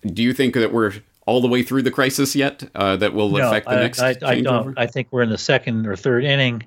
Do 0.06 0.22
you 0.22 0.34
think 0.34 0.56
that 0.56 0.74
we're 0.74 0.92
all 1.26 1.40
the 1.40 1.48
way 1.48 1.64
through 1.64 1.84
the 1.84 1.92
crisis 1.92 2.36
yet? 2.36 2.70
Uh, 2.76 2.98
that 2.98 3.14
will 3.14 3.30
no, 3.30 3.48
affect 3.48 3.68
the 3.68 3.78
I, 3.78 3.82
next 3.82 4.02
I, 4.02 4.16
I, 4.26 4.42
don't. 4.42 4.78
I 4.78 4.88
think 4.88 5.08
we're 5.12 5.24
in 5.24 5.30
the 5.30 5.38
second 5.38 5.88
or 5.88 5.96
third 5.96 6.26
inning, 6.26 6.64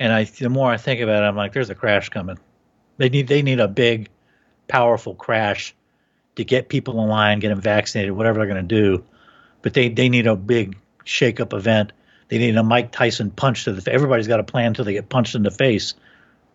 and 0.00 0.12
I 0.12 0.24
the 0.24 0.50
more 0.50 0.72
I 0.72 0.76
think 0.76 1.00
about 1.00 1.22
it, 1.22 1.26
I'm 1.26 1.36
like, 1.36 1.52
there's 1.52 1.70
a 1.70 1.76
crash 1.76 2.08
coming. 2.08 2.36
They 2.96 3.10
need 3.10 3.28
they 3.28 3.42
need 3.42 3.60
a 3.60 3.68
big, 3.68 4.08
powerful 4.66 5.14
crash 5.14 5.72
to 6.36 6.44
get 6.44 6.68
people 6.68 7.02
in 7.02 7.08
line, 7.08 7.40
get 7.40 7.48
them 7.48 7.60
vaccinated, 7.60 8.12
whatever 8.12 8.38
they're 8.38 8.46
going 8.46 8.68
to 8.68 8.74
do. 8.74 9.04
But 9.62 9.74
they, 9.74 9.88
they 9.88 10.08
need 10.08 10.26
a 10.26 10.36
big 10.36 10.76
shake-up 11.04 11.52
event. 11.52 11.92
They 12.28 12.38
need 12.38 12.56
a 12.56 12.62
Mike 12.62 12.92
Tyson 12.92 13.30
punch 13.30 13.64
to 13.64 13.72
the. 13.72 13.80
face. 13.80 13.94
Everybody's 13.94 14.28
got 14.28 14.40
a 14.40 14.44
plan 14.44 14.68
until 14.68 14.84
they 14.84 14.92
get 14.92 15.08
punched 15.08 15.34
in 15.34 15.42
the 15.42 15.50
face, 15.50 15.94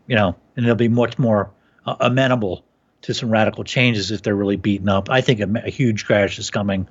you 0.08 0.16
know, 0.16 0.36
and 0.56 0.66
they'll 0.66 0.76
be 0.76 0.88
much 0.88 1.18
more 1.18 1.52
uh, 1.86 1.96
amenable 2.00 2.64
to 3.04 3.14
some 3.14 3.32
radical 3.32 3.64
changes 3.64 4.12
if 4.12 4.22
they're 4.22 4.36
really 4.36 4.58
beaten 4.58 4.90
up. 4.90 5.10
I 5.10 5.22
think 5.22 5.40
a, 5.40 5.66
a 5.66 5.70
huge 5.70 6.06
crash 6.06 6.38
is 6.40 6.52
coming. 6.52 6.88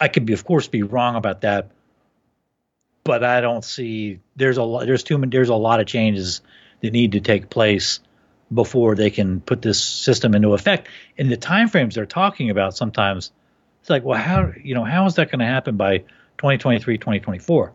I 0.00 0.08
could 0.08 0.24
be, 0.24 0.32
of 0.32 0.44
course, 0.44 0.68
be 0.68 0.82
wrong 0.82 1.16
about 1.16 1.42
that, 1.42 1.70
but 3.04 3.22
I 3.22 3.40
don't 3.40 3.64
see 3.64 4.20
there's 4.36 4.56
a 4.56 4.62
lot 4.62 4.86
there's 4.86 5.02
too 5.02 5.18
many 5.18 5.30
there's 5.30 5.50
a 5.50 5.54
lot 5.54 5.80
of 5.80 5.86
changes 5.86 6.40
that 6.80 6.92
need 6.92 7.12
to 7.12 7.20
take 7.20 7.50
place 7.50 8.00
before 8.52 8.94
they 8.94 9.10
can 9.10 9.40
put 9.40 9.62
this 9.62 9.82
system 9.82 10.34
into 10.34 10.52
effect. 10.54 10.88
In 11.16 11.28
the 11.28 11.36
timeframes 11.36 11.94
they're 11.94 12.06
talking 12.06 12.50
about, 12.50 12.76
sometimes 12.76 13.32
it's 13.80 13.90
like, 13.90 14.04
well, 14.04 14.18
how 14.18 14.52
you 14.62 14.74
know 14.74 14.84
how 14.84 15.06
is 15.06 15.14
that 15.16 15.30
going 15.30 15.40
to 15.40 15.46
happen 15.46 15.76
by 15.76 15.98
2023, 16.38 16.98
2024? 16.98 17.72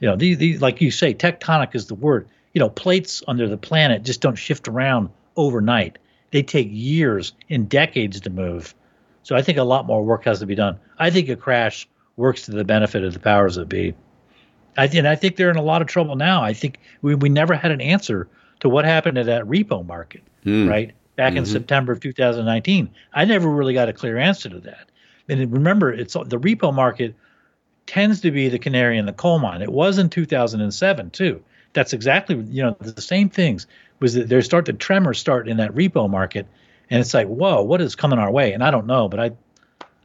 You 0.00 0.08
know, 0.08 0.16
these, 0.16 0.38
these 0.38 0.62
like 0.62 0.80
you 0.80 0.90
say, 0.90 1.14
tectonic 1.14 1.74
is 1.74 1.86
the 1.86 1.94
word. 1.94 2.28
You 2.52 2.60
know, 2.60 2.68
plates 2.68 3.22
under 3.26 3.48
the 3.48 3.56
planet 3.56 4.04
just 4.04 4.20
don't 4.20 4.36
shift 4.36 4.68
around 4.68 5.10
overnight. 5.36 5.98
They 6.30 6.42
take 6.42 6.68
years 6.70 7.32
and 7.50 7.68
decades 7.68 8.20
to 8.20 8.30
move. 8.30 8.74
So 9.22 9.34
I 9.34 9.42
think 9.42 9.58
a 9.58 9.64
lot 9.64 9.86
more 9.86 10.04
work 10.04 10.24
has 10.24 10.40
to 10.40 10.46
be 10.46 10.54
done. 10.54 10.78
I 10.98 11.10
think 11.10 11.28
a 11.28 11.36
crash 11.36 11.88
works 12.16 12.42
to 12.42 12.52
the 12.52 12.64
benefit 12.64 13.02
of 13.04 13.12
the 13.12 13.20
powers 13.20 13.56
that 13.56 13.68
be. 13.68 13.94
I, 14.76 14.86
and 14.86 15.06
I 15.06 15.16
think 15.16 15.36
they're 15.36 15.50
in 15.50 15.56
a 15.56 15.62
lot 15.62 15.82
of 15.82 15.88
trouble 15.88 16.16
now. 16.16 16.42
I 16.42 16.52
think 16.52 16.78
we, 17.00 17.14
we 17.14 17.28
never 17.28 17.54
had 17.54 17.70
an 17.70 17.80
answer 17.80 18.28
to 18.64 18.68
what 18.70 18.86
happened 18.86 19.16
to 19.16 19.24
that 19.24 19.44
repo 19.44 19.86
market, 19.86 20.22
mm. 20.44 20.68
right? 20.68 20.92
Back 21.16 21.32
mm-hmm. 21.32 21.40
in 21.40 21.46
September 21.46 21.92
of 21.92 22.00
2019. 22.00 22.88
I 23.12 23.26
never 23.26 23.48
really 23.48 23.74
got 23.74 23.90
a 23.90 23.92
clear 23.92 24.16
answer 24.16 24.48
to 24.48 24.58
that. 24.60 24.88
And 25.28 25.52
remember, 25.52 25.92
it's 25.92 26.14
the 26.14 26.38
repo 26.38 26.74
market 26.74 27.14
tends 27.86 28.22
to 28.22 28.30
be 28.30 28.48
the 28.48 28.58
canary 28.58 28.96
in 28.96 29.04
the 29.04 29.12
coal 29.12 29.38
mine. 29.38 29.60
It 29.60 29.70
was 29.70 29.98
in 29.98 30.08
2007 30.08 31.10
too. 31.10 31.44
That's 31.74 31.92
exactly 31.92 32.36
you 32.36 32.62
know 32.62 32.76
the 32.80 33.02
same 33.02 33.28
things 33.28 33.66
was 34.00 34.14
that 34.14 34.30
there 34.30 34.40
start 34.40 34.64
the 34.64 34.72
tremors 34.72 35.18
start 35.18 35.46
in 35.46 35.58
that 35.58 35.74
repo 35.74 36.08
market, 36.08 36.46
and 36.88 37.00
it's 37.00 37.12
like 37.12 37.26
whoa, 37.26 37.62
what 37.62 37.82
is 37.82 37.94
coming 37.94 38.18
our 38.18 38.30
way? 38.30 38.54
And 38.54 38.64
I 38.64 38.70
don't 38.70 38.86
know, 38.86 39.08
but 39.08 39.20
I 39.20 39.32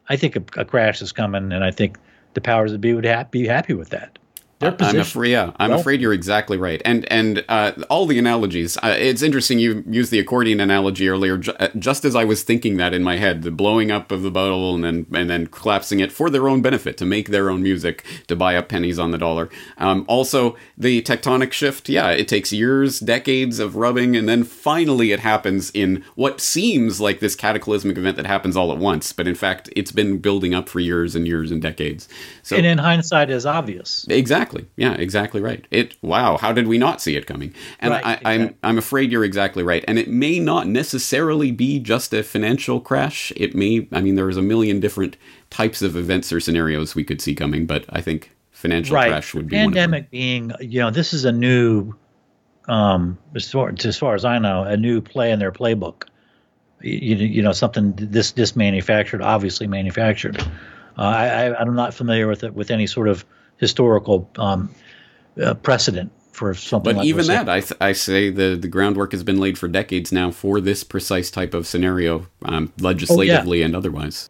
I 0.09 0.17
think 0.17 0.35
a, 0.35 0.43
a 0.59 0.65
crash 0.65 1.01
is 1.01 1.13
coming, 1.13 1.53
and 1.53 1.63
I 1.63 1.71
think 1.71 1.97
the 2.33 2.41
powers 2.41 2.73
that 2.73 2.79
be 2.79 2.93
would 2.93 3.05
ha- 3.05 3.23
be 3.23 3.47
happy 3.47 3.73
with 3.73 3.89
that. 3.91 4.18
I'm 4.61 4.97
afraid, 4.97 5.31
yeah, 5.31 5.51
I'm 5.57 5.71
well, 5.71 5.79
afraid 5.79 6.01
you're 6.01 6.13
exactly 6.13 6.57
right. 6.57 6.81
And 6.83 7.09
and 7.11 7.45
uh, 7.47 7.71
all 7.89 8.05
the 8.05 8.19
analogies. 8.19 8.77
Uh, 8.77 8.95
it's 8.97 9.21
interesting 9.21 9.57
you 9.57 9.83
used 9.87 10.11
the 10.11 10.19
accordion 10.19 10.59
analogy 10.59 11.07
earlier. 11.07 11.37
Ju- 11.37 11.53
uh, 11.59 11.69
just 11.77 12.03
as 12.03 12.13
I 12.15 12.25
was 12.25 12.43
thinking 12.43 12.75
that 12.77 12.93
in 12.93 13.01
my 13.01 13.15
head, 13.17 13.43
the 13.43 13.51
blowing 13.51 13.89
up 13.89 14.11
of 14.11 14.21
the 14.21 14.31
bottle 14.31 14.75
and 14.75 14.83
then 14.83 15.05
and 15.13 15.29
then 15.29 15.47
collapsing 15.47 16.01
it 16.01 16.11
for 16.11 16.29
their 16.29 16.49
own 16.49 16.61
benefit 16.61 16.97
to 16.97 17.05
make 17.05 17.29
their 17.29 17.49
own 17.49 17.63
music 17.63 18.05
to 18.27 18.35
buy 18.35 18.57
up 18.57 18.67
pennies 18.67 18.99
on 18.99 19.11
the 19.11 19.17
dollar. 19.17 19.49
Um, 19.77 20.03
also, 20.09 20.57
the 20.77 21.01
tectonic 21.03 21.53
shift. 21.53 21.87
Yeah, 21.87 22.09
it 22.09 22.27
takes 22.27 22.51
years, 22.51 22.99
decades 22.99 23.59
of 23.59 23.77
rubbing, 23.77 24.17
and 24.17 24.27
then 24.27 24.43
finally 24.43 25.13
it 25.13 25.21
happens 25.21 25.71
in 25.73 26.03
what 26.15 26.41
seems 26.41 26.99
like 26.99 27.21
this 27.21 27.35
cataclysmic 27.35 27.97
event 27.97 28.17
that 28.17 28.25
happens 28.25 28.57
all 28.57 28.73
at 28.73 28.77
once. 28.77 29.13
But 29.13 29.25
in 29.25 29.35
fact, 29.35 29.69
it's 29.73 29.93
been 29.93 30.17
building 30.17 30.53
up 30.53 30.67
for 30.67 30.81
years 30.81 31.15
and 31.15 31.25
years 31.25 31.49
and 31.49 31.61
decades. 31.61 32.09
So, 32.43 32.57
and 32.57 32.65
in 32.65 32.77
hindsight, 32.77 33.29
is 33.29 33.45
obvious. 33.45 34.05
Exactly. 34.09 34.48
Exactly. 34.49 34.69
Yeah, 34.77 34.93
exactly 34.93 35.41
right. 35.41 35.65
It 35.69 35.95
wow, 36.01 36.37
how 36.37 36.51
did 36.51 36.67
we 36.67 36.77
not 36.77 37.01
see 37.01 37.15
it 37.15 37.27
coming? 37.27 37.53
And 37.79 37.91
right, 37.91 38.05
I, 38.05 38.13
exactly. 38.13 38.31
I'm 38.31 38.55
I'm 38.63 38.77
afraid 38.77 39.11
you're 39.11 39.23
exactly 39.23 39.63
right. 39.63 39.83
And 39.87 39.99
it 39.99 40.07
may 40.07 40.39
not 40.39 40.67
necessarily 40.67 41.51
be 41.51 41.79
just 41.79 42.13
a 42.13 42.23
financial 42.23 42.79
crash. 42.79 43.31
It 43.35 43.55
may 43.55 43.87
I 43.91 44.01
mean 44.01 44.15
there's 44.15 44.37
a 44.37 44.41
million 44.41 44.79
different 44.79 45.17
types 45.49 45.81
of 45.81 45.95
events 45.95 46.33
or 46.33 46.39
scenarios 46.39 46.95
we 46.95 47.03
could 47.03 47.21
see 47.21 47.35
coming, 47.35 47.65
but 47.65 47.85
I 47.89 48.01
think 48.01 48.31
financial 48.51 48.95
right. 48.95 49.09
crash 49.09 49.33
would 49.33 49.47
be 49.47 49.55
pandemic 49.55 50.09
being 50.09 50.51
you 50.59 50.79
know, 50.79 50.89
this 50.89 51.13
is 51.13 51.25
a 51.25 51.31
new 51.31 51.93
um 52.67 53.17
as 53.35 53.51
far, 53.51 53.73
as 53.85 53.97
far 53.97 54.15
as 54.15 54.25
I 54.25 54.39
know, 54.39 54.63
a 54.63 54.77
new 54.77 55.01
play 55.01 55.31
in 55.31 55.39
their 55.39 55.51
playbook. 55.51 56.05
You, 56.81 57.15
you 57.17 57.41
know 57.43 57.51
something 57.51 57.93
this 57.95 58.31
this 58.31 58.55
manufactured 58.55 59.21
obviously 59.21 59.67
manufactured. 59.67 60.41
Uh, 60.97 61.01
I, 61.01 61.61
I'm 61.61 61.75
not 61.75 61.93
familiar 61.93 62.27
with 62.27 62.43
it 62.43 62.53
with 62.53 62.71
any 62.71 62.87
sort 62.87 63.07
of 63.07 63.23
historical 63.59 64.29
um, 64.37 64.73
uh, 65.41 65.53
precedent 65.53 66.11
for 66.31 66.53
something. 66.53 66.93
But 66.93 66.97
like 66.97 67.07
even 67.07 67.27
that, 67.27 67.49
I, 67.49 67.59
th- 67.59 67.77
I 67.81 67.91
say 67.91 68.29
the 68.29 68.57
the 68.59 68.67
groundwork 68.67 69.11
has 69.11 69.23
been 69.23 69.39
laid 69.39 69.57
for 69.57 69.67
decades 69.67 70.11
now 70.11 70.31
for 70.31 70.59
this 70.61 70.83
precise 70.83 71.29
type 71.29 71.53
of 71.53 71.67
scenario, 71.67 72.27
um, 72.43 72.73
legislatively 72.79 73.59
oh, 73.59 73.59
yeah. 73.59 73.65
and 73.65 73.75
otherwise. 73.75 74.29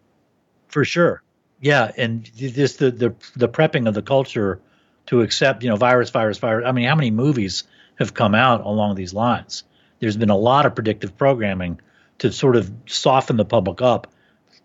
For 0.67 0.83
sure, 0.83 1.23
yeah, 1.61 1.91
and 1.97 2.25
this 2.35 2.75
the 2.77 2.91
the 2.91 3.15
the 3.35 3.47
prepping 3.47 3.87
of 3.87 3.93
the 3.93 4.01
culture 4.01 4.59
to 5.07 5.21
accept, 5.21 5.63
you 5.63 5.69
know, 5.69 5.75
virus, 5.75 6.09
virus, 6.09 6.37
virus. 6.37 6.65
I 6.67 6.71
mean, 6.71 6.87
how 6.87 6.95
many 6.95 7.11
movies 7.11 7.63
have 7.97 8.13
come 8.13 8.35
out 8.35 8.61
along 8.61 8.95
these 8.95 9.13
lines? 9.13 9.63
There's 9.99 10.17
been 10.17 10.29
a 10.29 10.37
lot 10.37 10.65
of 10.65 10.75
predictive 10.75 11.17
programming 11.17 11.81
to 12.19 12.31
sort 12.31 12.55
of 12.55 12.71
soften 12.85 13.37
the 13.37 13.45
public 13.45 13.81
up 13.81 14.07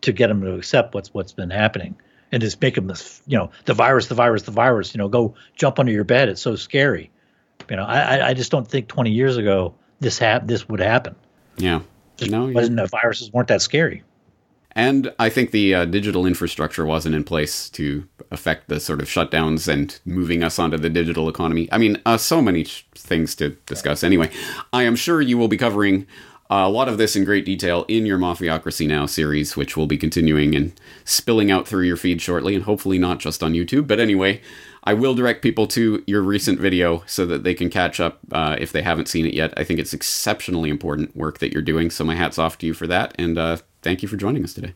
to 0.03 0.13
get 0.13 0.29
them 0.29 0.41
to 0.43 0.55
accept 0.55 0.95
what's 0.95 1.13
what's 1.13 1.33
been 1.33 1.51
happening 1.51 1.97
and 2.35 2.41
just 2.43 2.61
make 2.61 2.75
them 2.75 2.89
this, 2.89 3.23
you 3.27 3.39
know, 3.39 3.51
the 3.65 3.75
virus, 3.75 4.09
the 4.09 4.15
virus, 4.17 4.43
the 4.43 4.51
virus. 4.51 4.93
You 4.93 4.99
know, 4.99 5.09
go 5.09 5.35
jump 5.55 5.79
under 5.79 5.93
your 5.93 6.03
bed. 6.03 6.29
It's 6.29 6.43
so 6.43 6.57
scary. 6.57 7.11
You 7.71 7.77
know, 7.77 7.85
I 7.85 8.31
I 8.31 8.35
just 8.35 8.51
don't 8.51 8.69
think 8.69 8.89
20 8.89 9.11
years 9.11 9.37
ago 9.37 9.75
this 10.01 10.19
hap- 10.19 10.47
this 10.47 10.69
would 10.69 10.81
happen. 10.81 11.15
Yeah, 11.57 11.81
just 12.17 12.33
no, 12.33 12.47
wasn't 12.49 12.81
uh, 12.81 12.87
viruses 12.87 13.33
weren't 13.33 13.49
that 13.49 13.63
scary. 13.63 14.03
And 14.77 15.15
I 15.21 15.29
think 15.29 15.53
the 15.53 15.73
uh, 15.73 15.85
digital 15.85 16.27
infrastructure 16.27 16.85
wasn't 16.85 17.15
in 17.15 17.23
place 17.23 17.71
to 17.71 18.09
affect 18.33 18.69
the 18.69 18.81
sort 18.81 19.01
of 19.01 19.07
shutdowns 19.07 19.69
and 19.73 20.01
moving 20.05 20.43
us 20.43 20.59
onto 20.59 20.77
the 20.77 20.91
digital 20.91 21.29
economy. 21.29 21.69
I 21.71 21.79
mean, 21.79 22.03
uh, 22.05 22.17
so 22.17 22.43
many 22.43 22.65
things 22.97 23.37
to 23.37 23.51
discuss. 23.67 24.03
Anyway, 24.03 24.33
I 24.73 24.83
am 24.83 24.97
sure 24.97 25.23
you 25.23 25.39
will 25.39 25.47
be 25.47 25.57
covering 25.57 26.09
a 26.51 26.69
lot 26.69 26.89
of 26.89 26.99
this 26.99 27.17
in 27.17 27.25
great 27.25 27.45
detail 27.45 27.85
in 27.89 28.07
your 28.07 28.19
Mafiocracy 28.19 28.87
Now 28.87 29.07
series, 29.07 29.57
which 29.57 29.77
will 29.77 29.87
be 29.87 29.97
continuing 29.97 30.55
and 30.55 30.73
spilling 31.05 31.51
out 31.51 31.67
through 31.67 31.85
your 31.85 31.97
feed 31.97 32.21
shortly, 32.21 32.55
and 32.55 32.65
hopefully 32.65 32.99
not 32.99 33.19
just 33.19 33.43
on 33.43 33.55
YouTube. 33.55 33.87
But 33.87 34.01
anyway, 34.01 34.41
I 34.85 34.95
will 34.95 35.15
direct 35.15 35.43
people 35.43 35.67
to 35.69 36.05
your 36.07 36.23
recent 36.23 36.61
video 36.61 37.03
so 37.07 37.25
that 37.27 37.45
they 37.45 37.55
can 37.55 37.71
catch 37.71 37.99
up 37.99 38.21
uh, 38.33 38.57
if 38.59 38.73
they 38.73 38.83
haven't 38.83 39.09
seen 39.09 39.27
it 39.27 39.35
yet. 39.35 39.55
I 39.57 39.65
think 39.65 39.81
it's 39.81 39.95
exceptionally 39.95 40.69
important 40.71 41.17
work 41.17 41.39
that 41.39 41.53
you're 41.53 41.63
doing, 41.63 41.91
so 41.91 42.05
my 42.05 42.15
hat's 42.15 42.39
off 42.39 42.59
to 42.59 42.67
you 42.67 42.75
for 42.75 42.87
that, 42.87 43.15
and 43.19 43.39
uh, 43.39 43.57
thank 43.83 44.03
you 44.03 44.09
for 44.09 44.17
joining 44.17 44.45
us 44.45 44.53
today. 44.53 44.75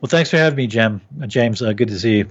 Well, 0.00 0.08
thanks 0.08 0.30
for 0.30 0.36
having 0.36 0.56
me, 0.56 0.66
Jim. 0.66 1.00
James, 1.26 1.62
uh, 1.62 1.72
good 1.72 1.88
to 1.88 1.98
see 1.98 2.18
you. 2.18 2.28